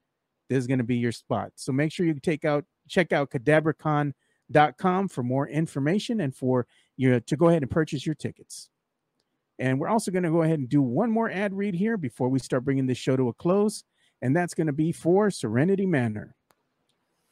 this 0.48 0.58
is 0.58 0.66
going 0.66 0.78
to 0.78 0.84
be 0.84 0.96
your 0.96 1.12
spot. 1.12 1.52
So 1.56 1.72
make 1.72 1.92
sure 1.92 2.06
you 2.06 2.14
take 2.14 2.44
out 2.44 2.64
check 2.88 3.12
out 3.12 3.30
cadabracon.com 3.30 5.08
for 5.08 5.22
more 5.22 5.48
information 5.48 6.20
and 6.20 6.34
for 6.34 6.66
you 6.96 7.20
to 7.20 7.36
go 7.36 7.48
ahead 7.48 7.62
and 7.62 7.70
purchase 7.70 8.06
your 8.06 8.14
tickets. 8.14 8.70
And 9.58 9.78
we're 9.80 9.88
also 9.88 10.10
going 10.10 10.22
to 10.22 10.30
go 10.30 10.42
ahead 10.42 10.58
and 10.58 10.68
do 10.68 10.80
one 10.80 11.10
more 11.10 11.30
ad 11.30 11.52
read 11.52 11.74
here 11.74 11.96
before 11.96 12.28
we 12.28 12.38
start 12.38 12.64
bringing 12.64 12.86
this 12.86 12.98
show 12.98 13.16
to 13.16 13.28
a 13.28 13.32
close, 13.34 13.84
and 14.22 14.34
that's 14.34 14.54
going 14.54 14.68
to 14.68 14.72
be 14.72 14.92
for 14.92 15.30
Serenity 15.30 15.86
Manor. 15.86 16.34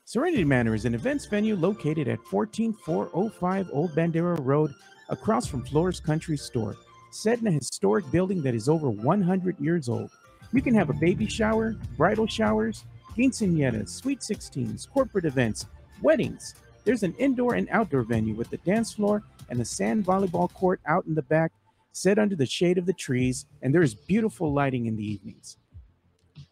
Serenity 0.05 0.45
Manor 0.45 0.75
is 0.75 0.85
an 0.85 0.95
events 0.95 1.27
venue 1.27 1.57
located 1.57 2.09
at 2.09 2.23
14405 2.25 3.71
Old 3.73 3.93
Bandera 3.93 4.39
Road, 4.41 4.73
across 5.09 5.47
from 5.47 5.65
Flores 5.65 6.01
Country 6.01 6.37
Store, 6.37 6.77
set 7.13 7.41
in 7.41 7.47
a 7.47 7.53
historic 7.53 8.09
building 8.11 8.43
that 8.43 8.55
is 8.55 8.69
over 8.69 8.91
100 8.91 9.59
years 9.61 9.89
old. 9.89 10.11
You 10.53 10.63
can 10.63 10.75
have 10.75 10.91
a 10.91 10.95
baby 10.95 11.27
shower, 11.27 11.77
bridal 11.97 12.27
showers, 12.27 12.85
quinceañeras, 13.17 13.89
sweet 13.89 14.21
16s, 14.21 14.89
corporate 14.91 15.25
events, 15.25 15.67
weddings. 16.03 16.55
There's 16.85 17.03
an 17.03 17.15
indoor 17.19 17.55
and 17.55 17.69
outdoor 17.71 18.03
venue 18.03 18.35
with 18.35 18.53
a 18.53 18.59
dance 18.59 18.93
floor 18.93 19.23
and 19.49 19.61
a 19.61 19.65
sand 19.65 20.05
volleyball 20.05 20.53
court 20.53 20.81
out 20.87 21.07
in 21.07 21.15
the 21.15 21.23
back, 21.23 21.53
set 21.93 22.19
under 22.19 22.37
the 22.37 22.47
shade 22.47 22.79
of 22.79 22.87
the 22.87 22.93
trees, 22.93 23.47
and 23.63 23.75
there 23.75 23.83
is 23.83 23.95
beautiful 23.95 24.53
lighting 24.53 24.87
in 24.87 24.97
the 24.97 25.05
evenings. 25.05 25.57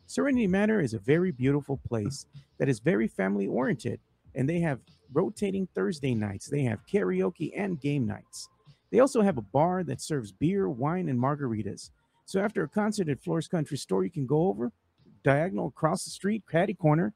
Serenity 0.07 0.47
Manor 0.47 0.81
is 0.81 0.95
a 0.95 0.99
very 0.99 1.33
beautiful 1.33 1.79
place 1.87 2.27
that 2.59 2.69
is 2.69 2.79
very 2.79 3.09
family 3.09 3.47
oriented, 3.47 4.01
and 4.35 4.49
they 4.49 4.61
have 4.61 4.81
rotating 5.13 5.69
Thursday 5.75 6.15
nights. 6.15 6.47
They 6.47 6.63
have 6.63 6.87
karaoke 6.87 7.53
and 7.57 7.81
game 7.81 8.07
nights. 8.07 8.49
They 8.91 9.01
also 9.01 9.23
have 9.23 9.39
a 9.39 9.43
bar 9.43 9.83
that 9.85 10.01
serves 10.01 10.33
beer, 10.33 10.69
wine, 10.69 11.09
and 11.09 11.19
margaritas. 11.19 11.91
So 12.27 12.41
after 12.41 12.63
a 12.63 12.69
concert 12.69 13.09
at 13.09 13.23
Flores 13.23 13.49
Country 13.49 13.77
Store, 13.77 14.05
you 14.05 14.11
can 14.11 14.27
go 14.27 14.47
over 14.49 14.73
diagonal 15.25 15.69
across 15.69 16.05
the 16.05 16.11
street, 16.11 16.45
Caddy 16.49 16.75
Corner, 16.75 17.13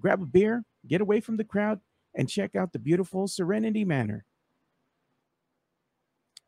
grab 0.00 0.22
a 0.22 0.26
beer, 0.26 0.64
get 0.86 1.00
away 1.00 1.20
from 1.20 1.36
the 1.36 1.44
crowd, 1.44 1.80
and 2.14 2.28
check 2.28 2.56
out 2.56 2.72
the 2.72 2.78
beautiful 2.78 3.28
Serenity 3.28 3.84
Manor. 3.84 4.24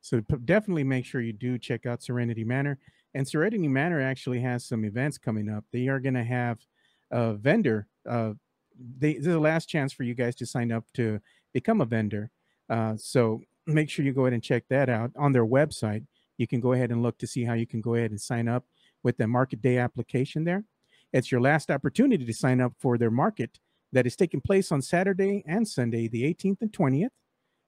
So 0.01 0.21
definitely 0.21 0.83
make 0.83 1.05
sure 1.05 1.21
you 1.21 1.33
do 1.33 1.59
check 1.59 1.87
out 1.87 2.03
Serenity 2.03 2.43
Manor. 2.43 2.79
And 3.15 3.27
Serenity 3.27 3.69
Manor 3.69 4.01
actually 4.01 4.41
has 4.41 4.65
some 4.65 4.85
events 4.85 5.17
coming 5.19 5.49
up. 5.49 5.65
They 5.71 5.87
are 5.87 6.01
going 6.01 6.15
to 6.15 6.25
have 6.25 6.59
a 7.13 7.35
vendor. 7.35 7.87
Uh, 8.09 8.33
they, 8.99 9.13
this 9.13 9.27
is 9.27 9.35
the 9.35 9.39
last 9.39 9.69
chance 9.69 9.93
for 9.93 10.03
you 10.03 10.15
guys 10.15 10.35
to 10.37 10.47
sign 10.47 10.73
up 10.73 10.85
to 10.95 11.21
become 11.53 11.81
a 11.81 11.85
vendor. 11.85 12.31
Uh, 12.69 12.97
so 12.97 13.43
make 13.67 13.91
sure 13.91 14.05
you 14.05 14.13
go 14.13 14.23
ahead 14.23 14.33
and 14.33 14.43
check 14.43 14.65
that 14.71 14.89
out 14.89 15.13
on 15.17 15.33
their 15.33 15.47
website. 15.47 16.05
You 16.37 16.49
can 16.49 16.61
go 16.61 16.73
ahead 16.73 16.91
and 16.91 17.03
look 17.03 17.19
to 17.19 17.27
see 17.27 17.45
how 17.45 17.53
you 17.53 17.67
can 17.67 17.81
go 17.81 17.95
ahead 17.95 18.11
and 18.11 18.21
sign 18.21 18.49
up 18.49 18.65
with 19.05 19.19
the 19.19 19.29
market 19.29 19.63
day 19.63 19.79
application 19.79 20.43
there. 20.45 20.65
It's 21.13 21.31
your 21.31 21.41
last 21.41 21.71
opportunity 21.71 22.25
to 22.25 22.33
sign 22.33 22.61
up 22.61 22.73
for 22.79 22.97
their 22.97 23.11
market 23.11 23.59
that 23.93 24.07
is 24.07 24.17
taking 24.17 24.41
place 24.41 24.73
on 24.73 24.81
Saturday 24.81 25.45
and 25.47 25.69
Sunday, 25.69 26.09
the 26.09 26.23
18th 26.23 26.63
and 26.63 26.73
20th. 26.73 27.11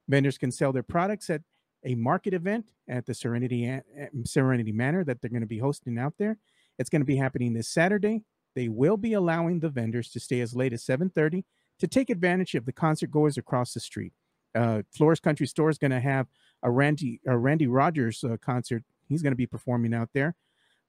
Vendors 0.09 0.39
can 0.39 0.51
sell 0.51 0.73
their 0.73 0.83
products 0.83 1.29
at 1.29 1.43
a 1.85 1.95
market 1.95 2.33
event 2.33 2.71
at 2.89 3.05
the 3.07 3.15
Serenity 3.15 3.81
Serenity 4.25 4.73
Manor 4.73 5.05
that 5.05 5.21
they're 5.21 5.31
going 5.31 5.43
to 5.43 5.47
be 5.47 5.59
hosting 5.59 5.99
out 5.99 6.15
there. 6.19 6.39
It's 6.79 6.91
going 6.91 7.03
to 7.03 7.07
be 7.07 7.17
happening 7.17 7.53
this 7.53 7.69
Saturday. 7.69 8.23
They 8.55 8.69
will 8.69 8.97
be 8.97 9.13
allowing 9.13 9.61
the 9.61 9.69
vendors 9.69 10.11
to 10.11 10.21
stay 10.21 10.41
as 10.41 10.55
late 10.55 10.73
as 10.73 10.85
7:30 10.85 11.45
to 11.81 11.87
take 11.87 12.09
advantage 12.09 12.55
of 12.55 12.65
the 12.65 12.73
concert 12.73 13.11
goers 13.11 13.37
across 13.37 13.75
the 13.75 13.81
street. 13.81 14.13
Uh, 14.55 14.83
Flores 14.91 15.21
Country 15.21 15.47
Store 15.47 15.69
is 15.69 15.79
going 15.79 15.91
to 15.91 16.01
have 16.01 16.29
a 16.63 16.71
Randy 16.71 17.21
a 17.27 17.37
Randy 17.37 17.67
Rogers 17.67 18.25
uh, 18.25 18.37
concert. 18.41 18.85
He's 19.09 19.23
going 19.23 19.33
to 19.33 19.37
be 19.37 19.47
performing 19.47 19.93
out 19.93 20.11
there. 20.15 20.35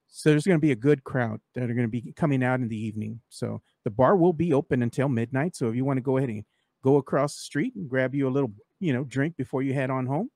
So 0.08 0.30
there's 0.30 0.46
going 0.46 0.58
to 0.58 0.66
be 0.66 0.72
a 0.72 0.76
good 0.76 1.04
crowd 1.04 1.40
that 1.54 1.70
are 1.70 1.74
going 1.74 1.86
to 1.86 1.88
be 1.88 2.12
coming 2.16 2.42
out 2.42 2.60
in 2.60 2.68
the 2.68 2.76
evening. 2.76 3.20
So 3.28 3.60
the 3.84 3.90
bar 3.90 4.16
will 4.16 4.32
be 4.32 4.52
open 4.52 4.82
until 4.82 5.08
midnight. 5.08 5.56
So 5.56 5.68
if 5.68 5.74
you 5.74 5.84
want 5.84 5.98
to 5.98 6.02
go 6.02 6.16
ahead 6.16 6.30
and 6.30 6.44
go 6.82 6.96
across 6.96 7.34
the 7.34 7.42
street 7.42 7.74
and 7.74 7.88
grab 7.88 8.14
you 8.14 8.28
a 8.28 8.30
little, 8.30 8.52
you 8.80 8.92
know, 8.92 9.04
drink 9.04 9.36
before 9.36 9.62
you 9.62 9.74
head 9.74 9.90
on 9.90 10.06
home, 10.06 10.30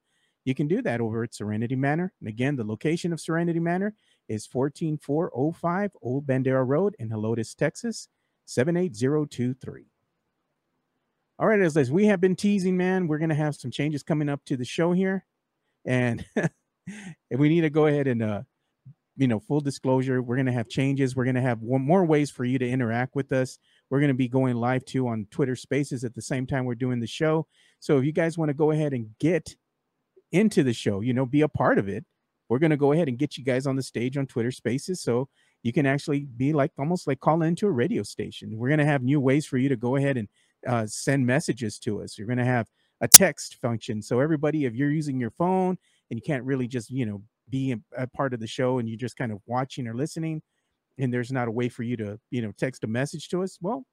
you 0.44 0.54
can 0.54 0.68
do 0.68 0.82
that 0.82 1.00
over 1.00 1.22
at 1.22 1.34
Serenity 1.34 1.76
Manor. 1.76 2.12
And 2.20 2.28
again, 2.28 2.56
the 2.56 2.64
location 2.64 3.12
of 3.12 3.20
Serenity 3.20 3.60
Manor 3.60 3.94
is 4.28 4.46
14405 4.46 5.90
Old 6.02 6.26
Bandera 6.26 6.66
Road 6.66 6.96
in 6.98 7.10
Helotes, 7.10 7.54
Texas, 7.54 8.08
78023. 8.46 9.86
All 11.38 11.46
right, 11.46 11.60
as, 11.60 11.76
as 11.76 11.90
we 11.90 12.06
have 12.06 12.20
been 12.20 12.36
teasing, 12.36 12.76
man, 12.76 13.06
we're 13.06 13.18
going 13.18 13.30
to 13.30 13.34
have 13.34 13.56
some 13.56 13.70
changes 13.70 14.02
coming 14.02 14.28
up 14.28 14.44
to 14.46 14.56
the 14.56 14.64
show 14.64 14.92
here. 14.92 15.24
And 15.84 16.24
we 17.30 17.48
need 17.48 17.62
to 17.62 17.70
go 17.70 17.86
ahead 17.86 18.06
and, 18.06 18.22
uh, 18.22 18.42
you 19.20 19.28
know, 19.28 19.38
full 19.38 19.60
disclosure, 19.60 20.22
we're 20.22 20.36
going 20.36 20.46
to 20.46 20.52
have 20.52 20.70
changes. 20.70 21.14
We're 21.14 21.24
going 21.24 21.34
to 21.34 21.42
have 21.42 21.60
one 21.60 21.82
more 21.82 22.06
ways 22.06 22.30
for 22.30 22.46
you 22.46 22.58
to 22.58 22.66
interact 22.66 23.14
with 23.14 23.32
us. 23.32 23.58
We're 23.90 24.00
going 24.00 24.08
to 24.08 24.14
be 24.14 24.28
going 24.28 24.56
live 24.56 24.82
too 24.86 25.06
on 25.08 25.26
Twitter 25.30 25.54
Spaces 25.54 26.04
at 26.04 26.14
the 26.14 26.22
same 26.22 26.46
time 26.46 26.64
we're 26.64 26.74
doing 26.74 27.00
the 27.00 27.06
show. 27.06 27.46
So 27.80 27.98
if 27.98 28.04
you 28.06 28.12
guys 28.12 28.38
want 28.38 28.48
to 28.48 28.54
go 28.54 28.70
ahead 28.70 28.94
and 28.94 29.10
get 29.18 29.54
into 30.32 30.62
the 30.62 30.72
show, 30.72 31.02
you 31.02 31.12
know, 31.12 31.26
be 31.26 31.42
a 31.42 31.48
part 31.48 31.78
of 31.78 31.86
it. 31.86 32.06
We're 32.48 32.60
going 32.60 32.70
to 32.70 32.78
go 32.78 32.92
ahead 32.92 33.08
and 33.08 33.18
get 33.18 33.36
you 33.36 33.44
guys 33.44 33.66
on 33.66 33.76
the 33.76 33.82
stage 33.82 34.16
on 34.16 34.26
Twitter 34.26 34.50
Spaces 34.50 35.02
so 35.02 35.28
you 35.62 35.74
can 35.74 35.84
actually 35.84 36.20
be 36.20 36.54
like 36.54 36.72
almost 36.78 37.06
like 37.06 37.20
calling 37.20 37.46
into 37.46 37.66
a 37.66 37.70
radio 37.70 38.02
station. 38.02 38.56
We're 38.56 38.68
going 38.68 38.78
to 38.78 38.86
have 38.86 39.02
new 39.02 39.20
ways 39.20 39.44
for 39.44 39.58
you 39.58 39.68
to 39.68 39.76
go 39.76 39.96
ahead 39.96 40.16
and 40.16 40.28
uh, 40.66 40.86
send 40.86 41.26
messages 41.26 41.78
to 41.80 42.02
us. 42.02 42.16
You're 42.16 42.26
going 42.26 42.38
to 42.38 42.44
have 42.46 42.68
a 43.02 43.08
text 43.08 43.56
function. 43.56 44.00
So 44.00 44.20
everybody, 44.20 44.64
if 44.64 44.74
you're 44.74 44.90
using 44.90 45.20
your 45.20 45.30
phone 45.30 45.76
and 46.10 46.18
you 46.18 46.22
can't 46.22 46.44
really 46.44 46.66
just, 46.66 46.90
you 46.90 47.04
know, 47.04 47.22
be 47.50 47.72
a, 47.72 47.78
a 47.96 48.06
part 48.06 48.34
of 48.34 48.40
the 48.40 48.46
show 48.46 48.78
and 48.78 48.88
you're 48.88 48.98
just 48.98 49.16
kind 49.16 49.32
of 49.32 49.38
watching 49.46 49.86
or 49.86 49.94
listening 49.94 50.42
and 50.98 51.12
there's 51.12 51.32
not 51.32 51.48
a 51.48 51.50
way 51.50 51.68
for 51.68 51.82
you 51.82 51.96
to, 51.96 52.18
you 52.30 52.42
know, 52.42 52.52
text 52.56 52.84
a 52.84 52.86
message 52.86 53.28
to 53.28 53.42
us, 53.42 53.58
well, 53.60 53.84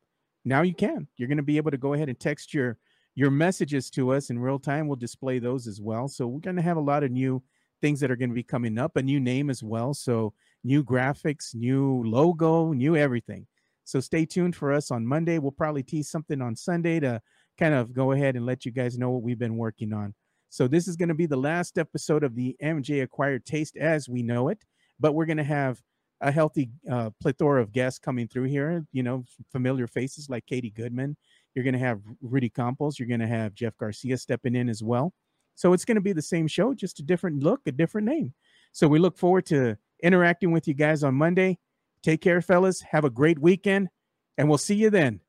now 0.45 0.61
you 0.61 0.73
can. 0.73 1.07
You're 1.17 1.27
going 1.27 1.37
to 1.37 1.43
be 1.43 1.57
able 1.57 1.71
to 1.71 1.77
go 1.77 1.93
ahead 1.93 2.09
and 2.09 2.19
text 2.19 2.53
your 2.53 2.77
your 3.15 3.31
messages 3.31 3.89
to 3.89 4.13
us 4.13 4.29
in 4.29 4.37
real 4.37 4.59
time. 4.59 4.87
We'll 4.87 4.95
display 4.95 5.39
those 5.39 5.65
as 5.65 5.81
well. 5.81 6.07
So 6.07 6.27
we're 6.27 6.39
going 6.39 6.55
to 6.55 6.61
have 6.61 6.77
a 6.77 6.81
lot 6.81 7.03
of 7.03 7.09
new 7.09 7.41
things 7.81 7.99
that 7.99 8.11
are 8.11 8.15
going 8.15 8.29
to 8.29 8.35
be 8.35 8.43
coming 8.43 8.77
up, 8.77 8.95
a 8.95 9.01
new 9.01 9.19
name 9.19 9.49
as 9.49 9.63
well. 9.63 9.95
So 9.95 10.33
new 10.63 10.83
graphics, 10.83 11.55
new 11.55 12.03
logo, 12.05 12.73
new 12.73 12.95
everything. 12.95 13.47
So 13.85 13.99
stay 14.01 14.25
tuned 14.25 14.55
for 14.55 14.71
us 14.71 14.91
on 14.91 15.07
Monday. 15.07 15.39
We'll 15.39 15.51
probably 15.51 15.81
tease 15.81 16.09
something 16.09 16.41
on 16.41 16.55
Sunday 16.55 16.99
to 16.99 17.19
kind 17.57 17.73
of 17.73 17.91
go 17.91 18.11
ahead 18.11 18.35
and 18.35 18.45
let 18.45 18.65
you 18.65 18.71
guys 18.71 18.99
know 18.99 19.09
what 19.09 19.23
we've 19.23 19.39
been 19.39 19.57
working 19.57 19.93
on. 19.93 20.13
So 20.49 20.67
this 20.67 20.87
is 20.87 20.95
going 20.95 21.09
to 21.09 21.15
be 21.15 21.25
the 21.25 21.37
last 21.37 21.77
episode 21.77 22.23
of 22.23 22.35
the 22.35 22.55
MJ 22.63 23.03
Acquired 23.03 23.45
Taste 23.45 23.77
as 23.77 24.07
we 24.07 24.23
know 24.23 24.49
it, 24.49 24.63
but 24.99 25.13
we're 25.13 25.25
going 25.25 25.37
to 25.37 25.43
have 25.43 25.81
a 26.21 26.31
healthy 26.31 26.69
uh, 26.89 27.11
plethora 27.21 27.61
of 27.61 27.71
guests 27.71 27.99
coming 27.99 28.27
through 28.27 28.45
here. 28.45 28.85
You 28.91 29.03
know, 29.03 29.23
familiar 29.51 29.87
faces 29.87 30.29
like 30.29 30.45
Katie 30.45 30.71
Goodman. 30.71 31.15
You're 31.53 31.63
going 31.63 31.73
to 31.73 31.79
have 31.79 32.01
Rudy 32.21 32.49
Campos. 32.49 32.97
You're 32.97 33.07
going 33.07 33.19
to 33.19 33.27
have 33.27 33.53
Jeff 33.53 33.77
Garcia 33.77 34.17
stepping 34.17 34.55
in 34.55 34.69
as 34.69 34.83
well. 34.83 35.13
So 35.55 35.73
it's 35.73 35.85
going 35.85 35.95
to 35.95 36.01
be 36.01 36.13
the 36.13 36.21
same 36.21 36.47
show, 36.47 36.73
just 36.73 36.99
a 36.99 37.03
different 37.03 37.43
look, 37.43 37.61
a 37.65 37.71
different 37.71 38.07
name. 38.07 38.33
So 38.71 38.87
we 38.87 38.99
look 38.99 39.17
forward 39.17 39.47
to 39.47 39.77
interacting 40.03 40.51
with 40.51 40.67
you 40.67 40.75
guys 40.75 41.03
on 41.03 41.15
Monday. 41.15 41.57
Take 42.03 42.21
care, 42.21 42.41
fellas. 42.41 42.81
Have 42.81 43.05
a 43.05 43.09
great 43.09 43.39
weekend, 43.39 43.89
and 44.37 44.47
we'll 44.47 44.59
see 44.59 44.75
you 44.75 44.91
then. 44.91 45.21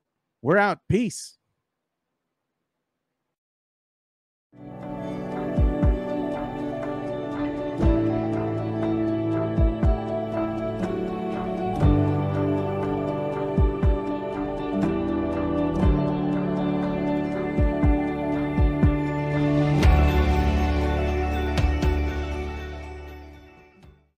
We're 0.43 0.59
out. 0.59 0.81
Peace. 0.89 1.39